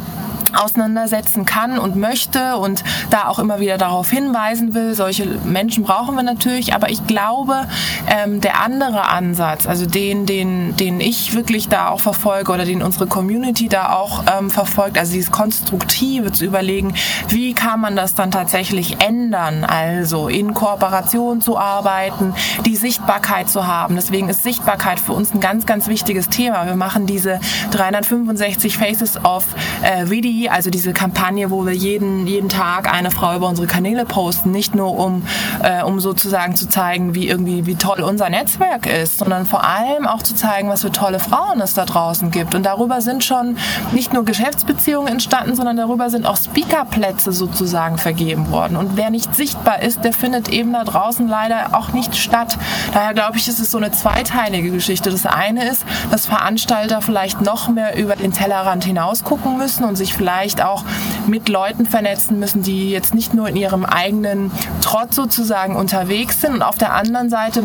auseinandersetzen 0.54 1.44
kann 1.44 1.78
und 1.78 1.96
möchte 1.96 2.56
und 2.56 2.84
da 3.10 3.28
auch 3.28 3.38
immer 3.38 3.60
wieder 3.60 3.78
darauf 3.78 4.10
hinweisen 4.10 4.74
will. 4.74 4.94
Solche 4.94 5.26
Menschen 5.44 5.84
brauchen 5.84 6.14
wir 6.16 6.22
natürlich, 6.22 6.74
aber 6.74 6.90
ich 6.90 7.06
glaube, 7.06 7.66
ähm, 8.06 8.40
der 8.40 8.62
andere 8.62 9.08
Ansatz, 9.08 9.66
also 9.66 9.86
den, 9.86 10.26
den, 10.26 10.76
den 10.76 11.00
ich 11.00 11.34
wirklich 11.34 11.68
da 11.68 11.88
auch 11.88 12.00
verfolge 12.00 12.52
oder 12.52 12.64
den 12.64 12.82
unsere 12.82 13.06
Community 13.06 13.68
da 13.68 13.92
auch 13.92 14.24
ähm, 14.38 14.50
verfolgt, 14.50 14.98
also 14.98 15.12
dieses 15.12 15.30
Konstruktive 15.30 16.32
zu 16.32 16.44
überlegen, 16.44 16.94
wie 17.28 17.54
kann 17.54 17.80
man 17.80 17.96
das 17.96 18.14
dann 18.14 18.30
tatsächlich 18.30 19.00
ändern, 19.00 19.64
also 19.64 20.28
in 20.28 20.54
Kooperation 20.54 21.40
zu 21.40 21.58
arbeiten, 21.58 22.34
die 22.64 22.76
Sichtbarkeit 22.76 23.48
zu 23.48 23.66
haben. 23.66 23.96
Deswegen 23.96 24.28
ist 24.28 24.42
Sichtbarkeit 24.42 25.00
für 25.00 25.12
uns 25.12 25.34
ein 25.34 25.40
ganz, 25.40 25.66
ganz 25.66 25.88
wichtiges 25.88 26.28
Thema. 26.28 26.66
Wir 26.66 26.76
machen 26.76 27.06
diese 27.06 27.40
365 27.70 28.78
Faces 28.78 29.22
of 29.24 29.44
äh, 29.82 30.08
Video 30.10 30.47
also 30.48 30.70
diese 30.70 30.92
Kampagne, 30.92 31.50
wo 31.50 31.66
wir 31.66 31.74
jeden, 31.74 32.26
jeden 32.26 32.48
Tag 32.48 32.92
eine 32.92 33.10
Frau 33.10 33.36
über 33.36 33.48
unsere 33.48 33.66
Kanäle 33.66 34.04
posten, 34.04 34.50
nicht 34.50 34.74
nur 34.74 34.98
um, 34.98 35.22
äh, 35.62 35.82
um 35.82 36.00
sozusagen 36.00 36.56
zu 36.56 36.68
zeigen, 36.68 37.14
wie 37.14 37.28
irgendwie, 37.28 37.66
wie 37.66 37.74
toll 37.74 38.00
unser 38.00 38.30
Netzwerk 38.30 38.86
ist, 38.86 39.18
sondern 39.18 39.46
vor 39.46 39.64
allem 39.64 40.06
auch 40.06 40.22
zu 40.22 40.34
zeigen, 40.34 40.68
was 40.68 40.82
für 40.82 40.92
tolle 40.92 41.18
Frauen 41.18 41.60
es 41.60 41.74
da 41.74 41.84
draußen 41.84 42.30
gibt. 42.30 42.54
Und 42.54 42.64
darüber 42.64 43.00
sind 43.00 43.24
schon 43.24 43.56
nicht 43.92 44.12
nur 44.12 44.24
Geschäftsbeziehungen 44.24 45.08
entstanden, 45.12 45.54
sondern 45.54 45.76
darüber 45.76 46.10
sind 46.10 46.26
auch 46.26 46.36
Speakerplätze 46.36 47.32
sozusagen 47.32 47.98
vergeben 47.98 48.50
worden. 48.50 48.76
Und 48.76 48.96
wer 48.96 49.10
nicht 49.10 49.34
sichtbar 49.34 49.82
ist, 49.82 50.04
der 50.04 50.12
findet 50.12 50.48
eben 50.48 50.72
da 50.72 50.84
draußen 50.84 51.28
leider 51.28 51.76
auch 51.76 51.92
nicht 51.92 52.16
statt. 52.16 52.56
Daher 52.92 53.14
glaube 53.14 53.38
ich, 53.38 53.48
ist 53.48 53.58
es 53.58 53.70
so 53.70 53.78
eine 53.78 53.92
zweiteilige 53.92 54.70
Geschichte. 54.70 55.10
Das 55.10 55.26
eine 55.26 55.68
ist, 55.68 55.84
dass 56.10 56.26
Veranstalter 56.26 57.00
vielleicht 57.02 57.40
noch 57.40 57.68
mehr 57.68 57.96
über 57.96 58.16
den 58.16 58.32
Tellerrand 58.32 58.84
hinaus 58.84 59.24
gucken 59.24 59.58
müssen 59.58 59.84
und 59.84 59.96
sich 59.96 60.14
vielleicht 60.14 60.27
auch 60.64 60.84
mit 61.26 61.48
Leuten 61.48 61.86
vernetzen 61.86 62.38
müssen, 62.38 62.62
die 62.62 62.90
jetzt 62.90 63.14
nicht 63.14 63.34
nur 63.34 63.48
in 63.48 63.56
ihrem 63.56 63.84
eigenen 63.84 64.50
Trott 64.82 65.14
sozusagen 65.14 65.76
unterwegs 65.76 66.40
sind. 66.40 66.54
Und 66.54 66.62
auf 66.62 66.78
der 66.78 66.92
anderen 66.92 67.30
Seite 67.30 67.62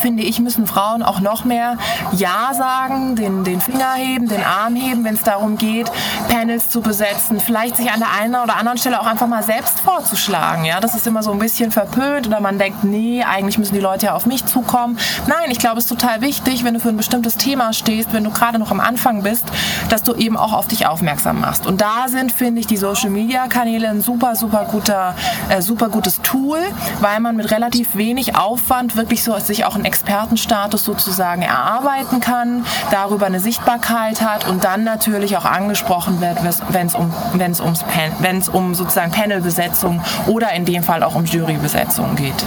finde 0.00 0.22
ich, 0.22 0.40
müssen 0.40 0.66
Frauen 0.66 1.02
auch 1.02 1.20
noch 1.20 1.44
mehr 1.44 1.76
Ja 2.12 2.52
sagen, 2.54 3.16
den, 3.16 3.44
den 3.44 3.60
Finger 3.60 3.94
heben, 3.94 4.28
den 4.28 4.42
Arm 4.42 4.76
heben, 4.76 5.04
wenn 5.04 5.14
es 5.14 5.22
darum 5.22 5.58
geht, 5.58 5.90
Panels 6.28 6.68
zu 6.68 6.80
besetzen, 6.80 7.40
vielleicht 7.40 7.76
sich 7.76 7.90
an 7.90 8.00
der 8.00 8.12
einen 8.20 8.34
oder 8.34 8.56
anderen 8.56 8.78
Stelle 8.78 9.00
auch 9.00 9.06
einfach 9.06 9.26
mal 9.26 9.42
selbst 9.42 9.80
vorzuschlagen. 9.80 10.64
Ja, 10.64 10.80
das 10.80 10.94
ist 10.94 11.06
immer 11.06 11.22
so 11.22 11.32
ein 11.32 11.38
bisschen 11.38 11.70
verpönt 11.70 12.26
oder 12.26 12.40
man 12.40 12.58
denkt, 12.58 12.84
nee, 12.84 13.22
eigentlich 13.22 13.58
müssen 13.58 13.74
die 13.74 13.80
Leute 13.80 14.06
ja 14.06 14.14
auf 14.14 14.26
mich 14.26 14.44
zukommen. 14.46 14.98
Nein, 15.26 15.50
ich 15.50 15.58
glaube, 15.58 15.78
es 15.78 15.84
ist 15.84 15.90
total 15.90 16.20
wichtig, 16.20 16.64
wenn 16.64 16.74
du 16.74 16.80
für 16.80 16.88
ein 16.88 16.96
bestimmtes 16.96 17.36
Thema 17.36 17.72
stehst, 17.72 18.12
wenn 18.12 18.24
du 18.24 18.30
gerade 18.30 18.58
noch 18.58 18.70
am 18.70 18.80
Anfang 18.80 19.22
bist, 19.22 19.44
dass 19.88 20.02
du 20.02 20.14
eben 20.14 20.36
auch 20.36 20.52
auf 20.52 20.66
dich 20.68 20.86
aufmerksam 20.86 21.40
machst. 21.40 21.66
Und 21.66 21.80
da 21.86 22.08
sind, 22.08 22.32
finde 22.32 22.58
ich, 22.58 22.66
die 22.66 22.76
Social 22.76 23.10
Media 23.10 23.46
Kanäle 23.46 23.88
ein 23.88 24.00
super, 24.00 24.34
super 24.34 24.66
guter, 24.68 25.14
äh, 25.48 25.62
super 25.62 25.88
gutes 25.88 26.20
Tool, 26.20 26.58
weil 27.00 27.20
man 27.20 27.36
mit 27.36 27.52
relativ 27.52 27.94
wenig 27.94 28.34
Aufwand 28.34 28.96
wirklich 28.96 29.22
so 29.22 29.38
sich 29.38 29.64
auch 29.64 29.76
einen 29.76 29.84
Expertenstatus 29.84 30.82
sozusagen 30.82 31.42
erarbeiten 31.42 32.18
kann, 32.18 32.64
darüber 32.90 33.26
eine 33.26 33.38
Sichtbarkeit 33.38 34.20
hat 34.20 34.48
und 34.48 34.64
dann 34.64 34.82
natürlich 34.82 35.36
auch 35.36 35.44
angesprochen 35.44 36.20
wird, 36.20 36.38
wenn 36.42 36.86
es 36.86 36.94
um, 36.94 37.14
um 38.52 38.74
sozusagen 38.74 39.12
Panelbesetzung 39.12 40.02
oder 40.26 40.52
in 40.54 40.64
dem 40.64 40.82
Fall 40.82 41.04
auch 41.04 41.14
um 41.14 41.24
Jurybesetzung 41.24 42.16
geht. 42.16 42.44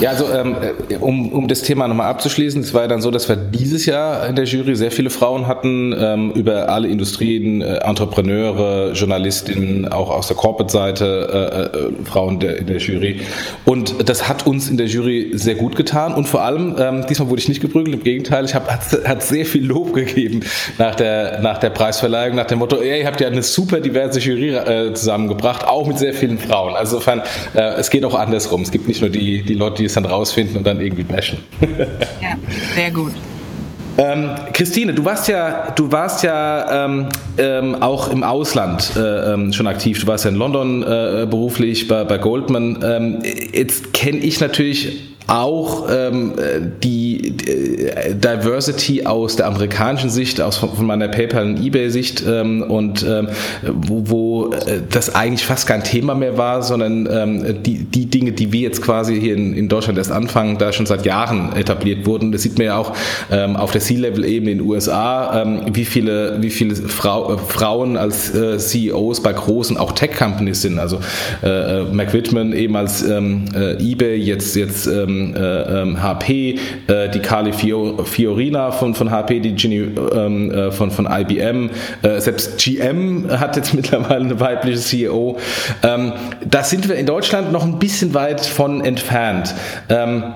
Ja, 0.00 0.10
also 0.10 0.28
ähm, 0.32 0.56
äh, 0.88 0.96
um, 0.96 1.32
um 1.32 1.46
das 1.48 1.62
Thema 1.62 1.86
nochmal 1.86 2.08
abzuschließen, 2.08 2.60
es 2.62 2.74
war 2.74 2.82
ja 2.82 2.88
dann 2.88 3.00
so, 3.00 3.10
dass 3.10 3.28
wir 3.28 3.36
dieses 3.36 3.86
Jahr 3.86 4.26
in 4.26 4.34
der 4.34 4.44
Jury 4.44 4.74
sehr 4.74 4.90
viele 4.90 5.10
Frauen 5.10 5.46
hatten, 5.46 5.94
ähm, 5.96 6.32
über 6.32 6.68
alle 6.68 6.88
Industrien, 6.88 7.62
äh, 7.62 7.76
Entrepreneure, 7.76 8.92
Journalistinnen, 8.92 9.86
auch 9.88 10.10
aus 10.10 10.26
der 10.26 10.36
Corporate-Seite, 10.36 11.92
äh, 12.02 12.04
Frauen 12.04 12.40
in 12.40 12.66
der 12.66 12.78
Jury. 12.78 13.20
Und 13.64 14.08
das 14.08 14.28
hat 14.28 14.46
uns 14.46 14.68
in 14.68 14.78
der 14.78 14.86
Jury 14.86 15.30
sehr 15.34 15.54
gut 15.54 15.76
getan 15.76 16.14
und 16.14 16.26
vor 16.26 16.42
allem, 16.42 16.74
ähm, 16.78 17.04
diesmal 17.08 17.28
wurde 17.30 17.40
ich 17.40 17.48
nicht 17.48 17.60
geprügelt, 17.60 17.94
im 17.94 18.02
Gegenteil, 18.02 18.44
ich 18.44 18.54
habe 18.54 18.66
hat, 18.70 19.22
sehr 19.22 19.46
viel 19.46 19.64
Lob 19.64 19.92
gegeben 19.92 20.40
nach 20.78 20.94
der, 20.94 21.40
nach 21.40 21.58
der 21.58 21.70
Preisverleihung, 21.70 22.34
nach 22.36 22.46
dem 22.46 22.58
Motto, 22.58 22.76
ey, 22.76 23.00
ihr 23.00 23.06
habt 23.06 23.20
ja 23.20 23.28
eine 23.28 23.42
super 23.42 23.80
diverse 23.80 24.20
Jury 24.20 24.92
zusammengebracht, 24.94 25.66
auch 25.66 25.86
mit 25.86 25.98
sehr 25.98 26.14
vielen 26.14 26.38
Frauen. 26.38 26.74
Also 26.74 26.94
insofern, 26.96 27.22
es 27.54 27.90
geht 27.90 28.04
auch 28.04 28.14
andersrum. 28.14 28.62
Es 28.62 28.70
gibt 28.70 28.88
nicht 28.88 29.00
nur 29.00 29.10
die, 29.10 29.42
die 29.42 29.54
Leute, 29.54 29.82
die 29.82 29.83
die 29.84 29.86
es 29.86 29.94
dann 29.94 30.06
rausfinden 30.06 30.56
und 30.56 30.66
dann 30.66 30.80
irgendwie 30.80 31.02
bashen. 31.02 31.38
ja, 32.20 32.36
sehr 32.74 32.90
gut. 32.90 33.12
Ähm, 33.96 34.30
Christine, 34.52 34.92
du 34.92 35.04
warst 35.04 35.28
ja, 35.28 35.70
du 35.76 35.92
warst 35.92 36.24
ja 36.24 36.86
ähm, 36.86 37.06
ähm, 37.38 37.80
auch 37.80 38.10
im 38.10 38.24
Ausland 38.24 38.90
äh, 38.96 39.34
ähm, 39.34 39.52
schon 39.52 39.68
aktiv. 39.68 40.00
Du 40.00 40.06
warst 40.08 40.24
ja 40.24 40.30
in 40.30 40.36
London 40.36 40.82
äh, 40.82 41.26
beruflich 41.30 41.86
bei, 41.86 42.02
bei 42.02 42.18
Goldman. 42.18 42.82
Ähm, 42.82 43.18
jetzt 43.52 43.92
kenne 43.92 44.18
ich 44.18 44.40
natürlich 44.40 45.13
auch 45.26 45.88
ähm, 45.90 46.34
die, 46.82 47.32
die 47.32 47.34
Diversity 48.14 49.06
aus 49.06 49.36
der 49.36 49.46
amerikanischen 49.46 50.10
Sicht, 50.10 50.40
aus 50.40 50.58
von 50.58 50.86
meiner 50.86 51.08
PayPal 51.08 51.44
und 51.44 51.64
eBay-Sicht 51.64 52.24
ähm, 52.26 52.62
und 52.62 53.02
ähm, 53.02 53.28
wo, 53.62 54.02
wo 54.04 54.52
äh, 54.52 54.82
das 54.90 55.14
eigentlich 55.14 55.46
fast 55.46 55.66
kein 55.66 55.82
Thema 55.82 56.14
mehr 56.14 56.36
war, 56.36 56.62
sondern 56.62 57.08
ähm, 57.10 57.62
die, 57.62 57.84
die 57.84 58.06
Dinge, 58.06 58.32
die 58.32 58.52
wir 58.52 58.60
jetzt 58.60 58.82
quasi 58.82 59.18
hier 59.18 59.34
in, 59.34 59.54
in 59.54 59.68
Deutschland 59.68 59.98
erst 59.98 60.12
anfangen, 60.12 60.58
da 60.58 60.72
schon 60.72 60.86
seit 60.86 61.06
Jahren 61.06 61.54
etabliert 61.56 62.04
wurden. 62.04 62.30
Das 62.30 62.42
sieht 62.42 62.58
man 62.58 62.66
ja 62.66 62.76
auch 62.76 62.92
ähm, 63.30 63.56
auf 63.56 63.72
der 63.72 63.80
C-Level-Ebene 63.80 64.52
in 64.52 64.58
den 64.58 64.66
USA, 64.66 65.42
ähm, 65.42 65.62
wie 65.72 65.84
viele, 65.86 66.36
wie 66.42 66.50
viele 66.50 66.74
Frau, 66.76 67.34
äh, 67.34 67.38
Frauen 67.38 67.96
als 67.96 68.34
äh, 68.34 68.58
CEOs 68.58 69.22
bei 69.22 69.32
großen 69.32 69.78
auch 69.78 69.92
Tech-Companies 69.92 70.62
sind. 70.62 70.78
Also 70.78 71.00
äh, 71.42 71.80
äh 71.80 71.84
Mac 71.84 72.12
Whitman 72.12 72.52
eben 72.52 72.76
als 72.76 73.02
ähm, 73.02 73.46
äh, 73.54 73.82
eBay, 73.82 74.16
jetzt, 74.16 74.54
jetzt 74.56 74.86
ähm, 74.86 75.13
ähm, 75.14 75.96
äh, 75.96 76.00
HP, 76.00 76.50
ähm, 76.50 76.58
äh, 76.86 77.08
die 77.08 77.20
Carly 77.20 77.52
Fiorina 77.52 78.70
von, 78.70 78.94
von 78.94 79.10
HP, 79.10 79.40
die 79.40 79.54
Ginny 79.54 79.88
ähm, 80.14 80.50
äh, 80.50 80.72
von, 80.72 80.90
von 80.90 81.08
IBM, 81.10 81.70
äh, 82.02 82.20
selbst 82.20 82.58
GM 82.58 83.28
hat 83.30 83.56
jetzt 83.56 83.74
mittlerweile 83.74 84.24
eine 84.24 84.40
weibliche 84.40 84.78
CEO. 84.78 85.38
Ähm, 85.82 86.12
da 86.44 86.62
sind 86.62 86.88
wir 86.88 86.96
in 86.96 87.06
Deutschland 87.06 87.52
noch 87.52 87.64
ein 87.64 87.78
bisschen 87.78 88.14
weit 88.14 88.40
von 88.40 88.84
entfernt. 88.84 89.54
Ähm, 89.88 90.34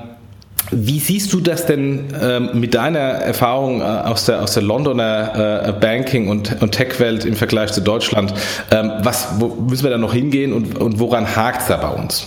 wie 0.71 0.99
siehst 0.99 1.33
du 1.33 1.41
das 1.41 1.67
denn 1.67 2.07
ähm, 2.21 2.51
mit 2.55 2.75
deiner 2.75 2.99
Erfahrung 2.99 3.81
äh, 3.81 3.85
aus, 3.85 4.27
der, 4.27 4.43
aus 4.43 4.53
der 4.53 4.63
Londoner 4.63 5.69
äh, 5.69 5.73
Banking- 5.73 6.29
und, 6.29 6.61
und 6.61 6.73
Tech-Welt 6.73 7.25
im 7.25 7.37
Vergleich 7.37 7.73
zu 7.73 7.81
Deutschland? 7.81 8.35
Ähm, 8.71 8.93
was, 9.03 9.29
wo 9.39 9.49
müssen 9.49 9.85
wir 9.85 9.91
da 9.91 9.99
noch 9.99 10.13
hingehen 10.13 10.53
und, 10.53 10.79
und 10.79 11.01
woran 11.01 11.35
hakt 11.37 11.63
es 11.63 11.69
da 11.69 11.77
bei 11.77 11.89
uns? 11.89 12.27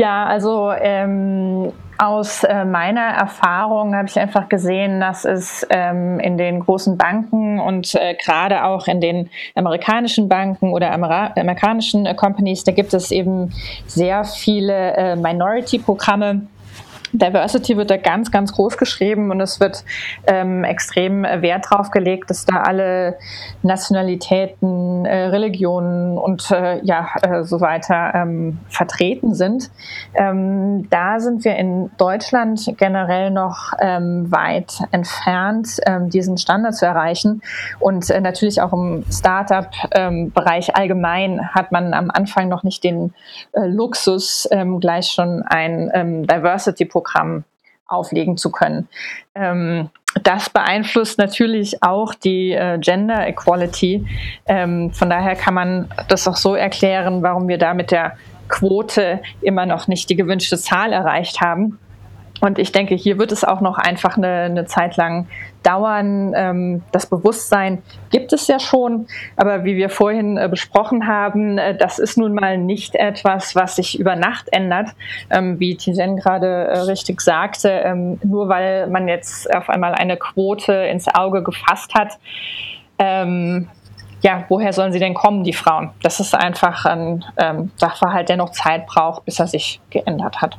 Ja, 0.00 0.24
also 0.24 0.72
ähm, 0.72 1.74
aus 1.98 2.42
äh, 2.44 2.64
meiner 2.64 3.02
Erfahrung 3.02 3.94
habe 3.94 4.08
ich 4.08 4.18
einfach 4.18 4.48
gesehen, 4.48 4.98
dass 4.98 5.26
es 5.26 5.66
ähm, 5.68 6.18
in 6.20 6.38
den 6.38 6.60
großen 6.60 6.96
Banken 6.96 7.60
und 7.60 7.94
äh, 7.94 8.14
gerade 8.14 8.64
auch 8.64 8.86
in 8.88 9.02
den 9.02 9.28
amerikanischen 9.54 10.26
Banken 10.26 10.72
oder 10.72 10.90
Amera 10.92 11.34
amerikanischen 11.36 12.06
äh, 12.06 12.14
Companies, 12.14 12.64
da 12.64 12.72
gibt 12.72 12.94
es 12.94 13.10
eben 13.10 13.52
sehr 13.86 14.24
viele 14.24 14.96
äh, 14.96 15.16
Minority-Programme 15.16 16.46
Diversity 17.12 17.76
wird 17.76 17.90
da 17.90 17.96
ganz, 17.96 18.30
ganz 18.30 18.52
groß 18.52 18.76
geschrieben 18.76 19.30
und 19.30 19.40
es 19.40 19.58
wird 19.60 19.84
ähm, 20.26 20.64
extrem 20.64 21.22
Wert 21.24 21.66
drauf 21.68 21.90
gelegt, 21.90 22.30
dass 22.30 22.44
da 22.44 22.62
alle 22.62 23.16
Nationalitäten, 23.62 25.04
äh, 25.04 25.26
Religionen 25.26 26.18
und 26.18 26.50
äh, 26.50 26.80
ja 26.84 27.08
äh, 27.22 27.42
so 27.42 27.60
weiter 27.60 28.12
ähm, 28.14 28.58
vertreten 28.68 29.34
sind. 29.34 29.70
Ähm, 30.14 30.88
da 30.90 31.18
sind 31.20 31.44
wir 31.44 31.56
in 31.56 31.90
Deutschland 31.96 32.74
generell 32.76 33.30
noch 33.30 33.72
ähm, 33.80 34.30
weit 34.30 34.78
entfernt, 34.92 35.80
ähm, 35.86 36.10
diesen 36.10 36.38
Standard 36.38 36.76
zu 36.76 36.86
erreichen. 36.86 37.42
Und 37.80 38.08
äh, 38.10 38.20
natürlich 38.20 38.62
auch 38.62 38.72
im 38.72 39.04
Startup-Bereich 39.10 40.68
ähm, 40.68 40.74
allgemein 40.74 41.48
hat 41.54 41.72
man 41.72 41.92
am 41.92 42.10
Anfang 42.10 42.48
noch 42.48 42.62
nicht 42.62 42.84
den 42.84 43.14
äh, 43.52 43.66
Luxus, 43.66 44.48
gleich 44.80 45.06
schon 45.06 45.42
ein 45.42 46.26
Diversity-Programm 46.26 46.99
Programm 47.00 47.44
auflegen 47.86 48.36
zu 48.36 48.50
können. 48.50 48.88
Ähm, 49.34 49.90
das 50.22 50.50
beeinflusst 50.50 51.18
natürlich 51.18 51.82
auch 51.82 52.14
die 52.14 52.52
äh, 52.52 52.78
Gender 52.78 53.26
Equality. 53.26 54.06
Ähm, 54.46 54.92
von 54.92 55.10
daher 55.10 55.34
kann 55.36 55.54
man 55.54 55.88
das 56.08 56.26
auch 56.28 56.36
so 56.36 56.54
erklären, 56.54 57.22
warum 57.22 57.48
wir 57.48 57.58
da 57.58 57.74
mit 57.74 57.90
der 57.90 58.16
Quote 58.48 59.20
immer 59.40 59.66
noch 59.66 59.88
nicht 59.88 60.10
die 60.10 60.16
gewünschte 60.16 60.58
Zahl 60.58 60.92
erreicht 60.92 61.40
haben. 61.40 61.78
Und 62.40 62.58
ich 62.58 62.72
denke, 62.72 62.94
hier 62.94 63.18
wird 63.18 63.32
es 63.32 63.44
auch 63.44 63.60
noch 63.60 63.78
einfach 63.78 64.16
eine, 64.16 64.42
eine 64.42 64.64
Zeit 64.64 64.96
lang 64.96 65.26
dauern. 65.62 66.32
Ähm, 66.34 66.82
das 66.90 67.06
Bewusstsein 67.06 67.82
gibt 68.10 68.32
es 68.32 68.46
ja 68.46 68.58
schon, 68.58 69.06
aber 69.36 69.64
wie 69.64 69.76
wir 69.76 69.90
vorhin 69.90 70.36
äh, 70.36 70.48
besprochen 70.48 71.06
haben, 71.06 71.58
äh, 71.58 71.76
das 71.76 71.98
ist 71.98 72.16
nun 72.16 72.34
mal 72.34 72.56
nicht 72.56 72.94
etwas, 72.94 73.54
was 73.54 73.76
sich 73.76 73.98
über 73.98 74.16
Nacht 74.16 74.48
ändert, 74.52 74.88
ähm, 75.30 75.60
wie 75.60 75.76
Tijen 75.76 76.16
gerade 76.16 76.46
äh, 76.46 76.78
richtig 76.80 77.20
sagte. 77.20 77.68
Ähm, 77.68 78.18
nur 78.22 78.48
weil 78.48 78.86
man 78.86 79.06
jetzt 79.06 79.52
auf 79.54 79.68
einmal 79.68 79.94
eine 79.94 80.16
Quote 80.16 80.72
ins 80.72 81.08
Auge 81.08 81.42
gefasst 81.42 81.94
hat. 81.94 82.18
Ja, 84.22 84.44
woher 84.50 84.74
sollen 84.74 84.92
sie 84.92 84.98
denn 84.98 85.14
kommen, 85.14 85.42
die 85.42 85.54
Frauen? 85.54 85.90
Das 86.02 86.20
ist 86.20 86.34
einfach 86.34 86.84
ein 86.84 87.24
Sachverhalt, 87.76 88.28
der 88.28 88.36
noch 88.36 88.50
Zeit 88.50 88.86
braucht, 88.86 89.24
bis 89.24 89.40
er 89.40 89.46
sich 89.46 89.80
geändert 89.88 90.42
hat. 90.42 90.58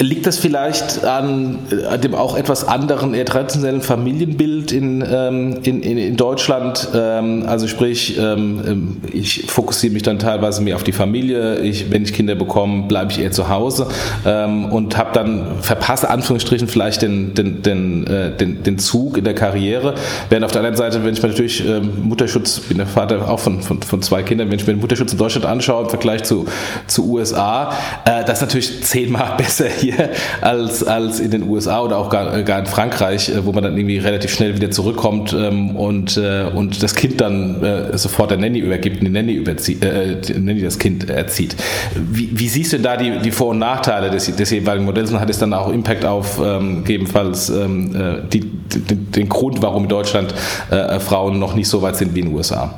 Liegt 0.00 0.26
das 0.26 0.38
vielleicht 0.38 1.04
an, 1.04 1.58
an, 1.88 2.00
dem 2.00 2.14
auch 2.14 2.36
etwas 2.36 2.66
anderen, 2.66 3.12
eher 3.12 3.26
traditionellen 3.26 3.82
Familienbild 3.82 4.72
in, 4.72 5.04
ähm, 5.06 5.58
in, 5.62 5.82
in, 5.82 6.16
Deutschland? 6.16 6.88
Ähm, 6.94 7.44
also 7.46 7.68
sprich, 7.68 8.18
ähm, 8.18 8.96
ich 9.12 9.44
fokussiere 9.46 9.92
mich 9.92 10.02
dann 10.02 10.18
teilweise 10.18 10.62
mehr 10.62 10.76
auf 10.76 10.84
die 10.84 10.92
Familie. 10.92 11.58
Ich, 11.58 11.90
wenn 11.90 12.02
ich 12.02 12.14
Kinder 12.14 12.34
bekomme, 12.34 12.88
bleibe 12.88 13.12
ich 13.12 13.20
eher 13.20 13.30
zu 13.30 13.48
Hause 13.48 13.88
und 14.70 14.96
habe 14.96 15.10
dann 15.12 15.60
verpasse 15.60 16.08
Anführungsstrichen 16.08 16.68
vielleicht 16.68 17.02
den, 17.02 17.34
den, 17.34 17.62
den, 17.62 18.06
äh, 18.06 18.36
den, 18.36 18.62
den 18.62 18.78
Zug 18.78 19.18
in 19.18 19.24
der 19.24 19.34
Karriere. 19.34 19.94
Während 20.28 20.44
auf 20.44 20.52
der 20.52 20.60
anderen 20.60 20.76
Seite, 20.76 21.04
wenn 21.04 21.12
ich 21.12 21.22
mir 21.22 21.28
natürlich 21.28 21.64
Mutterschutz, 22.02 22.60
bin 22.60 22.78
der 22.78 22.86
Vater 22.86 23.30
auch 23.30 23.40
von, 23.40 23.62
von, 23.62 23.82
von 23.82 24.02
zwei 24.02 24.22
Kindern, 24.22 24.50
wenn 24.50 24.58
ich 24.58 24.66
mir 24.66 24.74
den 24.74 24.80
Mutterschutz 24.80 25.12
in 25.12 25.18
Deutschland 25.18 25.46
anschaue 25.46 25.84
im 25.84 25.90
Vergleich 25.90 26.22
zu, 26.24 26.46
zu 26.86 27.10
USA, 27.10 27.72
äh, 28.04 28.24
das 28.24 28.38
ist 28.38 28.40
natürlich 28.40 28.82
zehnmal 28.84 29.34
besser 29.38 29.66
hier 29.66 29.89
hier 29.90 30.10
als, 30.40 30.84
als 30.84 31.20
in 31.20 31.30
den 31.30 31.48
USA 31.48 31.82
oder 31.82 31.98
auch 31.98 32.10
gar, 32.10 32.42
gar 32.42 32.58
in 32.60 32.66
Frankreich, 32.66 33.28
äh, 33.28 33.44
wo 33.44 33.52
man 33.52 33.62
dann 33.62 33.76
irgendwie 33.76 33.98
relativ 33.98 34.32
schnell 34.32 34.54
wieder 34.54 34.70
zurückkommt 34.70 35.32
ähm, 35.32 35.76
und, 35.76 36.16
äh, 36.16 36.44
und 36.54 36.82
das 36.82 36.94
Kind 36.94 37.20
dann 37.20 37.62
äh, 37.62 37.98
sofort 37.98 38.30
der 38.30 38.38
Nanny 38.38 38.58
übergibt 38.58 38.98
und 39.00 39.06
die 39.06 39.10
Nanny, 39.10 39.34
überzieht, 39.34 39.84
äh, 39.84 40.20
die 40.20 40.34
Nanny 40.34 40.62
das 40.62 40.78
Kind 40.78 41.08
erzieht. 41.08 41.56
Wie, 41.94 42.30
wie 42.32 42.48
siehst 42.48 42.72
du 42.72 42.78
da 42.78 42.96
die, 42.96 43.18
die 43.18 43.30
Vor- 43.30 43.48
und 43.48 43.58
Nachteile 43.58 44.10
des, 44.10 44.34
des 44.34 44.50
jeweiligen 44.50 44.84
Modells 44.84 45.10
und 45.10 45.20
hat 45.20 45.30
es 45.30 45.38
dann 45.38 45.52
auch 45.52 45.72
Impact 45.72 46.04
auf 46.04 46.40
ähm, 46.42 46.84
gegebenenfalls 46.84 47.50
ähm, 47.50 47.94
äh, 47.94 48.28
die, 48.28 48.40
den, 48.40 49.10
den 49.10 49.28
Grund, 49.28 49.62
warum 49.62 49.84
in 49.84 49.88
Deutschland 49.88 50.34
äh, 50.70 50.98
Frauen 51.00 51.38
noch 51.38 51.54
nicht 51.54 51.68
so 51.68 51.82
weit 51.82 51.96
sind 51.96 52.14
wie 52.14 52.20
in 52.20 52.26
den 52.26 52.34
USA? 52.34 52.74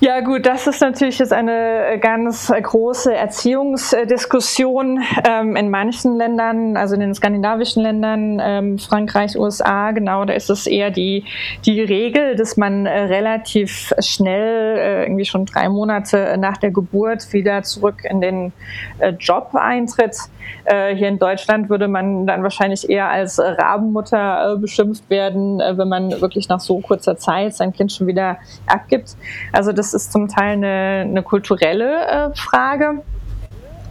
Ja 0.00 0.20
gut, 0.20 0.46
das 0.46 0.68
ist 0.68 0.80
natürlich 0.80 1.18
jetzt 1.18 1.32
eine 1.32 1.86
äh, 1.86 1.98
ganz 1.98 2.52
große 2.52 3.12
Erziehungsdiskussion 3.12 5.02
ähm, 5.28 5.56
in 5.56 5.70
manchen 5.70 6.14
Ländern, 6.14 6.76
also 6.76 6.94
in 6.94 7.00
den 7.00 7.14
skandinavischen 7.16 7.82
Ländern, 7.82 8.40
ähm, 8.40 8.78
Frankreich, 8.78 9.36
USA, 9.36 9.90
genau, 9.90 10.24
da 10.24 10.34
ist 10.34 10.50
es 10.50 10.68
eher 10.68 10.92
die, 10.92 11.24
die 11.66 11.80
Regel, 11.80 12.36
dass 12.36 12.56
man 12.56 12.86
äh, 12.86 12.96
relativ 12.96 13.92
schnell, 13.98 14.78
äh, 14.78 15.02
irgendwie 15.02 15.24
schon 15.24 15.46
drei 15.46 15.68
Monate 15.68 16.36
nach 16.38 16.58
der 16.58 16.70
Geburt, 16.70 17.32
wieder 17.32 17.64
zurück 17.64 18.04
in 18.08 18.20
den 18.20 18.52
äh, 19.00 19.10
Job 19.18 19.50
eintritt. 19.54 20.16
Äh, 20.64 20.94
hier 20.94 21.08
in 21.08 21.18
Deutschland 21.18 21.70
würde 21.70 21.88
man 21.88 22.24
dann 22.26 22.44
wahrscheinlich 22.44 22.88
eher 22.88 23.08
als 23.08 23.40
Rabenmutter 23.40 24.54
äh, 24.54 24.58
beschimpft 24.58 25.10
werden, 25.10 25.58
wenn 25.58 25.88
man 25.88 26.20
wirklich 26.20 26.48
nach 26.48 26.60
so 26.60 26.78
kurzer 26.78 27.16
Zeit 27.16 27.54
sein 27.54 27.72
Kind 27.72 27.92
schon 27.92 28.06
wieder 28.06 28.38
abgibt. 28.66 29.16
Also 29.52 29.72
das 29.72 29.87
ist 29.94 30.12
zum 30.12 30.28
Teil 30.28 30.52
eine, 30.52 31.04
eine 31.08 31.22
kulturelle 31.22 32.06
äh, 32.06 32.34
Frage. 32.34 33.02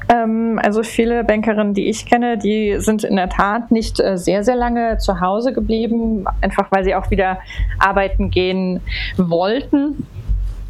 Ähm, 0.09 0.59
also 0.63 0.83
viele 0.83 1.23
Bankerinnen, 1.23 1.73
die 1.73 1.89
ich 1.89 2.05
kenne, 2.05 2.37
die 2.37 2.77
sind 2.79 3.03
in 3.03 3.15
der 3.15 3.29
Tat 3.29 3.71
nicht 3.71 3.99
äh, 3.99 4.17
sehr, 4.17 4.43
sehr 4.43 4.55
lange 4.55 4.97
zu 4.99 5.19
Hause 5.19 5.53
geblieben, 5.53 6.25
einfach 6.41 6.71
weil 6.71 6.83
sie 6.83 6.95
auch 6.95 7.11
wieder 7.11 7.39
arbeiten 7.79 8.29
gehen 8.29 8.81
wollten. 9.17 10.07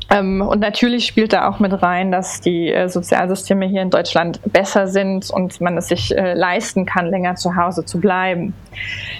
Ähm, 0.09 0.41
und 0.41 0.61
natürlich 0.61 1.05
spielt 1.05 1.33
da 1.33 1.49
auch 1.49 1.59
mit 1.59 1.81
rein, 1.83 2.11
dass 2.11 2.39
die 2.39 2.71
äh, 2.71 2.87
Sozialsysteme 2.87 3.65
hier 3.65 3.81
in 3.81 3.89
Deutschland 3.89 4.39
besser 4.45 4.87
sind 4.87 5.29
und 5.29 5.59
man 5.59 5.77
es 5.77 5.89
sich 5.89 6.15
äh, 6.17 6.33
leisten 6.33 6.85
kann, 6.85 7.07
länger 7.07 7.35
zu 7.35 7.55
Hause 7.55 7.83
zu 7.83 7.99
bleiben. 7.99 8.53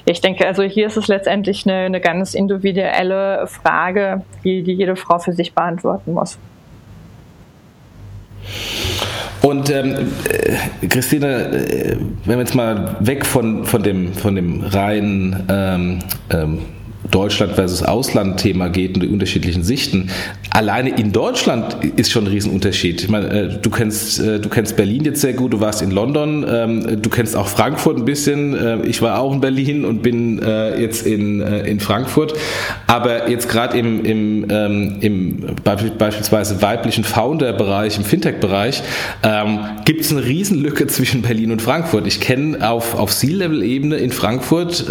Ich 0.06 0.22
denke, 0.22 0.48
also 0.48 0.64
hier 0.64 0.88
ist 0.88 0.96
es 0.96 1.08
letztendlich 1.08 1.66
eine, 1.66 1.86
eine 1.86 2.00
ganz 2.00 2.34
individuelle 2.34 3.48
Frage, 3.48 4.24
die, 4.44 4.64
die 4.64 4.74
jede 4.74 4.96
Frau 4.96 5.20
für 5.20 5.34
sich 5.34 5.54
beantworten 5.54 6.14
muss. 6.14 6.38
Und 9.42 9.70
ähm, 9.70 9.96
äh, 10.30 10.88
Christine, 10.88 11.28
äh, 11.28 11.98
wenn 12.26 12.38
wir 12.38 12.40
jetzt 12.40 12.56
mal 12.56 12.96
weg 13.02 13.26
von, 13.26 13.66
von, 13.66 13.84
dem, 13.84 14.14
von 14.14 14.36
dem 14.36 14.64
reinen 14.64 15.48
ähm, 15.50 16.00
ähm, 16.30 16.60
Deutschland 17.12 17.54
versus 17.54 17.84
Ausland-Thema 17.84 18.70
geht 18.70 18.96
und 18.96 19.04
die 19.04 19.08
unterschiedlichen 19.08 19.64
Sichten. 19.64 20.10
Alleine 20.52 20.90
in 20.90 21.12
Deutschland 21.12 21.78
ist 21.96 22.12
schon 22.12 22.26
ein 22.26 22.32
Riesenunterschied. 22.32 23.02
Ich 23.02 23.10
meine, 23.10 23.30
äh, 23.30 23.60
du 23.62 23.70
kennst, 23.70 24.20
äh, 24.20 24.40
du 24.40 24.50
kennst 24.50 24.76
Berlin 24.76 25.06
jetzt 25.06 25.22
sehr 25.22 25.34
gut, 25.34 25.54
du 25.54 25.60
warst 25.60 25.82
in 25.82 25.92
London, 25.92 26.46
ähm, 26.50 27.02
du 27.02 27.10
kennst 27.10 27.36
auch 27.36 27.48
Frankfurt 27.48 27.98
ein 27.98 28.06
bisschen. 28.06 28.56
Äh, 28.56 28.86
ich 28.86 29.02
war 29.02 29.20
auch 29.20 29.34
in 29.34 29.40
Berlin 29.40 29.86
und 29.86 30.02
bin 30.02 30.42
jetzt 30.80 31.06
in, 31.06 31.42
in 31.42 31.80
Frankfurt. 31.80 32.34
Aber 32.86 33.30
jetzt 33.30 33.50
gerade 33.50 33.78
im, 33.78 34.04
im, 34.06 34.46
ähm, 34.50 34.98
im 35.02 35.56
beispielsweise 35.64 36.62
weiblichen 36.62 37.04
Founder-Bereich, 37.04 37.98
im 37.98 38.04
Fintech-Bereich, 38.04 38.82
ähm, 39.24 39.60
gibt 39.86 40.02
es 40.02 40.12
eine 40.12 40.24
Riesenlücke 40.24 40.88
zwischen 40.88 41.22
Berlin 41.22 41.52
und 41.52 41.62
Frankfurt. 41.62 42.08
Ich 42.08 42.20
kenne 42.20 42.70
auf, 42.70 42.96
auf 42.96 43.14
C-Level-Ebene 43.14 43.98
in 43.98 44.12
Frankfurt 44.12 44.86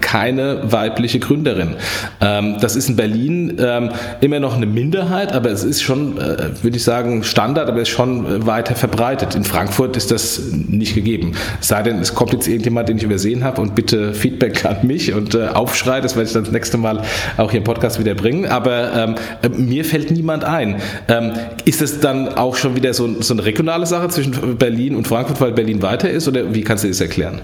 keine 0.00 0.72
weibliche 0.72 1.18
Gründerin 1.18 1.55
Entwicklerin. 1.56 1.76
Ähm, 2.20 2.56
das 2.60 2.76
ist 2.76 2.88
in 2.88 2.96
Berlin 2.96 3.56
ähm, 3.58 3.90
immer 4.20 4.40
noch 4.40 4.56
eine 4.56 4.66
Minderheit, 4.66 5.32
aber 5.32 5.50
es 5.50 5.64
ist 5.64 5.82
schon, 5.82 6.18
äh, 6.18 6.62
würde 6.62 6.76
ich 6.76 6.84
sagen, 6.84 7.22
Standard, 7.22 7.68
aber 7.68 7.80
es 7.80 7.88
ist 7.88 7.94
schon 7.94 8.46
weiter 8.46 8.74
verbreitet. 8.74 9.34
In 9.34 9.44
Frankfurt 9.44 9.96
ist 9.96 10.10
das 10.10 10.40
nicht 10.50 10.94
gegeben. 10.94 11.32
Es 11.60 11.68
sei 11.68 11.82
denn, 11.82 11.98
es 11.98 12.14
kommt 12.14 12.32
jetzt 12.32 12.48
irgendjemand, 12.48 12.88
den 12.88 12.98
ich 12.98 13.02
übersehen 13.02 13.44
habe 13.44 13.60
und 13.60 13.74
bitte 13.74 14.14
Feedback 14.14 14.64
an 14.64 14.86
mich 14.86 15.12
und 15.12 15.34
äh, 15.34 15.48
Aufschrei, 15.48 16.00
das 16.00 16.16
werde 16.16 16.26
ich 16.26 16.32
dann 16.32 16.44
das 16.44 16.52
nächste 16.52 16.78
Mal 16.78 17.02
auch 17.36 17.50
hier 17.50 17.58
im 17.58 17.64
Podcast 17.64 17.98
wieder 17.98 18.14
bringen. 18.14 18.46
Aber 18.46 18.92
ähm, 18.94 19.14
äh, 19.42 19.48
mir 19.48 19.84
fällt 19.84 20.10
niemand 20.10 20.44
ein. 20.44 20.80
Ähm, 21.08 21.32
ist 21.64 21.82
es 21.82 22.00
dann 22.00 22.28
auch 22.28 22.56
schon 22.56 22.76
wieder 22.76 22.94
so, 22.94 23.20
so 23.22 23.34
eine 23.34 23.44
regionale 23.44 23.86
Sache 23.86 24.08
zwischen 24.08 24.56
Berlin 24.56 24.96
und 24.96 25.06
Frankfurt, 25.06 25.40
weil 25.40 25.52
Berlin 25.52 25.82
weiter 25.82 26.10
ist? 26.10 26.28
Oder 26.28 26.54
wie 26.54 26.62
kannst 26.62 26.84
du 26.84 26.88
das 26.88 27.00
erklären? 27.00 27.40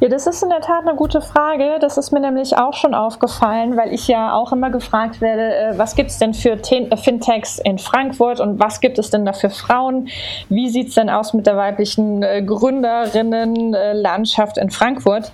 Ja, 0.00 0.08
das 0.08 0.26
ist 0.26 0.42
in 0.42 0.50
der 0.50 0.60
Tat 0.60 0.86
eine 0.86 0.96
gute 0.96 1.20
Frage. 1.20 1.76
Das 1.80 1.98
ist 1.98 2.12
mir 2.12 2.20
nämlich 2.20 2.56
auch 2.56 2.74
schon 2.74 2.94
aufgefallen, 2.94 3.76
weil 3.76 3.92
ich 3.92 4.08
ja 4.08 4.32
auch 4.32 4.52
immer 4.52 4.70
gefragt 4.70 5.20
werde, 5.20 5.54
äh, 5.54 5.78
was 5.78 5.94
gibt 5.94 6.10
es 6.10 6.18
denn 6.18 6.34
für 6.34 6.52
äh, 6.52 6.96
Fintechs 6.96 7.58
in 7.58 7.78
Frankfurt 7.78 8.40
und 8.40 8.58
was 8.60 8.80
gibt 8.80 8.98
es 8.98 9.10
denn 9.10 9.24
da 9.24 9.32
für 9.32 9.50
Frauen? 9.50 10.08
Wie 10.48 10.68
sieht 10.68 10.88
es 10.88 10.94
denn 10.94 11.10
aus 11.10 11.34
mit 11.34 11.46
der 11.46 11.56
weiblichen 11.56 12.22
äh, 12.22 12.42
Gründerinnenlandschaft 12.42 14.58
in 14.58 14.70
Frankfurt? 14.70 15.32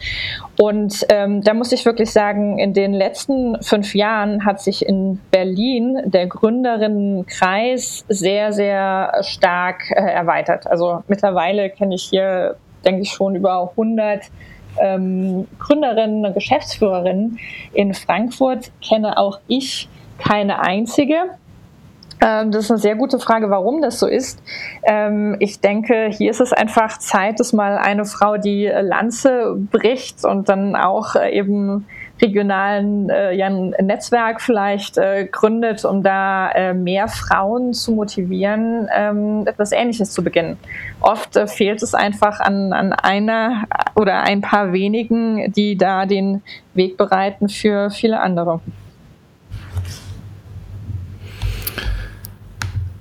Und 0.58 1.06
ähm, 1.08 1.42
da 1.42 1.54
muss 1.54 1.72
ich 1.72 1.84
wirklich 1.84 2.12
sagen, 2.12 2.58
in 2.58 2.74
den 2.74 2.92
letzten 2.92 3.60
fünf 3.62 3.94
Jahren 3.94 4.44
hat 4.44 4.60
sich 4.60 4.86
in 4.86 5.20
Berlin 5.30 6.00
der 6.04 6.26
Gründerinnenkreis 6.26 8.04
sehr, 8.08 8.52
sehr 8.52 9.12
stark 9.22 9.90
äh, 9.90 10.00
erweitert. 10.00 10.66
Also 10.66 11.02
mittlerweile 11.08 11.70
kenne 11.70 11.94
ich 11.96 12.04
hier, 12.04 12.56
denke 12.84 13.02
ich, 13.02 13.10
schon 13.10 13.34
über 13.34 13.70
100 13.70 14.22
ähm, 14.80 15.46
Gründerinnen 15.58 16.26
und 16.26 16.34
Geschäftsführerinnen 16.34 17.38
in 17.72 17.94
Frankfurt 17.94 18.72
kenne 18.80 19.18
auch 19.18 19.38
ich 19.46 19.88
keine 20.18 20.60
einzige. 20.60 21.16
Ähm, 22.20 22.50
das 22.50 22.64
ist 22.64 22.70
eine 22.70 22.78
sehr 22.78 22.96
gute 22.96 23.18
Frage, 23.18 23.50
warum 23.50 23.82
das 23.82 23.98
so 23.98 24.06
ist. 24.06 24.42
Ähm, 24.84 25.36
ich 25.40 25.60
denke, 25.60 26.08
hier 26.10 26.30
ist 26.30 26.40
es 26.40 26.52
einfach 26.52 26.98
Zeit, 26.98 27.40
dass 27.40 27.52
mal 27.52 27.76
eine 27.76 28.04
Frau 28.04 28.36
die 28.36 28.66
Lanze 28.66 29.56
bricht 29.70 30.24
und 30.24 30.48
dann 30.48 30.76
auch 30.76 31.16
äh, 31.16 31.36
eben 31.36 31.86
regionalen 32.24 33.10
äh, 33.10 33.32
ja, 33.32 33.50
Netzwerk 33.50 34.40
vielleicht 34.40 34.98
äh, 34.98 35.26
gründet, 35.30 35.84
um 35.84 36.02
da 36.02 36.50
äh, 36.50 36.74
mehr 36.74 37.08
Frauen 37.08 37.72
zu 37.74 37.92
motivieren, 37.92 38.88
ähm, 38.96 39.44
etwas 39.46 39.72
Ähnliches 39.72 40.10
zu 40.12 40.24
beginnen. 40.24 40.56
Oft 41.00 41.36
äh, 41.36 41.46
fehlt 41.46 41.82
es 41.82 41.94
einfach 41.94 42.40
an, 42.40 42.72
an 42.72 42.92
einer 42.92 43.64
oder 43.94 44.22
ein 44.22 44.40
paar 44.40 44.72
wenigen, 44.72 45.52
die 45.52 45.76
da 45.76 46.06
den 46.06 46.42
Weg 46.72 46.96
bereiten 46.96 47.48
für 47.48 47.90
viele 47.90 48.20
andere. 48.20 48.60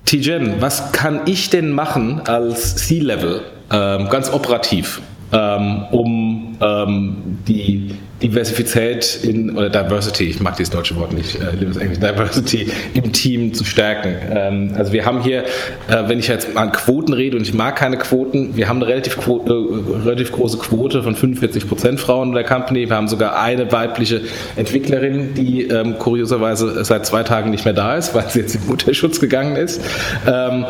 Tijen, 0.04 0.60
was 0.60 0.92
kann 0.92 1.22
ich 1.24 1.48
denn 1.50 1.70
machen 1.70 2.20
als 2.26 2.76
C-Level, 2.76 3.42
ähm, 3.72 4.08
ganz 4.10 4.32
operativ, 4.32 5.00
ähm, 5.32 5.86
um 5.90 6.53
ähm, 6.60 7.38
die 7.46 7.90
Diversität 8.22 9.20
in, 9.22 9.56
oder 9.56 9.68
Diversity, 9.68 10.24
ich 10.24 10.40
mag 10.40 10.56
dieses 10.56 10.70
deutsche 10.70 10.96
Wort 10.96 11.12
nicht, 11.12 11.34
äh, 11.34 11.50
liebes 11.58 11.76
Englisch, 11.76 11.98
Diversity 11.98 12.70
im 12.94 13.12
Team 13.12 13.52
zu 13.52 13.64
stärken. 13.64 14.14
Ähm, 14.30 14.72
also 14.76 14.92
wir 14.92 15.04
haben 15.04 15.22
hier, 15.22 15.42
äh, 15.88 16.04
wenn 16.06 16.18
ich 16.18 16.28
jetzt 16.28 16.56
an 16.56 16.72
Quoten 16.72 17.12
rede 17.12 17.36
und 17.36 17.42
ich 17.42 17.52
mag 17.52 17.76
keine 17.76 17.98
Quoten, 17.98 18.56
wir 18.56 18.68
haben 18.68 18.76
eine 18.76 18.86
relativ, 18.86 19.18
Quote, 19.18 19.52
äh, 19.52 20.02
relativ 20.04 20.32
große 20.32 20.58
Quote 20.58 21.02
von 21.02 21.14
45 21.14 21.68
Prozent 21.68 22.00
Frauen 22.00 22.28
in 22.28 22.34
der 22.34 22.44
Company. 22.44 22.88
Wir 22.88 22.96
haben 22.96 23.08
sogar 23.08 23.38
eine 23.38 23.70
weibliche 23.72 24.22
Entwicklerin, 24.56 25.34
die 25.34 25.64
ähm, 25.64 25.98
kurioserweise 25.98 26.84
seit 26.84 27.04
zwei 27.04 27.24
Tagen 27.24 27.50
nicht 27.50 27.64
mehr 27.64 27.74
da 27.74 27.96
ist, 27.96 28.14
weil 28.14 28.30
sie 28.30 28.40
jetzt 28.40 28.54
in 28.54 28.66
Mutterschutz 28.66 29.20
gegangen 29.20 29.56
ist. 29.56 29.82
Ähm, 30.26 30.66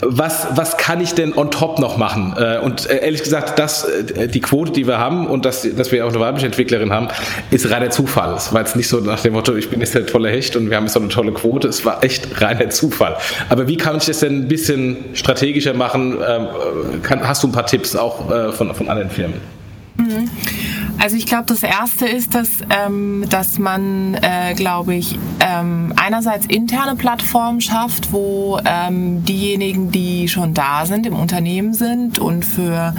was, 0.00 0.46
was 0.54 0.76
kann 0.76 1.00
ich 1.00 1.14
denn 1.14 1.36
on 1.36 1.50
top 1.50 1.78
noch 1.78 1.96
machen? 1.96 2.34
Äh, 2.36 2.58
und 2.58 2.88
äh, 2.88 3.04
ehrlich 3.04 3.22
gesagt, 3.22 3.58
das, 3.58 3.84
äh, 3.84 4.28
die 4.28 4.40
Quote, 4.40 4.72
die 4.72 4.86
wir 4.86 4.98
haben 4.98 5.26
und 5.28 5.44
dass, 5.44 5.66
dass 5.76 5.92
wir 5.92 6.04
auch 6.04 6.10
eine 6.10 6.20
weibliche 6.20 6.46
Entwicklerin 6.46 6.92
haben, 6.92 7.08
ist 7.50 7.70
reiner 7.70 7.90
Zufall. 7.90 8.34
Es 8.34 8.52
war 8.52 8.60
jetzt 8.60 8.76
nicht 8.76 8.88
so 8.88 9.00
nach 9.00 9.20
dem 9.20 9.34
Motto, 9.34 9.54
ich 9.56 9.70
bin 9.70 9.80
jetzt 9.80 9.94
der 9.94 10.06
tolle 10.06 10.30
Hecht 10.30 10.56
und 10.56 10.70
wir 10.70 10.76
haben 10.76 10.84
jetzt 10.84 10.94
so 10.94 11.00
eine 11.00 11.08
tolle 11.08 11.32
Quote. 11.32 11.68
Es 11.68 11.84
war 11.84 12.02
echt 12.02 12.40
reiner 12.40 12.70
Zufall. 12.70 13.16
Aber 13.48 13.68
wie 13.68 13.76
kann 13.76 13.96
ich 13.96 14.06
das 14.06 14.20
denn 14.20 14.44
ein 14.44 14.48
bisschen 14.48 14.96
strategischer 15.14 15.74
machen? 15.74 16.18
Ähm, 16.26 17.02
kann, 17.02 17.26
hast 17.26 17.42
du 17.42 17.48
ein 17.48 17.52
paar 17.52 17.66
Tipps 17.66 17.96
auch 17.96 18.30
äh, 18.30 18.52
von, 18.52 18.74
von 18.74 18.88
anderen 18.88 19.10
Firmen? 19.10 19.40
Mhm. 19.96 20.30
Also 21.00 21.16
ich 21.16 21.26
glaube, 21.26 21.44
das 21.46 21.62
Erste 21.62 22.06
ist, 22.06 22.34
dass, 22.34 22.48
ähm, 22.70 23.24
dass 23.28 23.58
man, 23.58 24.14
äh, 24.14 24.54
glaube 24.54 24.94
ich, 24.94 25.16
ähm, 25.40 25.92
einerseits 25.96 26.46
interne 26.46 26.96
Plattformen 26.96 27.60
schafft, 27.60 28.12
wo 28.12 28.58
ähm, 28.64 29.24
diejenigen, 29.24 29.92
die 29.92 30.28
schon 30.28 30.54
da 30.54 30.86
sind, 30.86 31.06
im 31.06 31.14
Unternehmen 31.14 31.72
sind 31.72 32.18
und 32.18 32.44
für, 32.44 32.94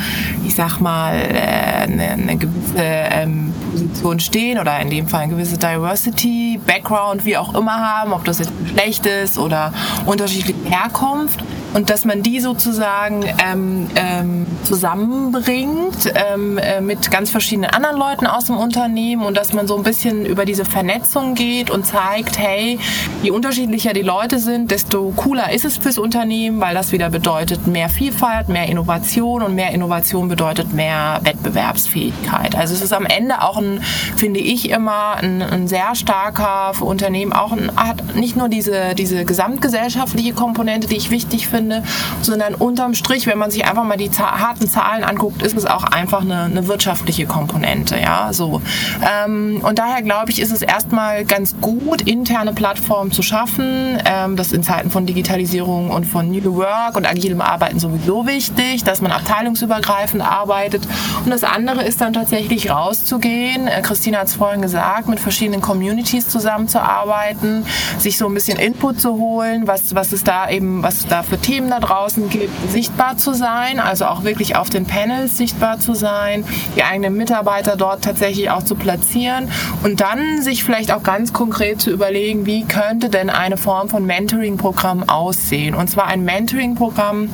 ich 0.46 0.56
sag 0.56 0.80
mal, 0.80 1.14
äh, 1.16 1.84
eine, 1.84 2.10
eine 2.12 2.38
gewisse 2.38 2.78
ähm, 2.78 3.54
Position 3.88 4.20
stehen 4.20 4.60
oder 4.60 4.80
in 4.80 4.90
dem 4.90 5.08
Fall 5.08 5.22
eine 5.22 5.34
gewisse 5.34 5.58
Diversity, 5.58 6.60
Background, 6.66 7.26
wie 7.26 7.38
auch 7.38 7.54
immer 7.56 7.76
haben, 7.76 8.14
ob 8.14 8.26
das 8.26 8.40
jetzt 8.40 8.52
schlecht 8.72 9.06
ist 9.06 9.38
oder 9.38 9.74
unterschiedliche 10.06 10.56
Herkunft 10.66 11.40
und 11.74 11.90
dass 11.90 12.06
man 12.06 12.24
die 12.24 12.40
sozusagen 12.40 13.24
ähm, 13.38 13.88
ähm, 13.96 14.48
zusammenbringt 14.64 16.12
ähm, 16.16 16.58
äh, 16.58 16.82
mit 16.82 17.12
ganz 17.12 17.30
verschiedenen 17.30 17.70
anderen 17.70 17.98
Leuten 17.98 18.26
aus 18.26 18.46
dem 18.46 18.58
Unternehmen 18.58 19.24
und 19.24 19.38
dass 19.38 19.54
man 19.54 19.68
so 19.68 19.78
ein 19.78 19.84
bisschen 19.84 20.26
über 20.26 20.46
diese 20.46 20.66
Vernetzung 20.66 21.36
geht 21.36 21.70
und 21.70 21.86
zeigt, 21.86 22.40
hey, 22.40 22.80
je 23.22 23.32
unterschiedlicher 23.32 23.94
die 23.94 24.02
Leute 24.02 24.40
sind, 24.40 24.72
desto 24.72 25.14
cooler 25.16 25.52
ist 25.54 25.66
es 25.66 25.78
fürs 25.78 25.98
Unternehmen, 25.98 26.60
weil 26.60 26.74
das 26.74 26.92
wieder 26.92 27.10
bedeutet 27.10 27.68
mehr 27.68 27.90
Vielfalt, 27.90 28.50
mehr 28.50 28.68
Innovation 28.68 29.44
und 29.44 29.56
mehr 29.56 29.72
Innovation 29.72 30.28
bedeutet 30.28 30.74
mehr 30.74 31.20
Wettbewerbsfähigkeit. 31.24 32.56
Also 32.56 32.74
es 32.74 32.82
ist 32.82 32.94
am 32.94 33.06
Ende 33.06 33.42
auch 33.42 33.58
ein, 33.58 33.69
finde 34.18 34.40
ich 34.40 34.70
immer, 34.70 35.16
ein, 35.16 35.42
ein 35.42 35.68
sehr 35.68 35.96
starker 35.96 36.74
für 36.74 36.86
Unternehmen 36.86 37.34
auch 37.34 37.52
ein, 37.52 37.72
hat 37.76 38.16
nicht 38.16 38.36
nur 38.36 38.50
diese, 38.50 38.96
diese 38.96 39.26
gesamtgesellschaftliche 39.26 40.34
Komponente, 40.34 40.88
die 40.88 40.98
ich 40.98 41.12
wichtig 41.12 41.48
finde, 41.48 41.84
sondern 42.22 42.56
unterm 42.56 42.94
Strich, 42.94 43.28
wenn 43.28 43.38
man 43.38 43.52
sich 43.52 43.66
einfach 43.66 43.84
mal 43.84 43.98
die 43.98 44.10
harten 44.10 44.68
Zahlen 44.68 45.04
anguckt, 45.04 45.42
ist 45.42 45.58
es 45.58 45.66
auch 45.66 45.84
einfach 45.84 46.22
eine, 46.22 46.44
eine 46.44 46.68
wirtschaftliche 46.68 47.26
Komponente. 47.26 47.98
Ja, 48.00 48.34
so. 48.34 48.62
Ähm, 49.02 49.62
und 49.64 49.80
daher 49.80 50.02
glaube 50.02 50.32
ich, 50.32 50.42
ist 50.42 50.52
es 50.52 50.62
erstmal 50.62 51.26
ganz 51.26 51.56
gut, 51.62 52.02
interne 52.02 52.54
Plattformen 52.54 53.12
zu 53.12 53.22
schaffen. 53.22 53.98
Ähm, 54.06 54.36
das 54.36 54.52
in 54.52 54.64
Zeiten 54.64 54.90
von 54.90 55.06
Digitalisierung 55.06 55.90
und 55.92 56.06
von 56.06 56.30
New 56.30 56.56
Work 56.56 56.96
und 56.96 57.06
agilem 57.06 57.42
Arbeiten 57.42 57.80
sowieso 57.80 58.26
wichtig, 58.26 58.84
dass 58.84 59.02
man 59.02 59.12
abteilungsübergreifend 59.12 60.22
arbeitet. 60.22 60.88
Und 61.24 61.32
das 61.32 61.44
andere 61.44 61.84
ist 61.84 62.02
dann 62.02 62.14
tatsächlich 62.14 62.70
rauszugehen. 62.70 63.49
Äh, 63.56 63.82
Christina 63.82 64.20
hat 64.20 64.28
es 64.28 64.36
vorhin 64.36 64.62
gesagt, 64.62 65.08
mit 65.08 65.20
verschiedenen 65.20 65.62
Communities 65.62 66.28
zusammenzuarbeiten, 66.28 67.66
sich 67.98 68.18
so 68.18 68.28
ein 68.28 68.34
bisschen 68.34 68.58
Input 68.58 69.00
zu 69.00 69.18
holen, 69.18 69.68
was, 69.68 69.96
was 69.96 70.12
es 70.12 70.24
da 70.24 70.50
eben, 70.50 70.84
was 70.84 71.08
da 71.08 71.24
für 71.24 71.38
Themen 71.38 71.70
da 71.70 71.80
draußen 71.80 72.30
gibt, 72.30 72.72
sichtbar 72.72 73.18
zu 73.18 73.34
sein, 73.34 73.80
also 73.80 74.06
auch 74.06 74.24
wirklich 74.24 74.56
auf 74.56 74.70
den 74.70 74.86
Panels 74.86 75.38
sichtbar 75.38 75.80
zu 75.80 75.94
sein, 75.94 76.46
die 76.76 76.84
eigenen 76.84 77.16
Mitarbeiter 77.16 77.76
dort 77.76 78.04
tatsächlich 78.04 78.50
auch 78.50 78.64
zu 78.64 78.76
platzieren 78.76 79.52
und 79.84 80.02
dann 80.02 80.42
sich 80.42 80.64
vielleicht 80.64 80.92
auch 80.92 81.04
ganz 81.04 81.34
konkret 81.34 81.82
zu 81.82 81.92
überlegen, 81.92 82.46
wie 82.46 82.66
könnte 82.66 83.10
denn 83.10 83.30
eine 83.30 83.58
Form 83.58 83.90
von 83.90 84.06
Mentoring-Programm 84.06 85.10
aussehen. 85.10 85.76
Und 85.76 85.90
zwar 85.90 86.08
ein 86.08 86.24
Mentoring-Programm, 86.24 87.30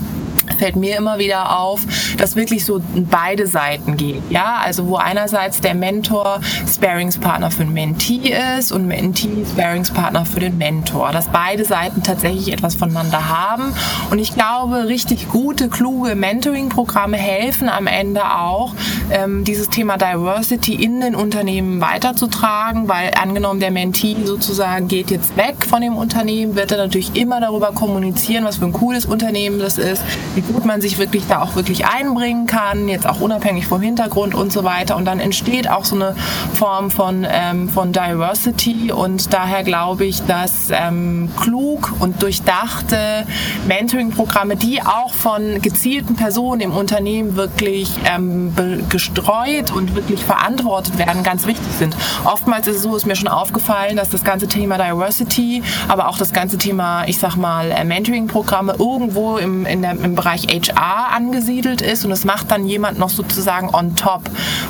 fällt 0.55 0.75
mir 0.75 0.97
immer 0.97 1.19
wieder 1.19 1.57
auf, 1.59 1.81
dass 2.17 2.35
wirklich 2.35 2.65
so 2.65 2.81
beide 2.95 3.47
Seiten 3.47 3.97
geht. 3.97 4.21
Ja, 4.29 4.61
also 4.63 4.87
wo 4.87 4.97
einerseits 4.97 5.61
der 5.61 5.75
Mentor 5.75 6.39
Sparingspartner 6.67 7.51
für 7.51 7.63
den 7.63 7.73
Mentee 7.73 8.33
ist 8.57 8.71
und 8.71 8.87
Mentee 8.87 9.45
Sparingspartner 9.51 10.25
für 10.25 10.39
den 10.39 10.57
Mentor, 10.57 11.11
dass 11.11 11.27
beide 11.27 11.65
Seiten 11.65 12.03
tatsächlich 12.03 12.51
etwas 12.51 12.75
voneinander 12.75 13.29
haben. 13.29 13.73
Und 14.09 14.19
ich 14.19 14.33
glaube, 14.33 14.87
richtig 14.87 15.29
gute, 15.29 15.69
kluge 15.69 16.15
Mentoring-Programme 16.15 17.17
helfen 17.17 17.69
am 17.69 17.87
Ende 17.87 18.23
auch, 18.25 18.73
ähm, 19.11 19.43
dieses 19.43 19.69
Thema 19.69 19.97
Diversity 19.97 20.75
in 20.75 21.01
den 21.01 21.15
Unternehmen 21.15 21.81
weiterzutragen, 21.81 22.87
weil 22.87 23.11
angenommen 23.21 23.59
der 23.59 23.71
Mentee 23.71 24.15
sozusagen 24.23 24.87
geht 24.87 25.11
jetzt 25.11 25.37
weg 25.37 25.55
von 25.67 25.81
dem 25.81 25.97
Unternehmen, 25.97 26.55
wird 26.55 26.71
er 26.71 26.77
natürlich 26.77 27.15
immer 27.15 27.39
darüber 27.39 27.71
kommunizieren, 27.71 28.45
was 28.45 28.57
für 28.57 28.65
ein 28.65 28.73
cooles 28.73 29.05
Unternehmen 29.05 29.59
das 29.59 29.77
ist, 29.77 30.01
wie 30.35 30.41
gut 30.47 30.65
man 30.65 30.81
sich 30.81 30.97
wirklich 30.97 31.27
da 31.27 31.41
auch 31.41 31.55
wirklich 31.55 31.85
einbringen 31.85 32.45
kann, 32.45 32.87
jetzt 32.87 33.07
auch 33.07 33.19
unabhängig 33.19 33.67
vom 33.67 33.81
Hintergrund 33.81 34.35
und 34.35 34.51
so 34.51 34.63
weiter. 34.63 34.95
Und 34.95 35.05
dann 35.05 35.19
entsteht 35.19 35.69
auch 35.69 35.85
so 35.85 35.95
eine 35.95 36.15
Form 36.53 36.91
von, 36.91 37.25
ähm, 37.29 37.69
von 37.69 37.91
Diversity 37.91 38.91
und 38.91 39.33
daher 39.33 39.63
glaube 39.63 40.05
ich, 40.05 40.23
dass 40.25 40.69
ähm, 40.71 41.29
klug 41.39 41.93
und 41.99 42.21
durchdachte 42.21 43.25
Mentoring-Programme, 43.67 44.55
die 44.55 44.81
auch 44.81 45.13
von 45.13 45.61
gezielten 45.61 46.15
Personen 46.15 46.61
im 46.61 46.71
Unternehmen 46.71 47.35
wirklich 47.35 47.91
ähm, 48.05 48.53
gestreut 48.89 49.71
und 49.71 49.95
wirklich 49.95 50.23
verantwortet 50.23 50.97
werden, 50.97 51.23
ganz 51.23 51.45
wichtig 51.45 51.71
sind. 51.77 51.95
Oftmals 52.23 52.67
ist 52.67 52.77
es 52.77 52.81
so, 52.83 52.95
ist 52.95 53.05
mir 53.05 53.15
schon 53.15 53.27
aufgefallen, 53.27 53.95
dass 53.95 54.09
das 54.09 54.23
ganze 54.23 54.47
Thema 54.47 54.77
Diversity, 54.77 55.63
aber 55.87 56.09
auch 56.09 56.17
das 56.17 56.33
ganze 56.33 56.57
Thema, 56.57 57.07
ich 57.07 57.17
sag 57.17 57.35
mal, 57.35 57.71
äh, 57.71 57.83
Mentoring-Programme 57.83 58.75
irgendwo 58.79 59.37
im, 59.37 59.65
in 59.65 59.81
der, 59.81 59.91
im 59.91 60.15
Bereich 60.15 60.34
HR 60.43 61.13
angesiedelt 61.15 61.81
ist 61.81 62.05
und 62.05 62.11
es 62.11 62.25
macht 62.25 62.51
dann 62.51 62.67
jemand 62.67 62.99
noch 62.99 63.09
sozusagen 63.09 63.73
on 63.73 63.95
top. 63.95 64.21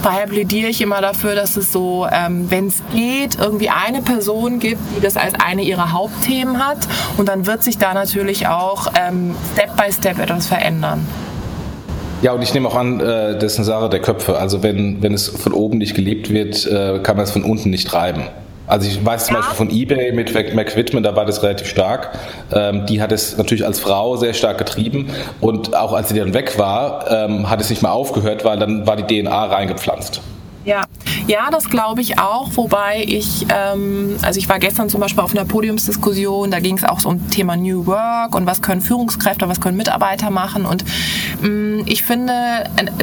Daher 0.03 0.27
plädiere 0.27 0.69
ich 0.69 0.81
immer 0.81 1.01
dafür, 1.01 1.35
dass 1.35 1.57
es 1.57 1.71
so, 1.71 2.07
ähm, 2.11 2.49
wenn 2.49 2.67
es 2.67 2.81
geht, 2.93 3.37
irgendwie 3.39 3.69
eine 3.69 4.01
Person 4.01 4.59
gibt, 4.59 4.81
die 4.95 5.01
das 5.01 5.17
als 5.17 5.33
eine 5.35 5.63
ihrer 5.63 5.91
Hauptthemen 5.91 6.65
hat 6.65 6.87
und 7.17 7.27
dann 7.27 7.45
wird 7.45 7.63
sich 7.63 7.77
da 7.77 7.93
natürlich 7.93 8.47
auch 8.47 8.87
ähm, 8.99 9.35
Step 9.53 9.75
by 9.75 9.91
Step 9.91 10.19
etwas 10.19 10.47
verändern. 10.47 11.05
Ja, 12.21 12.31
und 12.31 12.41
ich 12.41 12.53
nehme 12.53 12.67
auch 12.69 12.75
an, 12.75 12.99
das 12.99 13.43
ist 13.43 13.57
eine 13.57 13.65
Sache 13.65 13.89
der 13.89 13.99
Köpfe. 13.99 14.37
Also 14.37 14.63
wenn, 14.63 15.03
wenn 15.03 15.13
es 15.13 15.27
von 15.27 15.53
oben 15.53 15.77
nicht 15.77 15.95
gelebt 15.95 16.31
wird, 16.31 16.65
äh, 16.65 16.99
kann 17.03 17.17
man 17.17 17.25
es 17.25 17.31
von 17.31 17.43
unten 17.43 17.69
nicht 17.69 17.87
treiben. 17.87 18.23
Also 18.67 18.87
ich 18.87 19.03
weiß 19.03 19.27
zum 19.27 19.35
ja. 19.35 19.41
Beispiel 19.41 19.57
von 19.57 19.69
eBay 19.69 20.11
mit 20.11 20.33
Mac 20.55 20.75
Whitman, 20.75 21.03
da 21.03 21.15
war 21.15 21.25
das 21.25 21.43
relativ 21.43 21.67
stark. 21.67 22.17
Ähm, 22.53 22.85
die 22.85 23.01
hat 23.01 23.11
es 23.11 23.37
natürlich 23.37 23.65
als 23.65 23.79
Frau 23.79 24.17
sehr 24.17 24.33
stark 24.33 24.57
getrieben 24.57 25.09
und 25.41 25.75
auch 25.75 25.93
als 25.93 26.09
sie 26.09 26.19
dann 26.19 26.33
weg 26.33 26.57
war, 26.57 27.09
ähm, 27.11 27.49
hat 27.49 27.61
es 27.61 27.69
nicht 27.69 27.81
mehr 27.81 27.91
aufgehört, 27.91 28.43
weil 28.43 28.57
dann 28.57 28.87
war 28.87 28.95
die 28.95 29.21
DNA 29.21 29.45
reingepflanzt. 29.45 30.21
Ja, 30.65 30.83
ja, 31.27 31.49
das 31.51 31.69
glaube 31.69 32.01
ich 32.01 32.19
auch. 32.19 32.49
Wobei 32.55 33.03
ich, 33.05 33.45
ähm, 33.49 34.17
also 34.21 34.39
ich 34.39 34.47
war 34.47 34.59
gestern 34.59 34.89
zum 34.89 35.01
Beispiel 35.01 35.23
auf 35.23 35.31
einer 35.31 35.45
Podiumsdiskussion, 35.45 36.51
da 36.51 36.59
ging 36.59 36.77
es 36.77 36.83
auch 36.83 36.99
so 36.99 37.09
um 37.09 37.29
Thema 37.29 37.57
New 37.57 37.85
Work 37.87 38.35
und 38.35 38.45
was 38.45 38.61
können 38.61 38.81
Führungskräfte, 38.81 39.47
was 39.49 39.59
können 39.59 39.77
Mitarbeiter 39.77 40.29
machen. 40.29 40.65
Und 40.65 40.85
ähm, 41.43 41.83
ich 41.85 42.03
finde, 42.03 42.33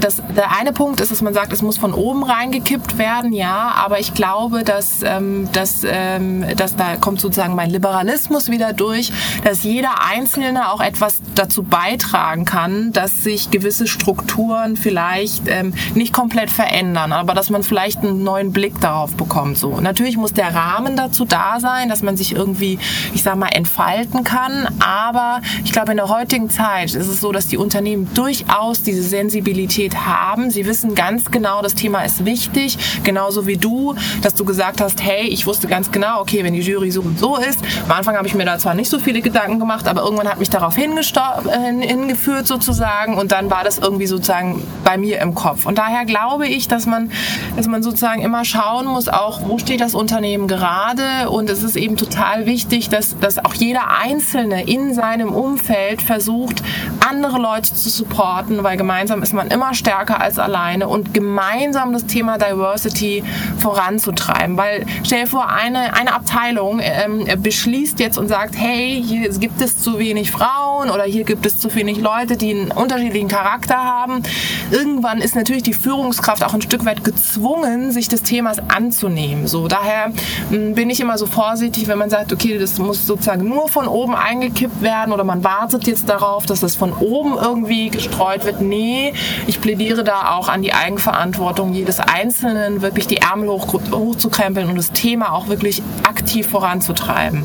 dass 0.01 0.23
der 0.37 0.57
eine 0.57 0.73
Punkt 0.73 1.01
ist, 1.01 1.11
dass 1.11 1.23
man 1.23 1.35
sagt, 1.35 1.53
es 1.53 1.63
muss 1.63 1.79
von 1.79 1.93
oben 1.95 2.23
reingekippt 2.23 2.99
werden, 2.99 3.33
ja, 3.33 3.73
aber 3.77 3.99
ich 3.99 4.15
glaube, 4.15 4.63
dass, 4.63 5.03
ähm, 5.03 5.49
dass, 5.53 5.85
ähm, 5.85 6.45
dass 6.57 6.77
da 6.77 6.97
kommt 6.97 7.21
sozusagen 7.21 7.55
mein 7.55 7.71
Liberalismus 7.71 8.51
wieder 8.51 8.73
durch, 8.73 9.13
dass 9.45 9.65
jeder 9.65 10.05
Einzelne 10.05 10.71
auch 10.73 10.81
etwas 10.81 11.21
dazu 11.35 11.63
beitragen 11.63 12.45
kann, 12.45 12.93
dass 12.93 13.25
sich 13.25 13.51
gewisse 13.51 13.87
Strukturen 13.87 14.77
vielleicht 14.77 15.49
ähm, 15.49 15.75
nicht 15.95 16.13
komplett 16.13 16.51
verändern, 16.51 17.13
aber 17.13 17.35
dass 17.35 17.51
man 17.51 17.63
vielleicht 17.63 18.03
ein 18.03 18.12
einen 18.13 18.25
neuen 18.25 18.53
Blick 18.53 18.81
darauf 18.81 19.15
bekommt. 19.15 19.59
So. 19.59 19.81
Natürlich 19.81 20.17
muss 20.17 20.33
der 20.33 20.55
Rahmen 20.55 20.97
dazu 20.97 21.25
da 21.25 21.61
sein, 21.61 21.89
dass 21.89 22.03
man 22.03 22.17
sich 22.17 22.35
irgendwie, 22.35 22.79
ich 23.15 23.23
sag 23.23 23.37
mal, 23.37 23.49
entfalten 23.49 24.25
kann. 24.25 24.69
Aber 24.81 25.41
ich 25.65 25.73
glaube, 25.73 25.91
in 25.93 25.97
der 25.97 26.09
heutigen 26.09 26.51
Zeit 26.51 26.95
ist 26.95 27.09
es 27.09 27.21
so, 27.21 27.33
dass 27.33 27.47
die 27.47 27.57
Unternehmen 27.57 28.09
durchaus 28.15 28.83
diese 28.83 29.03
Sensibilität 29.03 29.97
haben. 30.07 30.51
Sie 30.51 30.67
wissen 30.67 30.95
ganz 30.95 31.31
genau, 31.31 31.63
das 31.63 31.75
Thema 31.75 32.03
ist 32.03 32.25
wichtig. 32.25 32.79
Genauso 33.03 33.47
wie 33.47 33.57
du, 33.57 33.95
dass 34.23 34.35
du 34.35 34.45
gesagt 34.45 34.81
hast, 34.81 35.03
hey, 35.03 35.27
ich 35.27 35.47
wusste 35.47 35.67
ganz 35.67 35.91
genau, 35.91 36.21
okay, 36.21 36.45
wenn 36.45 36.55
die 36.55 36.61
Jury 36.61 36.91
so 36.91 37.01
und 37.03 37.19
so 37.19 37.37
ist. 37.37 37.61
Am 37.85 37.93
Anfang 37.93 38.17
habe 38.17 38.27
ich 38.27 38.35
mir 38.35 38.45
da 38.45 38.59
zwar 38.59 38.75
nicht 38.75 38.91
so 38.91 38.99
viele 38.99 39.21
Gedanken 39.21 39.59
gemacht, 39.59 39.89
aber 39.89 40.03
irgendwann 40.03 40.29
hat 40.29 40.39
mich 40.39 40.51
darauf 40.51 40.77
hingeführt 40.77 42.47
sozusagen 42.47 43.17
und 43.19 43.33
dann 43.33 43.51
war 43.51 43.65
das 43.65 43.79
irgendwie 43.79 44.07
sozusagen 44.07 44.63
bei 44.85 44.97
mir 44.97 45.21
im 45.21 45.35
Kopf. 45.35 45.67
Und 45.67 45.79
daher 45.79 46.05
glaube 46.05 46.47
ich, 46.47 46.69
dass 46.69 46.87
man, 46.87 47.11
dass 47.57 47.67
man 47.67 47.83
sozusagen 47.83 48.02
sozusagen 48.03 48.23
immer 48.23 48.45
schauen 48.45 48.87
muss, 48.87 49.09
auch 49.09 49.43
wo 49.47 49.59
steht 49.59 49.81
das 49.81 49.95
Unternehmen 49.95 50.49
gerade. 50.49 51.31
Und 51.31 51.49
es 51.49 51.63
ist 51.63 51.77
eben 51.77 51.97
total 51.97 52.47
wichtig, 52.47 52.89
dass, 52.89 53.17
dass 53.21 53.39
auch 53.45 53.55
jeder 53.55 53.97
Einzelne 53.97 54.65
in 54.67 54.93
seinem 54.93 55.29
Umfeld 55.33 56.03
versucht, 56.03 56.65
andere 57.09 57.39
Leute 57.39 57.73
zu 57.73 57.91
supporten, 57.91 58.65
weil 58.65 58.77
gemeinsam 58.77 59.23
ist 59.23 59.33
man 59.33 59.53
immer 59.53 59.73
stärker 59.75 60.21
als 60.21 60.41
alleine 60.41 60.89
und 60.89 61.15
gemeinsam 61.15 61.93
das 61.93 62.07
Thema 62.07 62.39
Diversity 62.39 63.23
voranzutreiben. 63.59 64.57
Weil 64.57 64.85
stell 65.05 65.21
dir 65.21 65.29
vor, 65.29 65.49
eine, 65.49 65.95
eine 65.95 66.13
Abteilung 66.13 66.81
ähm, 66.83 67.25
beschließt 67.41 68.01
jetzt 68.01 68.19
und 68.19 68.27
sagt, 68.27 68.57
hey, 68.57 69.01
hier 69.01 69.29
gibt 69.29 69.63
es 69.63 69.79
zu 69.79 70.01
wenig 70.01 70.33
Frauen 70.33 70.91
oder 70.91 71.05
hier 71.05 71.23
gibt 71.23 71.47
es 71.47 71.61
zu 71.61 71.73
wenig 71.73 72.01
Leute, 72.01 72.37
die 72.37 72.51
einen 72.51 72.73
unterschiedlichen 72.73 73.29
Charakter 73.29 73.77
haben. 73.77 74.25
Irgendwann 74.73 75.19
ist 75.19 75.37
natürlich 75.37 75.63
die 75.63 75.75
Führungskraft 75.75 76.43
auch 76.43 76.53
ein 76.53 76.63
Stück 76.63 76.85
weit 76.85 77.05
gezwungen, 77.05 77.92
sich 77.93 78.09
des 78.09 78.23
Themas 78.23 78.59
anzunehmen. 78.69 79.47
So, 79.47 79.69
daher 79.69 80.13
hm, 80.51 80.75
bin 80.75 80.91
ich 80.91 81.01
immer 81.01 81.19
so 81.19 81.27
vorsichtig, 81.27 81.89
wenn 81.89 81.99
man 81.99 82.11
sagt, 82.11 82.33
okay, 82.33 82.59
das 82.59 82.79
muss 82.79 83.07
sozusagen 83.07 83.49
nur 83.49 83.69
von 83.69 83.87
oben 83.87 84.15
eingekippt 84.15 84.83
werden 84.83 85.13
oder 85.13 85.25
man 85.25 85.45
wartet 85.45 85.87
jetzt 85.87 86.09
darauf, 86.09 86.47
dass 86.47 86.61
das 86.61 86.77
von 86.77 86.93
oben 86.93 87.35
irgendwie 87.41 87.91
gestreut 87.91 88.45
wird. 88.45 88.61
Nee, 88.61 89.13
ich 89.47 89.61
plädiere 89.61 90.05
da 90.05 90.37
auch 90.37 90.49
an 90.49 90.63
die 90.63 90.73
Eigenverantwortung 90.73 91.73
jedes 91.73 92.01
Einzelnen, 92.01 92.83
wirklich 92.83 93.07
die 93.07 93.19
Ärmel 93.19 93.49
hoch, 93.49 93.73
hochzukrempeln 93.91 94.69
und 94.69 94.77
das 94.77 94.93
Thema 94.93 95.33
auch 95.33 95.49
wirklich 95.49 95.83
aktiv 96.09 96.49
voranzutreiben. 96.49 97.45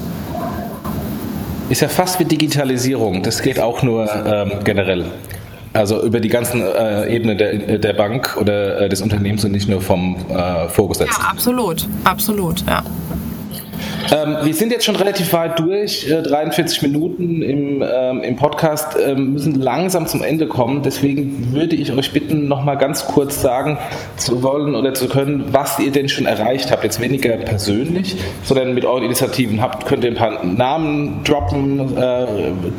Ist 1.69 1.81
ja 1.81 1.89
fast 1.89 2.19
wie 2.19 2.25
Digitalisierung. 2.25 3.23
Das 3.23 3.41
geht 3.41 3.59
auch 3.59 3.83
nur 3.83 4.09
ähm, 4.25 4.63
generell. 4.63 5.05
Also 5.77 6.03
über 6.03 6.19
die 6.19 6.29
ganzen 6.29 6.61
äh, 6.61 7.07
Ebenen 7.07 7.37
der, 7.37 7.77
der 7.77 7.93
Bank 7.93 8.35
oder 8.37 8.81
äh, 8.81 8.89
des 8.89 9.01
Unternehmens 9.01 9.45
und 9.45 9.51
nicht 9.51 9.69
nur 9.69 9.79
vom 9.79 10.15
äh, 10.29 10.67
Vorgesetzten. 10.69 11.21
Ja, 11.21 11.29
absolut, 11.29 11.87
absolut, 12.03 12.65
ja. 12.67 12.83
Ähm, 14.11 14.37
wir 14.43 14.53
sind 14.53 14.71
jetzt 14.71 14.85
schon 14.85 14.95
relativ 14.95 15.33
weit 15.33 15.59
durch, 15.59 16.09
äh, 16.09 16.21
43 16.21 16.81
Minuten 16.81 17.41
im, 17.41 17.83
ähm, 17.83 18.21
im 18.21 18.35
Podcast, 18.37 18.97
ähm, 19.05 19.33
müssen 19.33 19.55
langsam 19.55 20.07
zum 20.07 20.23
Ende 20.23 20.47
kommen. 20.47 20.81
Deswegen 20.81 21.53
würde 21.53 21.75
ich 21.75 21.91
euch 21.91 22.13
bitten, 22.13 22.47
noch 22.47 22.63
mal 22.63 22.75
ganz 22.75 23.05
kurz 23.05 23.41
sagen 23.41 23.77
zu 24.15 24.43
wollen 24.43 24.75
oder 24.75 24.93
zu 24.93 25.09
können, 25.09 25.45
was 25.51 25.79
ihr 25.79 25.91
denn 25.91 26.07
schon 26.07 26.25
erreicht 26.25 26.71
habt. 26.71 26.83
Jetzt 26.83 27.01
weniger 27.01 27.35
persönlich, 27.37 28.15
sondern 28.43 28.73
mit 28.73 28.85
euren 28.85 29.03
Initiativen. 29.03 29.61
Habt, 29.61 29.85
könnt 29.85 30.03
ihr 30.03 30.11
ein 30.11 30.15
paar 30.15 30.45
Namen 30.45 31.23
droppen, 31.25 31.97
äh, 31.97 32.25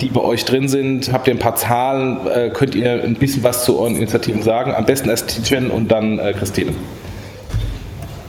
die 0.00 0.08
bei 0.08 0.22
euch 0.22 0.44
drin 0.44 0.68
sind? 0.68 1.12
Habt 1.12 1.28
ihr 1.28 1.34
ein 1.34 1.38
paar 1.38 1.56
Zahlen? 1.56 2.18
Äh, 2.26 2.50
könnt 2.50 2.74
ihr 2.74 3.02
ein 3.04 3.14
bisschen 3.14 3.42
was 3.44 3.64
zu 3.64 3.78
euren 3.78 3.96
Initiativen 3.96 4.42
sagen? 4.42 4.72
Am 4.74 4.86
besten 4.86 5.10
erst 5.10 5.44
Tijen 5.44 5.70
und 5.70 5.90
dann 5.90 6.18
äh, 6.18 6.32
Christine. 6.32 6.72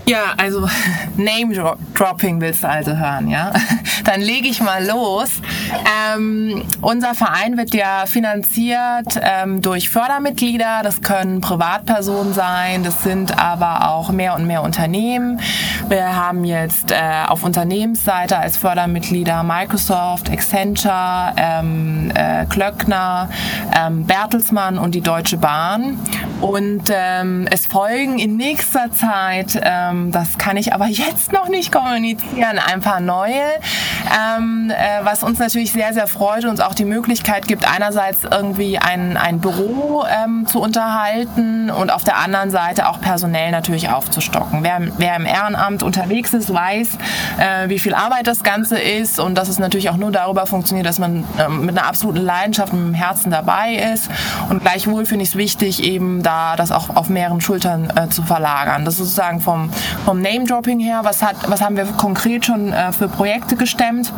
Ja, 0.09 0.33
also 0.37 0.67
Name-Dropping 1.17 2.41
willst 2.41 2.63
du 2.63 2.67
also 2.67 2.97
hören, 2.97 3.29
ja? 3.29 3.53
Dann 4.05 4.21
lege 4.21 4.47
ich 4.47 4.59
mal 4.59 4.83
los. 4.83 5.39
Ähm, 6.15 6.63
unser 6.81 7.13
Verein 7.13 7.57
wird 7.57 7.75
ja 7.75 8.05
finanziert 8.07 9.19
ähm, 9.21 9.61
durch 9.61 9.91
Fördermitglieder. 9.91 10.81
Das 10.81 11.03
können 11.03 11.41
Privatpersonen 11.41 12.33
sein, 12.33 12.81
das 12.83 13.03
sind 13.03 13.37
aber 13.37 13.87
auch 13.87 14.09
mehr 14.09 14.33
und 14.33 14.47
mehr 14.47 14.63
Unternehmen. 14.63 15.39
Wir 15.89 16.15
haben 16.15 16.43
jetzt 16.43 16.91
äh, 16.91 17.25
auf 17.27 17.43
Unternehmensseite 17.43 18.35
als 18.35 18.57
Fördermitglieder 18.57 19.43
Microsoft, 19.43 20.31
Accenture, 20.31 21.33
ähm, 21.37 22.11
äh, 22.15 22.47
Klöckner, 22.47 23.29
ähm, 23.77 24.07
Bertelsmann 24.07 24.79
und 24.79 24.95
die 24.95 25.01
Deutsche 25.01 25.37
Bahn. 25.37 25.99
Und 26.41 26.83
ähm, 26.89 27.47
es 27.51 27.67
folgen 27.67 28.17
in 28.17 28.37
nächster 28.37 28.91
Zeit 28.91 29.59
ähm, 29.99 30.11
das 30.11 30.37
kann 30.37 30.57
ich 30.57 30.73
aber 30.73 30.87
jetzt 30.87 31.31
noch 31.31 31.49
nicht 31.49 31.71
kommunizieren. 31.71 32.59
Ein 32.59 32.81
paar 32.81 32.99
neue, 32.99 33.33
ähm, 33.33 34.71
äh, 34.71 35.03
was 35.03 35.23
uns 35.23 35.39
natürlich 35.39 35.71
sehr, 35.71 35.93
sehr 35.93 36.07
freut 36.07 36.43
und 36.43 36.51
uns 36.51 36.61
auch 36.61 36.73
die 36.73 36.85
Möglichkeit 36.85 37.47
gibt, 37.47 37.71
einerseits 37.71 38.23
irgendwie 38.23 38.77
ein, 38.77 39.17
ein 39.17 39.39
Büro 39.39 40.05
ähm, 40.09 40.45
zu 40.47 40.61
unterhalten 40.61 41.69
und 41.69 41.91
auf 41.91 42.03
der 42.03 42.17
anderen 42.17 42.51
Seite 42.51 42.89
auch 42.89 43.01
personell 43.01 43.51
natürlich 43.51 43.89
aufzustocken. 43.89 44.63
Wer, 44.63 44.79
wer 44.97 45.15
im 45.15 45.25
Ehrenamt 45.25 45.83
unterwegs 45.83 46.33
ist, 46.33 46.53
weiß, 46.53 46.97
äh, 47.37 47.69
wie 47.69 47.79
viel 47.79 47.93
Arbeit 47.93 48.27
das 48.27 48.43
Ganze 48.43 48.79
ist 48.79 49.19
und 49.19 49.35
dass 49.35 49.49
es 49.49 49.59
natürlich 49.59 49.89
auch 49.89 49.97
nur 49.97 50.11
darüber 50.11 50.45
funktioniert, 50.45 50.87
dass 50.87 50.99
man 50.99 51.23
ähm, 51.39 51.65
mit 51.65 51.77
einer 51.77 51.87
absoluten 51.87 52.23
Leidenschaft, 52.23 52.73
mit 52.73 52.81
dem 52.81 52.93
Herzen 52.93 53.31
dabei 53.31 53.75
ist. 53.93 54.09
Und 54.49 54.61
gleichwohl 54.61 55.05
finde 55.05 55.23
ich 55.23 55.29
es 55.29 55.35
wichtig, 55.35 55.83
eben 55.83 56.23
da 56.23 56.55
das 56.55 56.71
auch 56.71 56.95
auf 56.95 57.09
mehreren 57.09 57.41
Schultern 57.41 57.91
äh, 57.95 58.09
zu 58.09 58.23
verlagern. 58.23 58.85
Das 58.85 58.95
ist 58.95 58.99
sozusagen 58.99 59.39
vom, 59.41 59.71
vom 60.05 60.21
Name-Dropping 60.21 60.79
her, 60.79 61.01
was, 61.03 61.21
hat, 61.21 61.35
was 61.47 61.61
haben 61.61 61.77
wir 61.77 61.85
konkret 61.85 62.45
schon 62.45 62.73
äh, 62.73 62.91
für 62.91 63.07
Projekte 63.07 63.55
gestemmt? 63.55 64.11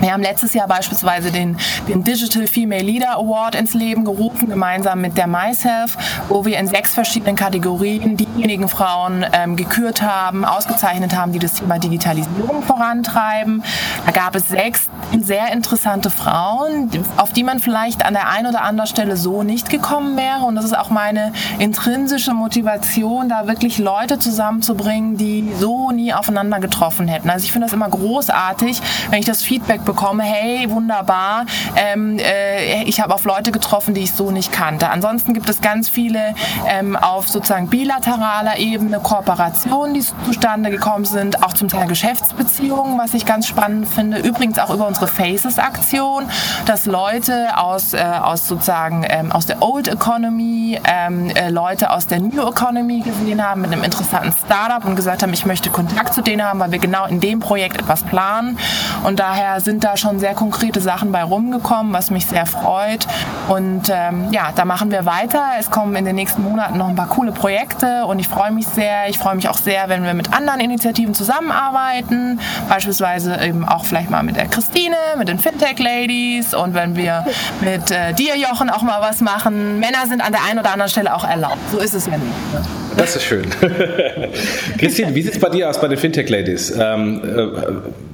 Wir 0.00 0.12
haben 0.12 0.22
letztes 0.22 0.54
Jahr 0.54 0.68
beispielsweise 0.68 1.32
den, 1.32 1.56
den 1.88 2.04
Digital 2.04 2.46
Female 2.46 2.82
Leader 2.82 3.16
Award 3.16 3.54
ins 3.54 3.74
Leben 3.74 4.04
gerufen, 4.04 4.48
gemeinsam 4.48 5.00
mit 5.00 5.16
der 5.18 5.26
MySelf, 5.26 5.96
wo 6.28 6.44
wir 6.44 6.58
in 6.58 6.68
sechs 6.68 6.94
verschiedenen 6.94 7.36
Kategorien 7.36 8.16
diejenigen 8.16 8.68
Frauen 8.68 9.26
ähm, 9.32 9.56
gekürt 9.56 10.02
haben, 10.02 10.44
ausgezeichnet 10.44 11.16
haben, 11.16 11.32
die 11.32 11.38
das 11.38 11.54
Thema 11.54 11.78
Digitalisierung 11.78 12.62
vorantreiben. 12.62 13.64
Da 14.06 14.12
gab 14.12 14.34
es 14.34 14.48
sechs 14.48 14.88
sehr 15.20 15.52
interessante 15.52 16.10
Frauen, 16.10 16.90
auf 17.16 17.32
die 17.32 17.42
man 17.42 17.58
vielleicht 17.58 18.04
an 18.04 18.14
der 18.14 18.28
einen 18.28 18.46
oder 18.46 18.62
anderen 18.62 18.88
Stelle 18.88 19.16
so 19.16 19.42
nicht 19.42 19.70
gekommen 19.70 20.16
wäre. 20.16 20.44
Und 20.44 20.54
das 20.54 20.64
ist 20.64 20.76
auch 20.76 20.90
meine 20.90 21.32
intrinsische 21.58 22.34
Motivation, 22.34 23.28
da 23.28 23.46
wirklich 23.46 23.78
Leute 23.78 24.18
zusammenzubringen, 24.18 25.16
die 25.16 25.50
so 25.58 25.90
nie 25.90 26.12
aufeinander 26.12 26.60
getroffen 26.60 27.08
hätten. 27.08 27.30
Also 27.30 27.44
ich 27.44 27.52
finde 27.52 27.66
das 27.66 27.74
immer 27.74 27.88
großartig, 27.88 28.80
wenn 29.10 29.18
ich 29.18 29.26
das 29.26 29.42
Feedback 29.42 29.77
bekomme, 29.84 30.22
hey, 30.22 30.70
wunderbar, 30.70 31.44
ähm, 31.76 32.18
äh, 32.18 32.82
ich 32.84 33.00
habe 33.00 33.14
auf 33.14 33.24
Leute 33.24 33.52
getroffen, 33.52 33.94
die 33.94 34.02
ich 34.02 34.12
so 34.12 34.30
nicht 34.30 34.52
kannte. 34.52 34.90
Ansonsten 34.90 35.34
gibt 35.34 35.48
es 35.48 35.60
ganz 35.60 35.88
viele 35.88 36.34
ähm, 36.66 36.96
auf 36.96 37.28
sozusagen 37.28 37.68
bilateraler 37.68 38.58
Ebene 38.58 39.00
Kooperationen, 39.00 39.94
die 39.94 40.04
zustande 40.26 40.70
gekommen 40.70 41.04
sind, 41.04 41.42
auch 41.42 41.52
zum 41.52 41.68
Teil 41.68 41.86
Geschäftsbeziehungen, 41.88 42.98
was 42.98 43.14
ich 43.14 43.26
ganz 43.26 43.46
spannend 43.46 43.88
finde. 43.88 44.18
Übrigens 44.18 44.58
auch 44.58 44.70
über 44.70 44.86
unsere 44.86 45.06
Faces-Aktion, 45.06 46.24
dass 46.66 46.86
Leute 46.86 47.56
aus, 47.56 47.94
äh, 47.94 47.98
aus 47.98 48.46
sozusagen 48.46 49.04
ähm, 49.08 49.32
aus 49.32 49.46
der 49.46 49.62
Old 49.62 49.88
Economy, 49.88 50.80
ähm, 50.84 51.30
äh, 51.30 51.50
Leute 51.50 51.90
aus 51.90 52.06
der 52.06 52.20
New 52.20 52.48
Economy 52.48 53.00
gesehen 53.00 53.44
haben 53.44 53.62
mit 53.62 53.72
einem 53.72 53.84
interessanten 53.84 54.32
Startup 54.44 54.84
und 54.84 54.96
gesagt 54.96 55.22
haben, 55.22 55.32
ich 55.32 55.46
möchte 55.46 55.70
Kontakt 55.70 56.14
zu 56.14 56.22
denen 56.22 56.44
haben, 56.44 56.60
weil 56.60 56.72
wir 56.72 56.78
genau 56.78 57.06
in 57.06 57.20
dem 57.20 57.40
Projekt 57.40 57.78
etwas 57.78 58.02
planen. 58.02 58.58
Und 59.04 59.18
daher 59.18 59.60
sind 59.68 59.84
da 59.84 59.98
schon 59.98 60.18
sehr 60.18 60.34
konkrete 60.34 60.80
Sachen 60.80 61.12
bei 61.12 61.22
rumgekommen, 61.22 61.92
was 61.92 62.10
mich 62.10 62.24
sehr 62.24 62.46
freut. 62.46 63.06
Und 63.48 63.90
ähm, 63.90 64.28
ja, 64.32 64.50
da 64.54 64.64
machen 64.64 64.90
wir 64.90 65.04
weiter. 65.04 65.42
Es 65.60 65.70
kommen 65.70 65.94
in 65.94 66.06
den 66.06 66.16
nächsten 66.16 66.42
Monaten 66.42 66.78
noch 66.78 66.88
ein 66.88 66.96
paar 66.96 67.08
coole 67.08 67.32
Projekte 67.32 68.06
und 68.06 68.18
ich 68.18 68.28
freue 68.28 68.50
mich 68.50 68.66
sehr. 68.66 69.10
Ich 69.10 69.18
freue 69.18 69.34
mich 69.34 69.46
auch 69.46 69.58
sehr, 69.58 69.90
wenn 69.90 70.04
wir 70.04 70.14
mit 70.14 70.32
anderen 70.32 70.60
Initiativen 70.60 71.12
zusammenarbeiten. 71.12 72.40
Beispielsweise 72.70 73.38
eben 73.42 73.68
auch 73.68 73.84
vielleicht 73.84 74.08
mal 74.08 74.22
mit 74.22 74.36
der 74.36 74.46
Christine, 74.46 74.96
mit 75.18 75.28
den 75.28 75.38
Fintech 75.38 75.78
Ladies 75.78 76.54
und 76.54 76.72
wenn 76.72 76.96
wir 76.96 77.26
mit 77.60 77.90
äh, 77.90 78.14
dir, 78.14 78.38
Jochen, 78.38 78.70
auch 78.70 78.82
mal 78.82 79.02
was 79.02 79.20
machen. 79.20 79.80
Männer 79.80 80.06
sind 80.08 80.22
an 80.22 80.32
der 80.32 80.44
einen 80.48 80.60
oder 80.60 80.72
anderen 80.72 80.90
Stelle 80.90 81.14
auch 81.14 81.24
erlaubt. 81.24 81.58
So 81.70 81.78
ist 81.78 81.92
es 81.92 82.06
ja 82.06 82.16
nicht. 82.16 82.54
Ne? 82.54 82.87
Das 82.98 83.16
ist 83.16 83.22
schön. 83.24 83.46
Christine, 84.78 85.14
wie 85.14 85.22
sieht 85.22 85.34
es 85.34 85.40
bei 85.40 85.48
dir 85.48 85.70
aus 85.70 85.80
bei 85.80 85.88
den 85.88 85.96
Fintech 85.96 86.28
Ladies? 86.28 86.76
Ähm, 86.78 87.22
äh, 87.24 87.46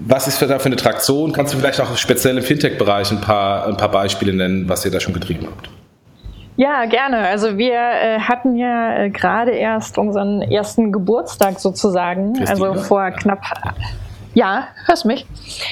was 0.07 0.29
ist 0.29 0.39
für 0.39 0.47
da 0.47 0.59
für 0.59 0.67
eine 0.67 0.77
Traktion? 0.77 1.33
Kannst 1.33 1.55
du 1.55 1.59
vielleicht 1.59 1.81
auch 1.81 1.97
speziell 1.97 2.37
im 2.37 2.45
Fintech-Bereich 2.45 3.11
ein 3.11 3.21
paar, 3.21 3.67
ein 3.67 3.77
paar 3.77 3.91
Beispiele 3.91 4.35
nennen, 4.35 4.69
was 4.69 4.85
ihr 4.85 4.91
da 4.91 5.01
schon 5.01 5.15
getrieben 5.15 5.47
habt? 5.47 5.71
Ja, 6.57 6.85
gerne. 6.85 7.19
Also 7.19 7.59
wir 7.59 7.75
äh, 7.75 8.21
hatten 8.21 8.57
ja 8.57 9.05
äh, 9.05 9.11
gerade 9.11 9.53
erst 9.53 9.99
unseren 9.99 10.43
ersten 10.43 10.93
Geburtstag 10.93 11.59
sozusagen, 11.59 12.35
Christine, 12.35 12.69
also 12.69 12.83
vor 12.83 13.11
knapp 13.11 13.41
ja, 14.35 14.69
hörst 14.87 15.05
mich. 15.05 15.27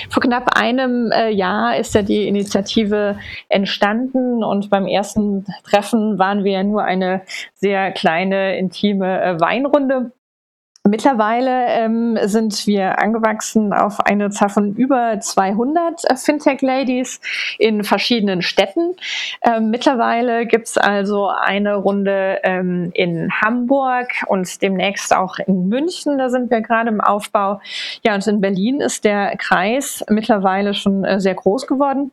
Vor 0.09 0.23
knapp 0.23 0.57
einem 0.57 1.11
äh, 1.13 1.31
Jahr 1.31 1.77
ist 1.77 1.95
ja 1.95 2.03
die 2.03 2.27
Initiative 2.27 3.19
entstanden 3.49 4.43
und 4.43 4.71
beim 4.71 4.87
ersten 4.87 5.45
Treffen 5.65 6.19
waren 6.19 6.45
wir 6.45 6.53
ja 6.53 6.63
nur 6.63 6.85
eine 6.85 7.23
sehr 7.55 7.93
kleine, 7.93 8.57
intime 8.57 9.23
äh, 9.23 9.41
Weinrunde. 9.41 10.13
Mittlerweile 10.89 11.67
ähm, 11.69 12.19
sind 12.25 12.67
wir 12.67 12.99
angewachsen 12.99 13.73
auf 13.73 14.01
eine 14.01 14.31
Zahl 14.31 14.49
von 14.49 14.75
über 14.75 15.21
200 15.21 16.11
äh, 16.11 16.17
Fintech-Ladies 16.17 17.21
in 17.61 17.85
verschiedenen 17.85 18.43
Städten. 18.43 18.97
Ähm, 19.43 19.71
mittlerweile 19.71 20.45
gibt's 20.45 20.77
also 20.77 21.29
eine 21.29 21.77
Runde 21.77 22.41
ähm, 22.43 22.91
in 22.95 23.31
Hamburg 23.31 24.09
und 24.27 24.61
demnächst 24.61 25.15
auch 25.15 25.39
in 25.39 25.69
München. 25.69 26.19
Da 26.19 26.31
sind 26.31 26.51
wir 26.51 26.63
gerade 26.63 26.89
im 26.89 27.01
Aufbau. 27.01 27.61
Ja, 28.03 28.17
und 28.17 28.27
in 28.27 28.41
Berlin 28.41 28.81
ist 28.81 29.05
der 29.05 29.37
Kreis 29.37 30.05
mittlerweile 30.11 30.75
schon 30.75 31.05
äh, 31.05 31.21
sehr 31.21 31.37
groß 31.37 31.69
geworden. 31.69 32.11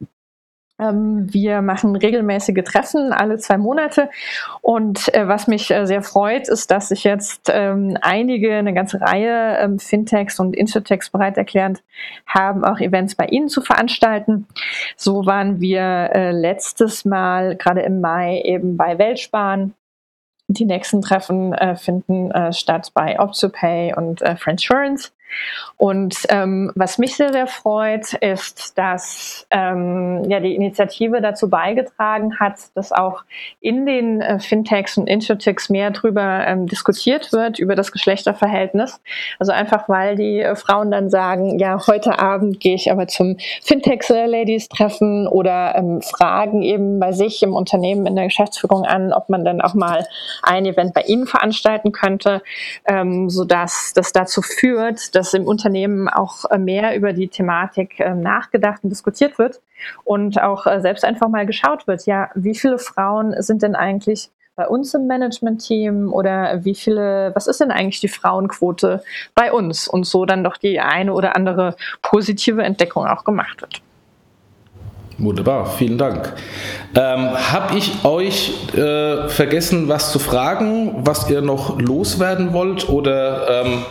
Ähm, 0.79 1.31
wir 1.33 1.61
machen 1.61 1.95
regelmäßige 1.95 2.63
Treffen 2.63 3.11
alle 3.11 3.37
zwei 3.37 3.57
Monate. 3.57 4.09
Und 4.61 5.13
äh, 5.13 5.27
was 5.27 5.47
mich 5.47 5.69
äh, 5.71 5.85
sehr 5.85 6.01
freut, 6.01 6.47
ist, 6.47 6.71
dass 6.71 6.89
sich 6.89 7.03
jetzt 7.03 7.49
ähm, 7.53 7.97
einige, 8.01 8.55
eine 8.55 8.73
ganze 8.73 9.01
Reihe 9.01 9.57
ähm, 9.59 9.79
Fintechs 9.79 10.39
und 10.39 10.55
Insurtechs 10.55 11.09
bereit 11.09 11.37
erklärt 11.37 11.83
haben, 12.25 12.63
auch 12.63 12.79
Events 12.79 13.15
bei 13.15 13.25
Ihnen 13.25 13.49
zu 13.49 13.61
veranstalten. 13.61 14.47
So 14.95 15.25
waren 15.25 15.59
wir 15.59 15.81
äh, 15.81 16.31
letztes 16.31 17.05
Mal, 17.05 17.55
gerade 17.55 17.81
im 17.81 18.01
Mai, 18.01 18.41
eben 18.45 18.77
bei 18.77 18.97
Weltsparen 18.97 19.73
die 20.49 20.65
nächsten 20.65 21.01
Treffen 21.01 21.53
äh, 21.53 21.75
finden 21.75 22.31
äh, 22.31 22.51
statt 22.51 22.91
bei 22.95 23.19
OptioPay 23.19 23.93
und 23.95 24.21
äh, 24.21 24.35
Friendsurance. 24.35 25.11
Und 25.77 26.15
ähm, 26.29 26.71
was 26.75 26.97
mich 26.97 27.15
sehr, 27.15 27.31
sehr 27.31 27.47
freut, 27.47 28.13
ist, 28.13 28.77
dass 28.77 29.47
ähm, 29.49 30.23
ja 30.29 30.39
die 30.39 30.55
Initiative 30.55 31.21
dazu 31.21 31.49
beigetragen 31.49 32.39
hat, 32.39 32.55
dass 32.75 32.91
auch 32.91 33.23
in 33.61 33.85
den 33.85 34.21
äh, 34.21 34.39
Fintechs 34.39 34.97
und 34.97 35.07
Insurtechs 35.07 35.69
mehr 35.69 35.91
drüber 35.91 36.45
ähm, 36.45 36.67
diskutiert 36.67 37.31
wird, 37.31 37.59
über 37.59 37.75
das 37.75 37.91
Geschlechterverhältnis. 37.91 38.99
Also 39.39 39.51
einfach, 39.51 39.87
weil 39.87 40.15
die 40.15 40.39
äh, 40.39 40.55
Frauen 40.55 40.91
dann 40.91 41.09
sagen, 41.09 41.59
ja, 41.59 41.79
heute 41.87 42.19
Abend 42.19 42.59
gehe 42.59 42.75
ich 42.75 42.91
aber 42.91 43.07
zum 43.07 43.37
Fintechs-Ladies-Treffen 43.63 45.27
oder 45.27 45.75
ähm, 45.75 46.01
fragen 46.01 46.61
eben 46.61 46.99
bei 46.99 47.11
sich 47.11 47.41
im 47.43 47.53
Unternehmen 47.53 48.05
in 48.05 48.15
der 48.15 48.25
Geschäftsführung 48.25 48.85
an, 48.85 49.13
ob 49.13 49.29
man 49.29 49.45
dann 49.45 49.61
auch 49.61 49.73
mal 49.73 50.05
ein 50.43 50.65
Event 50.65 50.93
bei 50.93 51.01
ihnen 51.01 51.25
veranstalten 51.25 51.91
könnte, 51.91 52.41
ähm, 52.85 53.29
sodass 53.29 53.93
das 53.95 54.11
dazu 54.11 54.41
führt, 54.41 55.15
dass 55.19 55.33
im 55.33 55.45
Unternehmen 55.45 56.07
auch 56.07 56.45
äh, 56.49 56.57
mehr 56.57 56.95
über 56.95 57.11
die 57.11 57.27
Thematik 57.27 57.99
äh, 57.99 58.15
nachgedacht 58.15 58.83
und 58.83 58.89
diskutiert 58.89 59.37
wird 59.37 59.59
und 60.05 60.41
auch 60.41 60.65
äh, 60.65 60.79
selbst 60.79 61.03
einfach 61.03 61.27
mal 61.27 61.45
geschaut 61.45 61.87
wird, 61.87 62.05
ja, 62.05 62.29
wie 62.35 62.55
viele 62.55 62.79
Frauen 62.79 63.35
sind 63.41 63.61
denn 63.61 63.75
eigentlich 63.75 64.29
bei 64.55 64.65
uns 64.65 64.93
im 64.93 65.07
Management-Team 65.07 66.11
oder 66.13 66.63
wie 66.63 66.73
viele, 66.73 67.31
was 67.35 67.47
ist 67.47 67.59
denn 67.59 67.71
eigentlich 67.71 67.99
die 67.99 68.07
Frauenquote 68.07 69.03
bei 69.35 69.51
uns 69.51 69.89
und 69.89 70.05
so 70.05 70.25
dann 70.25 70.43
doch 70.43 70.55
die 70.55 70.79
eine 70.79 71.13
oder 71.13 71.35
andere 71.35 71.75
positive 72.01 72.63
Entdeckung 72.63 73.05
auch 73.05 73.25
gemacht 73.25 73.61
wird. 73.61 73.81
Wunderbar, 75.17 75.65
vielen 75.65 75.97
Dank. 75.97 76.33
Ähm, 76.95 77.29
Habe 77.51 77.77
ich 77.77 78.05
euch 78.05 78.53
äh, 78.73 79.27
vergessen, 79.27 79.89
was 79.89 80.13
zu 80.13 80.19
fragen, 80.19 81.05
was 81.05 81.29
ihr 81.29 81.41
noch 81.41 81.77
loswerden 81.77 82.53
wollt 82.53 82.87
oder 82.87 83.63
ähm, 83.65 83.85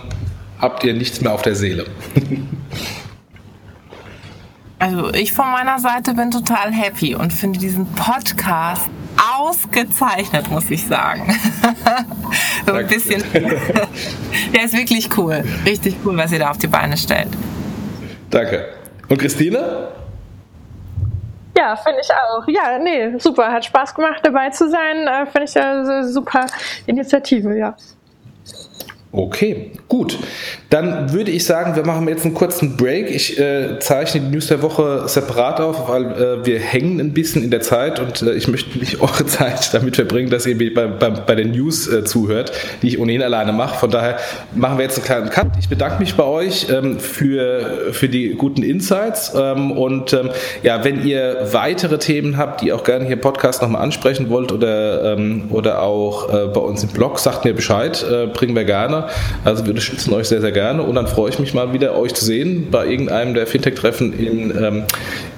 habt 0.60 0.84
ihr 0.84 0.94
nichts 0.94 1.20
mehr 1.20 1.32
auf 1.32 1.42
der 1.42 1.54
Seele? 1.54 1.86
Also 4.80 5.12
ich 5.12 5.32
von 5.32 5.50
meiner 5.50 5.80
Seite 5.80 6.14
bin 6.14 6.30
total 6.30 6.72
happy 6.72 7.16
und 7.16 7.32
finde 7.32 7.58
diesen 7.58 7.84
Podcast 7.94 8.88
ausgezeichnet, 9.36 10.48
muss 10.50 10.70
ich 10.70 10.86
sagen. 10.86 11.36
so 12.66 12.72
ein 12.72 12.86
bisschen. 12.86 13.24
Der 13.32 14.64
ist 14.64 14.76
wirklich 14.76 15.08
cool. 15.18 15.42
Richtig 15.66 15.96
cool, 16.04 16.16
was 16.16 16.30
ihr 16.30 16.38
da 16.38 16.50
auf 16.50 16.58
die 16.58 16.68
Beine 16.68 16.96
stellt. 16.96 17.28
Danke. 18.30 18.68
Und 19.08 19.18
Christine? 19.18 19.88
Ja, 21.56 21.74
finde 21.74 21.98
ich 22.00 22.10
auch. 22.12 22.46
Ja, 22.46 22.78
nee, 22.78 23.18
super. 23.18 23.50
Hat 23.50 23.64
Spaß 23.64 23.96
gemacht, 23.96 24.20
dabei 24.22 24.50
zu 24.50 24.70
sein. 24.70 25.08
Äh, 25.08 25.26
finde 25.26 25.44
ich 25.44 25.58
eine 25.58 26.08
super 26.08 26.46
Initiative, 26.86 27.58
ja. 27.58 27.74
Okay, 29.10 29.70
gut. 29.88 30.18
Dann 30.68 31.14
würde 31.14 31.30
ich 31.30 31.46
sagen, 31.46 31.74
wir 31.76 31.86
machen 31.86 32.06
jetzt 32.08 32.26
einen 32.26 32.34
kurzen 32.34 32.76
Break. 32.76 33.10
Ich 33.10 33.38
äh, 33.38 33.78
zeichne 33.78 34.20
die 34.20 34.26
News 34.26 34.48
der 34.48 34.60
Woche 34.60 35.08
separat 35.08 35.60
auf, 35.60 35.88
weil 35.88 36.04
äh, 36.04 36.44
wir 36.44 36.58
hängen 36.58 37.00
ein 37.00 37.14
bisschen 37.14 37.42
in 37.42 37.50
der 37.50 37.62
Zeit 37.62 38.00
und 38.00 38.20
äh, 38.20 38.34
ich 38.34 38.48
möchte 38.48 38.78
nicht 38.78 39.00
eure 39.00 39.24
Zeit 39.24 39.72
damit 39.72 39.96
verbringen, 39.96 40.28
dass 40.28 40.44
ihr 40.44 40.58
bei, 40.74 40.86
bei, 40.86 41.08
bei 41.08 41.34
den 41.34 41.52
News 41.52 41.88
äh, 41.88 42.04
zuhört, 42.04 42.52
die 42.82 42.88
ich 42.88 42.98
ohnehin 42.98 43.22
alleine 43.22 43.54
mache. 43.54 43.78
Von 43.78 43.90
daher 43.90 44.18
machen 44.54 44.76
wir 44.76 44.84
jetzt 44.84 44.98
einen 44.98 45.06
kleinen 45.06 45.30
Cut. 45.30 45.52
Ich 45.58 45.70
bedanke 45.70 46.00
mich 46.00 46.14
bei 46.14 46.24
euch 46.24 46.66
ähm, 46.70 47.00
für, 47.00 47.92
für 47.92 48.10
die 48.10 48.34
guten 48.34 48.62
Insights 48.62 49.32
ähm, 49.34 49.72
und 49.72 50.12
ähm, 50.12 50.28
ja, 50.62 50.84
wenn 50.84 51.06
ihr 51.06 51.48
weitere 51.52 51.98
Themen 51.98 52.36
habt, 52.36 52.60
die 52.60 52.66
ihr 52.66 52.76
auch 52.76 52.84
gerne 52.84 53.06
hier 53.06 53.14
im 53.14 53.22
Podcast 53.22 53.62
nochmal 53.62 53.80
ansprechen 53.80 54.28
wollt 54.28 54.52
oder, 54.52 55.14
ähm, 55.14 55.46
oder 55.48 55.80
auch 55.80 56.28
äh, 56.28 56.48
bei 56.48 56.60
uns 56.60 56.82
im 56.82 56.90
Blog, 56.90 57.18
sagt 57.18 57.46
mir 57.46 57.54
Bescheid, 57.54 58.04
äh, 58.04 58.26
bringen 58.26 58.54
wir 58.54 58.64
gerne. 58.64 58.97
Also 59.44 59.64
wir 59.64 59.70
unterstützen 59.70 60.12
euch 60.14 60.28
sehr, 60.28 60.40
sehr 60.40 60.52
gerne 60.52 60.82
und 60.82 60.94
dann 60.94 61.06
freue 61.06 61.30
ich 61.30 61.38
mich 61.38 61.54
mal 61.54 61.72
wieder, 61.72 61.96
euch 61.96 62.14
zu 62.14 62.24
sehen 62.24 62.68
bei 62.70 62.86
irgendeinem 62.86 63.34
der 63.34 63.46
Fintech-Treffen 63.46 64.18
in, 64.18 64.50
ähm, 64.62 64.84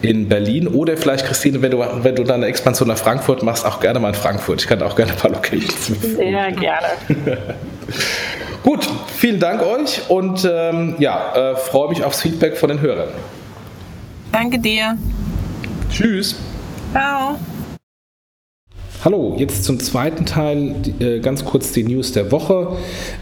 in 0.03 0.29
Berlin 0.29 0.69
oder 0.69 0.97
vielleicht, 0.97 1.27
Christine, 1.27 1.63
wenn 1.63 1.71
du, 1.71 1.85
wenn 2.03 2.15
du 2.15 2.25
deine 2.25 2.47
Expansion 2.47 2.89
nach 2.89 2.99
Frankfurt 2.99 3.43
machst, 3.43 3.67
auch 3.67 3.81
gerne 3.81 4.01
mal 4.01 4.09
in 4.09 4.15
Frankfurt. 4.15 4.63
Ich 4.63 4.69
kann 4.69 4.83
auch 4.83 4.97
gerne 4.97 5.13
ein 5.13 5.19
paar 5.19 5.31
Locations. 5.31 5.89
Sehr 6.17 6.53
gerne. 6.53 6.89
Gut, 8.63 8.89
vielen 9.17 9.41
Dank 9.41 9.63
euch 9.63 10.03
und 10.09 10.49
ähm, 10.51 10.97
ja, 10.99 11.53
äh, 11.53 11.57
freue 11.57 11.89
mich 11.89 12.05
aufs 12.05 12.21
Feedback 12.21 12.57
von 12.57 12.69
den 12.69 12.81
Hörern. 12.81 13.09
Danke 14.33 14.59
dir. 14.59 14.97
Tschüss. 15.91 16.37
Ciao. 16.93 17.39
Hallo, 19.03 19.35
jetzt 19.39 19.65
zum 19.65 19.81
zweiten 19.81 20.27
Teil, 20.27 20.75
äh, 21.01 21.21
ganz 21.21 21.43
kurz 21.47 21.73
die 21.73 21.85
News 21.85 22.13
der 22.13 22.31
Woche. 22.31 22.77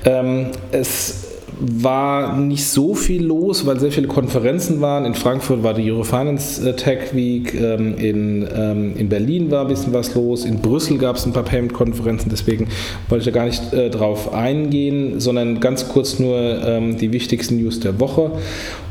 Ähm, 0.05 0.49
es 0.73 1.28
war 1.61 2.37
nicht 2.37 2.67
so 2.67 2.95
viel 2.95 3.25
los, 3.25 3.67
weil 3.67 3.79
sehr 3.81 3.93
viele 3.93 4.07
Konferenzen 4.07 4.81
waren. 4.81 5.05
In 5.05 5.15
Frankfurt 5.15 5.63
war 5.63 5.75
die 5.75 5.91
Eurofinance 5.91 6.69
äh, 6.69 6.75
Tech 6.75 7.15
Week, 7.15 7.55
ähm, 7.55 7.97
in, 7.97 8.49
ähm, 8.55 8.97
in 8.97 9.09
Berlin 9.09 9.51
war 9.51 9.63
ein 9.63 9.69
bisschen 9.69 9.93
was 9.93 10.15
los, 10.15 10.45
in 10.45 10.61
Brüssel 10.61 10.99
gab 10.99 11.17
es 11.17 11.27
ein 11.27 11.33
paar 11.33 11.43
Payment-Konferenzen, 11.43 12.29
deswegen 12.31 12.69
wollte 13.09 13.29
ich 13.29 13.33
da 13.33 13.39
gar 13.39 13.47
nicht 13.47 13.73
äh, 13.73 13.91
drauf 13.91 14.33
eingehen, 14.33 15.21
sondern 15.21 15.61
ganz 15.61 15.89
kurz 15.89 16.19
nur 16.19 16.37
ähm, 16.37 16.99
die 16.99 17.13
wichtigsten 17.13 17.57
News 17.57 17.81
der 17.81 17.99
Woche. 18.01 18.33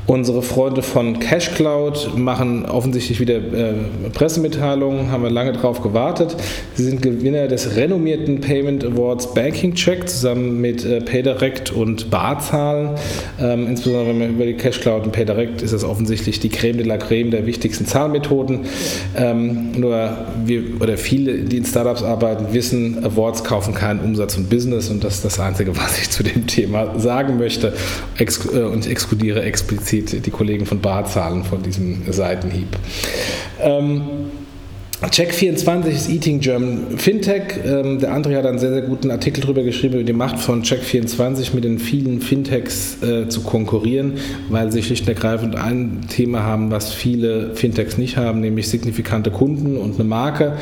Unsere 0.07 0.41
Freunde 0.41 0.84
von 0.84 1.20
CashCloud 1.20 2.18
machen 2.18 2.65
offensichtlich 2.65 3.20
wieder 3.20 3.36
äh, 3.36 3.74
Pressemitteilungen, 4.13 5.11
haben 5.11 5.22
wir 5.22 5.30
lange 5.30 5.51
drauf 5.51 5.82
gewartet. 5.82 6.38
Sie 6.76 6.86
sind 6.86 7.01
Gewinner 7.01 7.49
des 7.49 7.76
renommierten 7.76 8.39
Payment 8.39 8.86
Awards 8.86 9.34
Banking 9.34 9.74
Check 9.74 10.07
zusammen 10.07 10.61
mit 10.61 10.86
äh, 10.86 11.01
PayDirect 11.01 11.74
und 11.74 12.09
Barzahlen. 12.57 12.89
Ähm, 13.39 13.67
insbesondere 13.67 14.07
wenn 14.09 14.19
man 14.19 14.29
über 14.29 14.45
die 14.45 14.55
CashCloud 14.55 15.05
und 15.05 15.11
PayDirect 15.11 15.61
ist 15.61 15.73
das 15.73 15.83
offensichtlich 15.83 16.39
die 16.39 16.49
Creme 16.49 16.77
de 16.77 16.85
la 16.85 16.97
Creme 16.97 17.31
der 17.31 17.45
wichtigsten 17.45 17.85
Zahlmethoden. 17.85 18.61
Ähm, 19.15 19.71
nur 19.71 20.17
wir 20.45 20.81
oder 20.81 20.97
viele, 20.97 21.39
die 21.39 21.57
in 21.57 21.65
Startups 21.65 22.03
arbeiten, 22.03 22.53
wissen, 22.53 23.03
Awards 23.03 23.43
kaufen 23.43 23.73
keinen 23.73 23.99
Umsatz 23.99 24.37
und 24.37 24.49
Business 24.49 24.89
und 24.89 25.03
das 25.03 25.15
ist 25.15 25.25
das 25.25 25.39
Einzige, 25.39 25.75
was 25.77 25.99
ich 25.99 26.09
zu 26.09 26.23
dem 26.23 26.47
Thema 26.47 26.99
sagen 26.99 27.37
möchte 27.37 27.73
Ex 28.17 28.45
äh, 28.53 28.59
und 28.61 28.87
exkludiere 28.87 29.43
explizit 29.43 30.25
die 30.25 30.31
Kollegen 30.31 30.65
von 30.65 30.81
Bar 30.81 31.05
zahlen 31.05 31.43
von 31.43 31.61
diesem 31.61 32.11
Seitenhieb. 32.11 32.67
Ähm, 33.61 34.01
Check24 35.03 35.85
ist 35.89 36.09
Eating 36.09 36.39
German 36.39 36.97
Fintech. 36.97 37.53
Ähm, 37.63 37.99
der 37.99 38.15
André 38.15 38.35
hat 38.35 38.47
einen 38.47 38.57
sehr, 38.57 38.71
sehr 38.71 38.81
guten 38.81 39.11
Artikel 39.11 39.41
darüber 39.41 39.61
geschrieben, 39.61 39.93
über 39.93 40.03
die 40.03 40.11
Macht 40.11 40.39
von 40.39 40.63
Check24 40.63 41.53
mit 41.53 41.65
den 41.65 41.77
vielen 41.77 42.19
Fintechs 42.19 43.03
äh, 43.03 43.29
zu 43.29 43.41
konkurrieren, 43.41 44.13
weil 44.49 44.71
sie 44.71 44.81
schlicht 44.81 45.03
und 45.03 45.09
ergreifend 45.09 45.55
ein 45.55 46.01
Thema 46.09 46.41
haben, 46.41 46.71
was 46.71 46.93
viele 46.93 47.55
Fintechs 47.55 47.99
nicht 47.99 48.17
haben, 48.17 48.41
nämlich 48.41 48.69
signifikante 48.69 49.29
Kunden 49.29 49.77
und 49.77 49.99
eine 49.99 50.03
Marke 50.03 50.53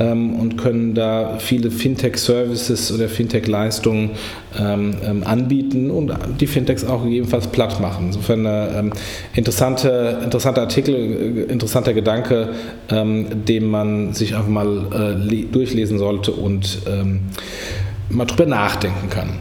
ähm, 0.00 0.40
und 0.40 0.56
können 0.56 0.94
da 0.94 1.38
viele 1.38 1.70
Fintech-Services 1.70 2.90
oder 2.90 3.08
Fintech-Leistungen 3.08 4.10
ähm, 4.58 4.96
ähm 5.04 5.22
anbieten 5.24 5.92
und 5.92 6.12
die 6.40 6.48
Fintechs 6.48 6.84
auch 6.84 7.04
gegebenenfalls 7.04 7.46
platt 7.46 7.80
machen. 7.80 8.06
Insofern 8.06 8.44
ein 8.44 8.90
äh, 8.90 8.94
interessante, 9.34 10.18
interessanter 10.24 10.62
Artikel, 10.62 10.94
äh, 10.94 11.52
interessanter 11.52 11.94
Gedanke, 11.94 12.48
ähm, 12.90 13.44
dem 13.46 13.68
man 13.68 13.83
man 13.84 14.12
sich 14.14 14.34
einfach 14.34 14.48
mal 14.48 15.16
äh, 15.20 15.44
durchlesen 15.44 15.98
sollte 15.98 16.32
und 16.32 16.80
ähm, 16.86 17.20
mal 18.10 18.24
drüber 18.24 18.46
nachdenken 18.46 19.10
kann. 19.10 19.38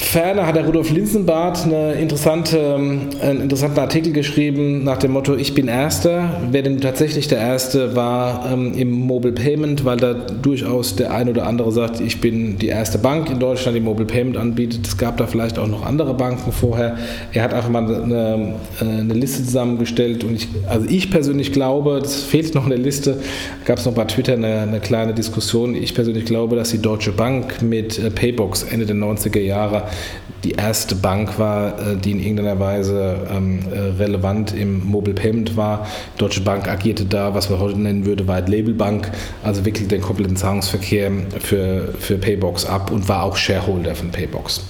Ferner 0.00 0.46
hat 0.46 0.54
der 0.54 0.64
Rudolf 0.64 0.90
Linsenbart 0.90 1.64
eine 1.64 1.94
interessante, 1.94 2.56
ähm, 2.56 3.10
einen 3.20 3.42
interessanten 3.42 3.80
Artikel 3.80 4.12
geschrieben 4.12 4.84
nach 4.84 4.96
dem 4.96 5.10
Motto, 5.10 5.34
ich 5.34 5.54
bin 5.54 5.66
Erster. 5.66 6.40
Wer 6.50 6.62
denn 6.62 6.80
tatsächlich 6.80 7.26
der 7.26 7.38
Erste 7.38 7.96
war 7.96 8.50
ähm, 8.50 8.72
im 8.74 8.90
Mobile 8.90 9.34
Payment, 9.34 9.84
weil 9.84 9.96
da 9.96 10.14
durchaus 10.14 10.94
der 10.94 11.12
ein 11.12 11.28
oder 11.28 11.46
andere 11.46 11.72
sagt, 11.72 12.00
ich 12.00 12.20
bin 12.20 12.58
die 12.58 12.68
erste 12.68 12.96
Bank 12.96 13.28
in 13.28 13.40
Deutschland, 13.40 13.76
die 13.76 13.80
Mobile 13.80 14.06
Payment 14.06 14.36
anbietet. 14.36 14.86
Es 14.86 14.96
gab 14.96 15.16
da 15.16 15.26
vielleicht 15.26 15.58
auch 15.58 15.66
noch 15.66 15.84
andere 15.84 16.14
Banken 16.14 16.52
vorher. 16.52 16.96
Er 17.32 17.42
hat 17.42 17.52
einfach 17.52 17.68
mal 17.68 17.84
eine, 17.84 18.54
äh, 18.80 18.84
eine 18.84 19.14
Liste 19.14 19.44
zusammengestellt 19.44 20.22
und 20.22 20.36
ich, 20.36 20.48
also 20.68 20.86
ich 20.88 21.10
persönlich 21.10 21.52
glaube, 21.52 21.98
das 22.00 22.22
fehlt 22.22 22.54
noch 22.54 22.64
in 22.64 22.70
der 22.70 22.78
Liste, 22.78 23.18
gab 23.64 23.78
es 23.78 23.84
noch 23.84 23.94
bei 23.94 24.04
Twitter 24.04 24.34
eine, 24.34 24.60
eine 24.60 24.80
kleine 24.80 25.12
Diskussion. 25.12 25.74
Ich 25.74 25.94
persönlich 25.94 26.24
glaube, 26.24 26.54
dass 26.54 26.70
die 26.70 26.80
Deutsche 26.80 27.10
Bank 27.10 27.60
mit 27.62 27.98
äh, 27.98 28.10
Paybox 28.10 28.62
Ende 28.62 28.86
der 28.86 28.96
90er 28.96 29.40
Jahre 29.40 29.87
die 30.44 30.52
erste 30.52 30.94
Bank 30.94 31.38
war, 31.38 31.78
äh, 31.78 31.96
die 31.96 32.12
in 32.12 32.20
irgendeiner 32.20 32.58
Weise 32.58 33.26
ähm, 33.30 33.60
äh, 33.72 33.78
relevant 34.00 34.54
im 34.54 34.86
Mobile 34.86 35.14
Payment 35.14 35.56
war. 35.56 35.86
Die 36.14 36.18
Deutsche 36.18 36.40
Bank 36.40 36.68
agierte 36.68 37.04
da, 37.04 37.34
was 37.34 37.50
man 37.50 37.58
heute 37.58 37.78
nennen 37.78 38.06
würde, 38.06 38.28
White 38.28 38.50
Label 38.50 38.74
Bank, 38.74 39.10
also 39.42 39.64
wirklich 39.64 39.88
den 39.88 40.00
kompletten 40.00 40.36
Zahlungsverkehr 40.36 41.10
für, 41.40 41.94
für 41.98 42.16
Paybox 42.16 42.64
ab 42.64 42.90
und 42.90 43.08
war 43.08 43.24
auch 43.24 43.36
Shareholder 43.36 43.94
von 43.94 44.10
Paybox. 44.10 44.62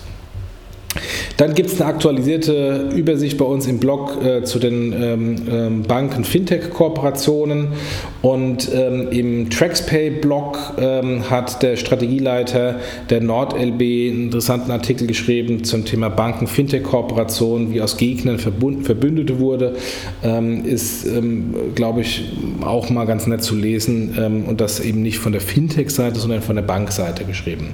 Dann 1.37 1.55
gibt 1.55 1.71
es 1.71 1.81
eine 1.81 1.91
aktualisierte 1.91 2.91
Übersicht 2.95 3.39
bei 3.39 3.45
uns 3.45 3.67
im 3.67 3.79
Blog 3.79 4.19
äh, 4.25 4.43
zu 4.43 4.59
den 4.59 4.93
ähm, 4.93 5.37
ähm, 5.49 5.83
Banken-Fintech-Kooperationen 5.83 7.69
und 8.21 8.69
ähm, 8.75 9.09
im 9.11 9.51
TraxPay-Blog 9.51 10.59
ähm, 10.79 11.31
hat 11.31 11.63
der 11.63 11.77
Strategieleiter 11.77 12.77
der 13.11 13.21
NordLB 13.21 13.81
einen 13.81 14.25
interessanten 14.25 14.73
Artikel 14.73 15.07
geschrieben 15.07 15.63
zum 15.63 15.85
Thema 15.85 16.09
Banken-Fintech-Kooperation, 16.09 17.73
wie 17.73 17.81
aus 17.81 17.97
Gegnern 17.97 18.39
Verbündete 18.39 19.39
wurde. 19.39 19.77
Ähm, 20.25 20.65
ist, 20.65 21.07
ähm, 21.07 21.55
glaube 21.75 22.01
ich, 22.01 22.33
auch 22.63 22.91
mal 22.91 23.05
ganz 23.05 23.27
nett 23.27 23.43
zu 23.43 23.55
lesen 23.55 24.45
und 24.49 24.61
das 24.61 24.81
eben 24.81 25.03
nicht 25.03 25.19
von 25.19 25.33
der 25.33 25.41
Fintech-Seite, 25.41 26.19
sondern 26.19 26.43
von 26.43 26.57
der 26.57 26.63
Bankseite 26.63 27.25
geschrieben. 27.25 27.69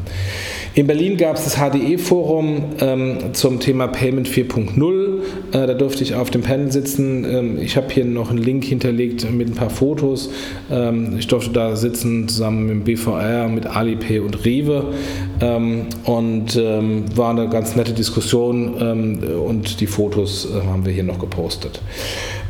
In 0.77 0.89
Berlin 0.89 1.17
gab 1.17 1.37
es 1.37 1.45
das 1.45 1.57
HDE-Forum 1.57 2.65
ähm, 2.81 3.19
zum 3.33 3.61
Thema 3.61 3.87
Payment 3.87 4.29
4.0. 4.29 5.19
Äh, 5.53 5.67
da 5.69 5.75
durfte 5.75 6.03
ich 6.03 6.17
auf 6.17 6.31
dem 6.31 6.43
Panel 6.43 6.73
sitzen. 6.73 7.25
Ähm, 7.25 7.59
ich 7.61 7.77
habe 7.77 7.93
hier 7.93 8.05
noch 8.05 8.31
einen 8.31 8.41
Link 8.41 8.65
hinterlegt 8.65 9.31
mit 9.31 9.49
ein 9.49 9.55
paar 9.55 9.71
Fotos. 9.71 10.31
Ähm, 10.70 11.16
ich 11.18 11.26
durfte 11.26 11.51
da 11.51 11.76
sitzen 11.76 12.28
zusammen 12.28 12.66
mit 12.66 12.70
dem 12.70 12.85
BVR, 12.85 13.49
mit 13.49 13.66
Alipay 13.66 14.20
und 14.20 14.45
Rewe. 14.45 14.93
Ähm, 15.41 15.87
und 16.05 16.57
ähm, 16.57 17.05
war 17.16 17.30
eine 17.30 17.49
ganz 17.49 17.76
nette 17.76 17.93
Diskussion 17.93 18.74
ähm, 18.80 19.18
und 19.47 19.80
die 19.80 19.87
Fotos 19.87 20.49
äh, 20.51 20.66
haben 20.66 20.85
wir 20.85 20.93
hier 20.93 21.05
noch 21.05 21.18
gepostet. 21.18 21.80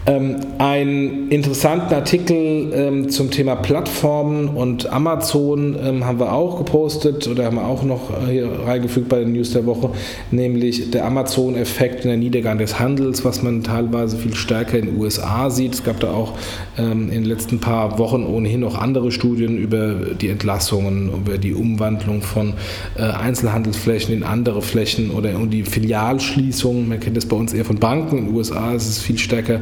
Ähm, 0.07 0.37
einen 0.59 1.31
interessanten 1.31 1.95
Artikel 1.95 2.73
ähm, 2.75 3.09
zum 3.09 3.31
Thema 3.31 3.57
Plattformen 3.57 4.49
und 4.49 4.93
Amazon 4.93 5.77
ähm, 5.83 6.05
haben 6.05 6.19
wir 6.19 6.31
auch 6.31 6.59
gepostet 6.59 7.27
oder 7.27 7.47
haben 7.47 7.57
wir 7.57 7.67
auch 7.67 7.83
noch 7.85 8.11
äh, 8.11 8.33
hier 8.33 8.51
reingefügt 8.67 9.09
bei 9.09 9.21
den 9.21 9.33
News 9.33 9.53
der 9.53 9.65
Woche, 9.65 9.93
nämlich 10.31 10.91
der 10.91 11.07
Amazon-Effekt 11.07 12.05
in 12.05 12.11
der 12.11 12.19
Niedergang 12.19 12.59
des 12.59 12.79
Handels, 12.79 13.25
was 13.25 13.43
man 13.43 13.63
teilweise 13.63 14.19
viel 14.19 14.35
stärker 14.35 14.79
in 14.79 14.87
den 14.87 15.01
USA 15.01 15.49
sieht. 15.49 15.73
Es 15.73 15.85
gab 15.85 16.01
da 16.01 16.13
auch 16.13 16.35
ähm, 16.77 17.05
in 17.05 17.23
den 17.23 17.25
letzten 17.25 17.61
paar 17.61 17.99
Wochen 17.99 18.27
ohnehin 18.27 18.61
noch 18.61 18.79
andere 18.79 19.11
Studien 19.11 19.57
über 19.57 19.95
die 19.95 20.29
Entlassungen, 20.29 21.15
über 21.15 21.39
die 21.39 21.55
Umwandlung 21.55 22.21
von 22.21 22.53
äh, 22.99 23.05
Einzelhandelsflächen 23.05 24.15
in 24.15 24.23
andere 24.23 24.61
Flächen 24.61 25.13
oder 25.13 25.35
um 25.37 25.49
die 25.49 25.63
Filialschließungen. 25.63 26.91
Man 26.91 27.01
kennt 27.01 27.17
das 27.17 27.25
bei 27.25 27.37
uns 27.37 27.55
eher 27.55 27.65
von 27.65 27.77
Banken. 27.77 28.19
In 28.19 28.27
den 28.27 28.35
USA 28.35 28.75
ist 28.75 28.87
es 28.87 29.01
viel 29.01 29.17
stärker 29.17 29.61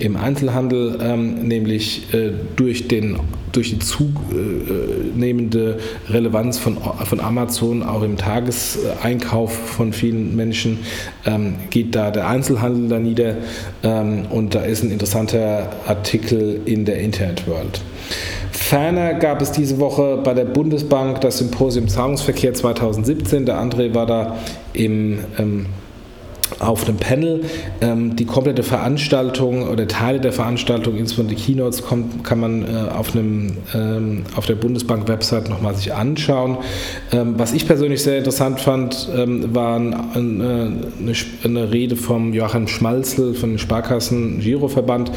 im 0.00 0.16
Einzelhandel, 0.16 0.98
ähm, 1.02 1.46
nämlich 1.46 2.12
äh, 2.14 2.32
durch, 2.56 2.88
den, 2.88 3.18
durch 3.52 3.70
die 3.70 3.78
zunehmende 3.78 5.78
Relevanz 6.08 6.58
von, 6.58 6.78
von 7.04 7.20
Amazon 7.20 7.82
auch 7.82 8.02
im 8.02 8.16
Tageseinkauf 8.16 9.52
von 9.52 9.92
vielen 9.92 10.34
Menschen 10.34 10.78
ähm, 11.26 11.56
geht 11.68 11.94
da 11.94 12.10
der 12.10 12.28
Einzelhandel 12.28 12.88
da 12.88 12.98
nieder 12.98 13.36
ähm, 13.82 14.22
und 14.30 14.54
da 14.54 14.62
ist 14.62 14.82
ein 14.82 14.90
interessanter 14.90 15.68
Artikel 15.86 16.60
in 16.64 16.86
der 16.86 17.00
Internet 17.00 17.46
World. 17.46 17.82
Ferner 18.52 19.14
gab 19.14 19.42
es 19.42 19.52
diese 19.52 19.78
Woche 19.78 20.18
bei 20.22 20.32
der 20.32 20.44
Bundesbank 20.44 21.20
das 21.20 21.38
Symposium 21.38 21.88
Zahlungsverkehr 21.88 22.54
2017. 22.54 23.44
Der 23.44 23.60
André 23.60 23.94
war 23.94 24.06
da 24.06 24.36
im 24.72 25.18
ähm, 25.38 25.66
auf 26.58 26.86
einem 26.86 26.96
Panel. 26.96 27.44
Ähm, 27.80 28.16
die 28.16 28.24
komplette 28.24 28.62
Veranstaltung 28.62 29.68
oder 29.68 29.86
Teile 29.86 30.20
der 30.20 30.32
Veranstaltung, 30.32 30.96
insbesondere 30.96 31.36
die 31.36 31.42
Keynotes, 31.42 31.82
kommt, 31.82 32.24
kann 32.24 32.40
man 32.40 32.62
äh, 32.62 32.90
auf, 32.90 33.14
einem, 33.14 33.56
ähm, 33.74 34.24
auf 34.36 34.46
der 34.46 34.56
Bundesbank-Website 34.56 35.48
nochmal 35.48 35.74
sich 35.74 35.92
anschauen. 35.92 36.58
Ähm, 37.12 37.34
was 37.36 37.52
ich 37.52 37.66
persönlich 37.66 38.02
sehr 38.02 38.18
interessant 38.18 38.60
fand, 38.60 39.08
ähm, 39.16 39.54
war 39.54 39.76
ein, 39.76 39.94
ein, 40.14 40.40
äh, 40.40 40.44
eine, 40.44 41.12
eine, 41.44 41.72
Rede 41.72 41.96
vom 41.96 42.32
Joachim 42.32 42.66
Schmalzel 42.66 43.34
von 43.34 43.58
Sparkassen 43.58 44.40
Giroverband, 44.40 45.12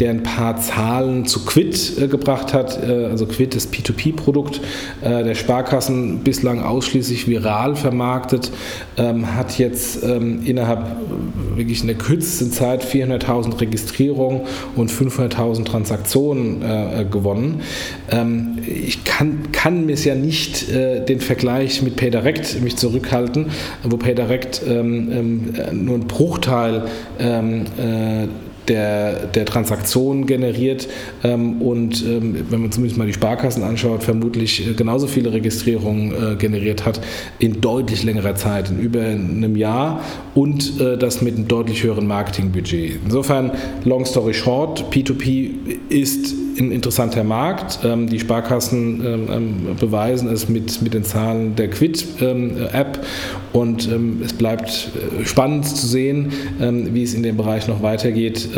der 0.00 0.10
ein 0.10 0.22
paar 0.22 0.56
Zahlen 0.56 1.26
zu 1.26 1.44
Quid 1.44 1.98
äh, 2.00 2.08
gebracht 2.08 2.54
hat. 2.54 2.82
Äh, 2.82 3.06
also 3.06 3.26
Quid, 3.26 3.54
das 3.54 3.70
P2P-Produkt 3.72 4.60
äh, 5.02 5.24
der 5.24 5.34
Sparkassen, 5.34 6.20
bislang 6.20 6.62
ausschließlich 6.62 7.28
viral 7.28 7.76
vermarktet, 7.76 8.50
ähm, 8.96 9.34
hat 9.34 9.58
jetzt 9.58 10.02
ähm, 10.02 10.42
innerhalb 10.78 10.98
habe 10.98 11.56
wirklich 11.56 11.80
in 11.80 11.86
der 11.86 11.96
kürzesten 11.96 12.52
Zeit 12.52 12.84
400.000 12.84 13.60
Registrierungen 13.60 14.42
und 14.76 14.90
500.000 14.90 15.64
Transaktionen 15.64 16.62
äh, 16.62 17.04
gewonnen. 17.10 17.62
Ähm, 18.10 18.58
ich 18.66 19.04
kann, 19.04 19.50
kann 19.52 19.86
mir 19.86 19.96
ja 19.96 20.14
nicht 20.14 20.68
äh, 20.70 21.04
den 21.04 21.20
Vergleich 21.20 21.82
mit 21.82 21.96
PayDirect 21.96 22.60
mich 22.62 22.76
zurückhalten, 22.76 23.46
wo 23.82 23.96
PayDirect 23.96 24.62
ähm, 24.66 25.08
ähm, 25.12 25.84
nur 25.84 25.96
ein 25.96 26.06
Bruchteil 26.06 26.84
ähm, 27.18 27.64
äh, 27.78 28.28
der, 28.68 29.26
der 29.26 29.44
Transaktionen 29.44 30.26
generiert 30.26 30.88
ähm, 31.24 31.60
und 31.62 32.04
ähm, 32.04 32.46
wenn 32.50 32.60
man 32.62 32.72
zumindest 32.72 32.98
mal 32.98 33.06
die 33.06 33.12
Sparkassen 33.12 33.62
anschaut, 33.62 34.02
vermutlich 34.02 34.66
äh, 34.66 34.74
genauso 34.74 35.06
viele 35.06 35.32
Registrierungen 35.32 36.12
äh, 36.12 36.36
generiert 36.36 36.84
hat 36.84 37.00
in 37.38 37.60
deutlich 37.60 38.04
längerer 38.04 38.34
Zeit, 38.34 38.70
in 38.70 38.78
über 38.78 39.02
einem 39.02 39.56
Jahr 39.56 40.02
und 40.34 40.80
äh, 40.80 40.96
das 40.96 41.22
mit 41.22 41.36
einem 41.36 41.48
deutlich 41.48 41.82
höheren 41.82 42.06
Marketingbudget. 42.06 42.98
Insofern, 43.04 43.52
long 43.84 44.04
story 44.04 44.34
short, 44.34 44.84
P2P 44.92 45.50
ist 45.88 46.34
ein 46.60 46.72
interessanter 46.72 47.24
Markt. 47.24 47.80
Ähm, 47.84 48.08
die 48.08 48.20
Sparkassen 48.20 49.04
ähm, 49.04 49.28
ähm, 49.30 49.76
beweisen 49.78 50.28
es 50.28 50.48
mit, 50.48 50.82
mit 50.82 50.94
den 50.94 51.04
Zahlen 51.04 51.56
der 51.56 51.68
Quid-App 51.70 53.04
und 53.52 53.88
es 54.24 54.32
bleibt 54.34 54.90
äh, 55.20 55.24
spannend 55.24 55.66
zu 55.66 55.86
sehen, 55.86 56.32
wie 56.58 57.02
es 57.02 57.14
in 57.14 57.22
dem 57.22 57.36
Bereich 57.36 57.66
noch 57.66 57.82
weitergeht. 57.82 58.48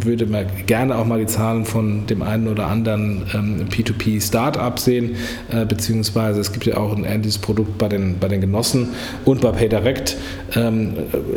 würde 0.00 0.26
man 0.26 0.46
gerne 0.66 0.96
auch 0.96 1.04
mal 1.04 1.18
die 1.18 1.26
Zahlen 1.26 1.64
von 1.64 2.06
dem 2.06 2.22
einen 2.22 2.48
oder 2.48 2.68
anderen 2.68 3.24
P2P-Startup 3.70 4.78
sehen, 4.78 5.16
äh, 5.50 5.64
beziehungsweise 5.64 6.40
es 6.40 6.52
gibt 6.52 6.66
ja 6.66 6.76
auch 6.76 6.96
ein 6.96 7.04
ähnliches 7.04 7.38
Produkt 7.38 7.78
bei 7.78 7.88
den, 7.88 8.18
bei 8.18 8.28
den 8.28 8.40
Genossen 8.40 8.88
und 9.24 9.40
bei 9.40 9.50
PayDirect. 9.50 10.16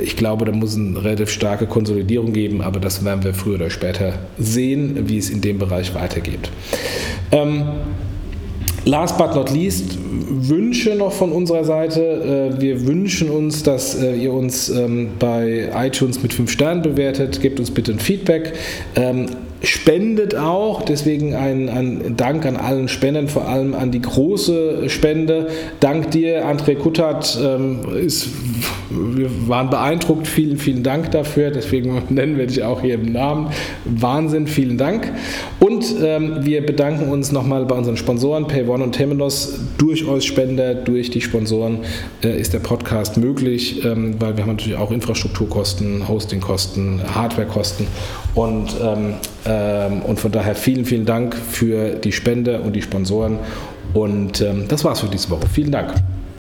Ich 0.03 0.17
glaube, 0.17 0.43
da 0.45 0.51
muss 0.51 0.75
eine 0.75 1.01
relativ 1.01 1.29
starke 1.29 1.67
Konsolidierung 1.67 2.33
geben, 2.33 2.61
aber 2.61 2.79
das 2.79 3.05
werden 3.05 3.23
wir 3.23 3.33
früher 3.33 3.55
oder 3.55 3.69
später 3.69 4.13
sehen, 4.37 5.07
wie 5.07 5.17
es 5.17 5.29
in 5.29 5.41
dem 5.41 5.57
Bereich 5.57 5.84
weitergeht. 5.93 6.49
Ähm, 7.31 7.65
Last 8.85 9.17
but 9.17 9.33
not 9.33 9.49
least, 9.49 9.97
Wünsche 9.99 10.93
noch 10.93 11.11
von 11.11 11.31
unserer 11.31 11.63
Seite. 11.63 12.53
Äh, 12.55 12.61
wir 12.61 12.85
wünschen 12.85 13.31
uns, 13.31 13.63
dass 13.63 13.95
äh, 13.99 14.15
ihr 14.15 14.31
uns 14.31 14.69
ähm, 14.69 15.09
bei 15.17 15.71
iTunes 15.75 16.21
mit 16.21 16.33
5 16.33 16.51
Sternen 16.51 16.83
bewertet. 16.83 17.41
Gebt 17.41 17.59
uns 17.59 17.71
bitte 17.71 17.93
ein 17.93 17.99
Feedback. 17.99 18.53
Ähm, 18.95 19.25
spendet 19.63 20.35
auch, 20.35 20.83
deswegen 20.83 21.33
ein, 21.33 21.67
ein, 21.69 22.15
Dank 22.15 22.45
an 22.45 22.57
allen 22.57 22.87
Spenden, 22.87 23.27
vor 23.27 23.47
allem 23.47 23.73
an 23.73 23.89
die 23.89 24.01
große 24.01 24.87
Spende. 24.89 25.47
Dank 25.79 26.11
dir, 26.11 26.45
André 26.45 26.75
Kuttert, 26.75 27.39
ähm, 27.43 27.79
ist, 27.97 28.27
wir 28.95 29.47
waren 29.47 29.69
beeindruckt. 29.69 30.27
Vielen, 30.27 30.57
vielen 30.57 30.83
Dank 30.83 31.11
dafür. 31.11 31.51
Deswegen 31.51 32.01
nennen 32.09 32.37
wir 32.37 32.47
dich 32.47 32.63
auch 32.63 32.81
hier 32.81 32.95
im 32.95 33.11
Namen. 33.11 33.49
Wahnsinn, 33.85 34.47
vielen 34.47 34.77
Dank. 34.77 35.11
Und 35.59 35.85
ähm, 36.01 36.45
wir 36.45 36.65
bedanken 36.65 37.09
uns 37.09 37.31
nochmal 37.31 37.65
bei 37.65 37.75
unseren 37.75 37.97
Sponsoren, 37.97 38.47
PayOne 38.47 38.83
und 38.83 38.93
Temenos. 38.93 39.59
Durch 39.77 40.07
euch 40.07 40.25
Spender, 40.25 40.75
durch 40.75 41.09
die 41.09 41.21
Sponsoren 41.21 41.79
äh, 42.23 42.39
ist 42.39 42.53
der 42.53 42.59
Podcast 42.59 43.17
möglich, 43.17 43.83
ähm, 43.85 44.15
weil 44.19 44.37
wir 44.37 44.43
haben 44.43 44.51
natürlich 44.51 44.77
auch 44.77 44.91
Infrastrukturkosten, 44.91 46.07
Hostingkosten, 46.07 47.01
Hardwarekosten 47.13 47.87
und 48.33 48.75
ähm, 48.81 49.15
ähm, 49.45 50.01
und 50.01 50.19
von 50.19 50.31
daher 50.31 50.55
vielen, 50.55 50.85
vielen 50.85 51.05
Dank 51.05 51.35
für 51.35 51.95
die 51.95 52.11
Spende 52.11 52.61
und 52.61 52.75
die 52.75 52.81
Sponsoren. 52.81 53.39
Und 53.93 54.41
ähm, 54.41 54.65
das 54.67 54.83
war's 54.83 55.01
für 55.01 55.07
diese 55.07 55.29
Woche. 55.29 55.47
Vielen 55.47 55.71
Dank. 55.71 55.93